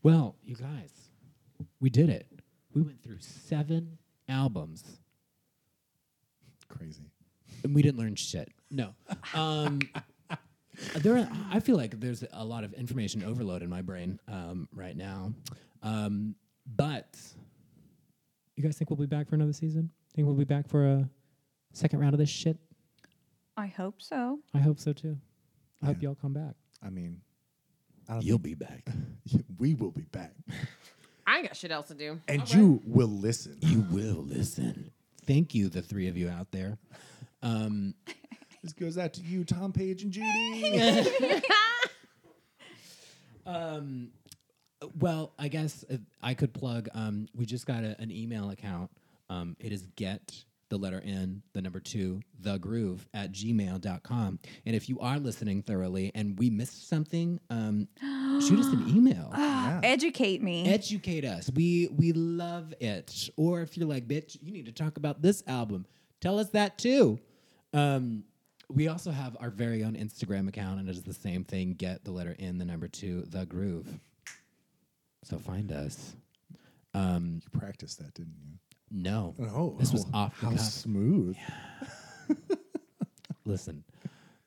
well, 0.03 0.37
you 0.45 0.55
guys, 0.57 0.91
we 1.81 1.91
did 1.91 2.09
it. 2.11 2.27
We 2.75 2.83
went 2.83 3.03
through 3.03 3.19
seven 3.21 3.99
albums 4.29 4.83
Crazy. 6.69 7.11
and 7.63 7.75
we 7.75 7.83
didn't 7.83 7.99
learn 7.99 8.15
shit. 8.17 8.51
No. 8.71 8.95
Um, 9.35 9.81
there, 10.97 11.29
I 11.51 11.61
feel 11.61 11.77
like 11.77 12.01
there's 12.01 12.25
a 12.33 12.45
lot 12.45 12.65
of 12.65 12.73
information 12.75 13.23
overload 13.25 13.63
in 13.63 13.71
my 13.71 13.83
brain 13.83 14.19
um, 14.29 14.69
right 14.75 14.97
now. 14.97 15.33
Um, 15.83 16.35
but 16.77 17.17
you 18.57 18.63
guys 18.63 18.77
think 18.77 18.91
we'll 18.91 18.97
be 18.97 19.07
back 19.07 19.29
for 19.29 19.35
another 19.35 19.53
season? 19.53 19.91
Think 20.15 20.27
we'll 20.27 20.37
be 20.37 20.45
back 20.45 20.69
for 20.69 20.87
a 20.87 21.09
second 21.73 21.99
round 22.01 22.15
of 22.15 22.19
this 22.19 22.31
shit? 22.31 22.57
I 23.57 23.67
hope 23.67 24.01
so. 24.03 24.39
I 24.55 24.59
hope 24.59 24.81
so 24.81 24.93
too. 24.93 25.17
I 25.83 25.87
hope 25.87 25.97
Yeah. 26.01 26.09
y'all 26.09 26.15
come 26.21 26.33
back. 26.33 26.55
I 26.83 26.91
mean, 26.91 27.21
I 28.09 28.15
don't 28.15 28.25
You'll 28.25 28.39
be 28.39 28.55
back. 28.55 28.89
think- 29.29 29.45
we 29.59 29.75
will 29.75 29.91
be 29.93 30.03
back, 30.13 30.33
I 31.27 31.39
ain't 31.39 31.47
got 31.47 31.57
shit 31.57 31.71
else 31.71 31.89
to 31.89 31.95
do. 31.95 32.21
and 32.29 32.53
you 32.53 32.83
will 32.87 33.09
listen. 33.09 33.57
You 33.61 33.81
will 33.91 34.23
listen. 34.25 34.91
Thank 35.27 35.55
you, 35.55 35.69
the 35.71 35.81
three 35.81 36.09
of 36.09 36.17
you 36.19 36.29
out 36.29 36.51
there. 36.51 36.77
Um, 37.43 37.95
This 38.65 38.73
goes 38.73 38.97
out 38.97 39.13
to 39.13 39.21
you, 39.21 39.45
Tom 39.45 39.75
Page 39.75 40.05
and 40.05 40.11
Judy. 40.11 41.03
um, 43.47 44.09
well, 44.99 45.35
I 45.39 45.49
guess 45.49 45.85
uh, 45.93 45.99
I 46.23 46.33
could 46.33 46.55
plug. 46.55 46.89
Um, 46.95 47.29
we 47.37 47.45
just 47.45 47.67
got 47.67 47.85
a, 47.85 47.95
an 48.01 48.11
email 48.11 48.49
account. 48.49 48.91
Um, 49.29 49.55
it 49.61 49.71
is 49.71 49.87
get 49.97 50.33
the 50.71 50.79
letter 50.79 51.03
N, 51.05 51.43
the 51.53 51.61
number 51.61 51.79
two, 51.79 52.23
the 52.41 52.57
groove 52.57 53.07
at 53.13 53.33
gmail.com. 53.33 54.39
And 54.65 54.75
if 54.75 54.89
you 54.89 54.99
are 54.99 55.19
listening 55.19 55.61
thoroughly 55.61 56.11
and 56.15 56.39
we 56.39 56.49
missed 56.49 56.89
something, 56.89 57.41
um, 57.51 57.87
shoot 58.41 58.59
us 58.59 58.69
an 58.69 58.89
email. 58.89 59.31
yeah. 59.37 59.81
Educate 59.83 60.43
me. 60.43 60.67
Educate 60.67 61.27
us. 61.27 61.51
We 61.55 61.89
we 61.95 62.13
love 62.15 62.73
it. 62.81 63.29
Or 63.37 63.61
if 63.61 63.77
you're 63.77 63.87
like, 63.87 64.09
bitch, 64.09 64.39
you 64.41 64.53
need 64.53 64.65
to 64.65 64.73
talk 64.73 64.97
about 64.97 65.21
this 65.21 65.43
album, 65.47 65.85
tell 66.23 66.39
us 66.39 66.49
that 66.53 66.79
too. 66.79 67.19
Um, 67.75 68.25
we 68.69 68.89
also 68.89 69.11
have 69.11 69.37
our 69.41 69.51
very 69.51 69.85
own 69.85 69.95
Instagram 69.95 70.49
account, 70.49 70.81
and 70.81 70.89
it 70.89 70.93
is 70.93 71.03
the 71.03 71.15
same 71.15 71.45
thing. 71.45 71.75
Get 71.75 72.05
the 72.05 72.11
letter 72.13 72.35
in 72.39 72.59
the 72.59 72.65
number 72.65 72.89
two, 72.89 73.23
the 73.29 73.47
groove. 73.47 73.89
So 75.23 75.39
find 75.39 75.73
us. 75.73 76.15
Um, 76.95 77.41
You 77.43 77.59
practiced 77.59 77.99
that, 77.99 78.15
didn't 78.15 78.35
you? 78.43 78.53
no, 78.91 79.35
Oh, 79.41 79.77
this 79.79 79.93
was 79.93 80.05
oh, 80.15 80.19
off 80.19 80.39
the 80.41 80.47
How 80.47 80.53
cuff. 80.53 80.61
smooth! 80.61 81.37
Listen, 83.45 83.85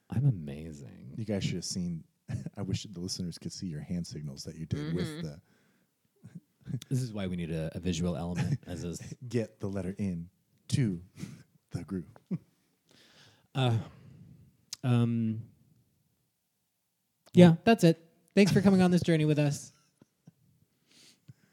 I'm 0.09 0.25
amazing. 0.25 1.13
You 1.15 1.25
guys 1.25 1.43
should 1.43 1.55
have 1.55 1.65
seen. 1.65 2.03
I 2.57 2.61
wish 2.61 2.83
the 2.83 2.99
listeners 2.99 3.37
could 3.37 3.51
see 3.53 3.67
your 3.67 3.81
hand 3.81 4.07
signals 4.07 4.43
that 4.43 4.55
you 4.55 4.65
did 4.65 4.93
with 4.95 5.21
the 5.21 5.39
This 6.89 7.01
is 7.01 7.13
why 7.13 7.27
we 7.27 7.35
need 7.35 7.51
a, 7.51 7.69
a 7.75 7.79
visual 7.79 8.15
element 8.17 8.59
as 8.67 8.83
is. 8.83 8.99
get 9.29 9.59
the 9.59 9.67
letter 9.67 9.95
in 9.97 10.29
to 10.69 10.99
the 11.71 11.83
groove. 11.83 12.05
Uh, 13.55 13.77
um, 14.83 15.41
yeah, 17.33 17.53
that's 17.63 17.83
it. 17.83 17.99
Thanks 18.35 18.51
for 18.51 18.61
coming 18.61 18.81
on 18.81 18.91
this 18.91 19.01
journey 19.01 19.25
with 19.25 19.39
us. 19.39 19.71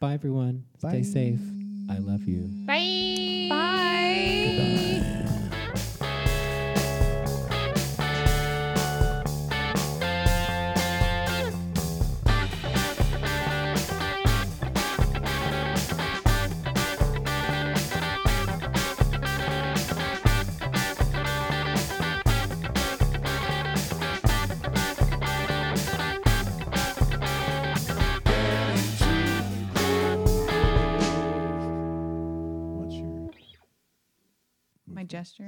Bye, 0.01 0.15
everyone. 0.15 0.65
Stay 0.79 1.03
safe. 1.03 1.41
I 1.91 1.99
love 1.99 2.27
you. 2.29 2.43
Bye. 2.67 2.75
Bye. 2.75 3.04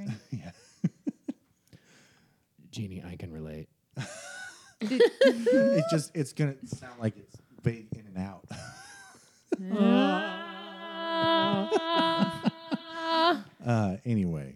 My 0.05 0.13
yeah? 0.31 0.51
Jeannie, 2.71 3.03
I 3.05 3.15
can 3.15 3.31
relate. 3.31 3.69
it 4.81 5.83
just 5.89 6.11
it's 6.13 6.33
gonna 6.33 6.55
sound 6.65 6.99
like 6.99 7.17
it's 7.17 7.35
fade 7.63 7.87
in 7.93 8.05
and 8.05 8.17
out. 8.19 8.45
uh, 13.65 13.97
anyway, 14.05 14.55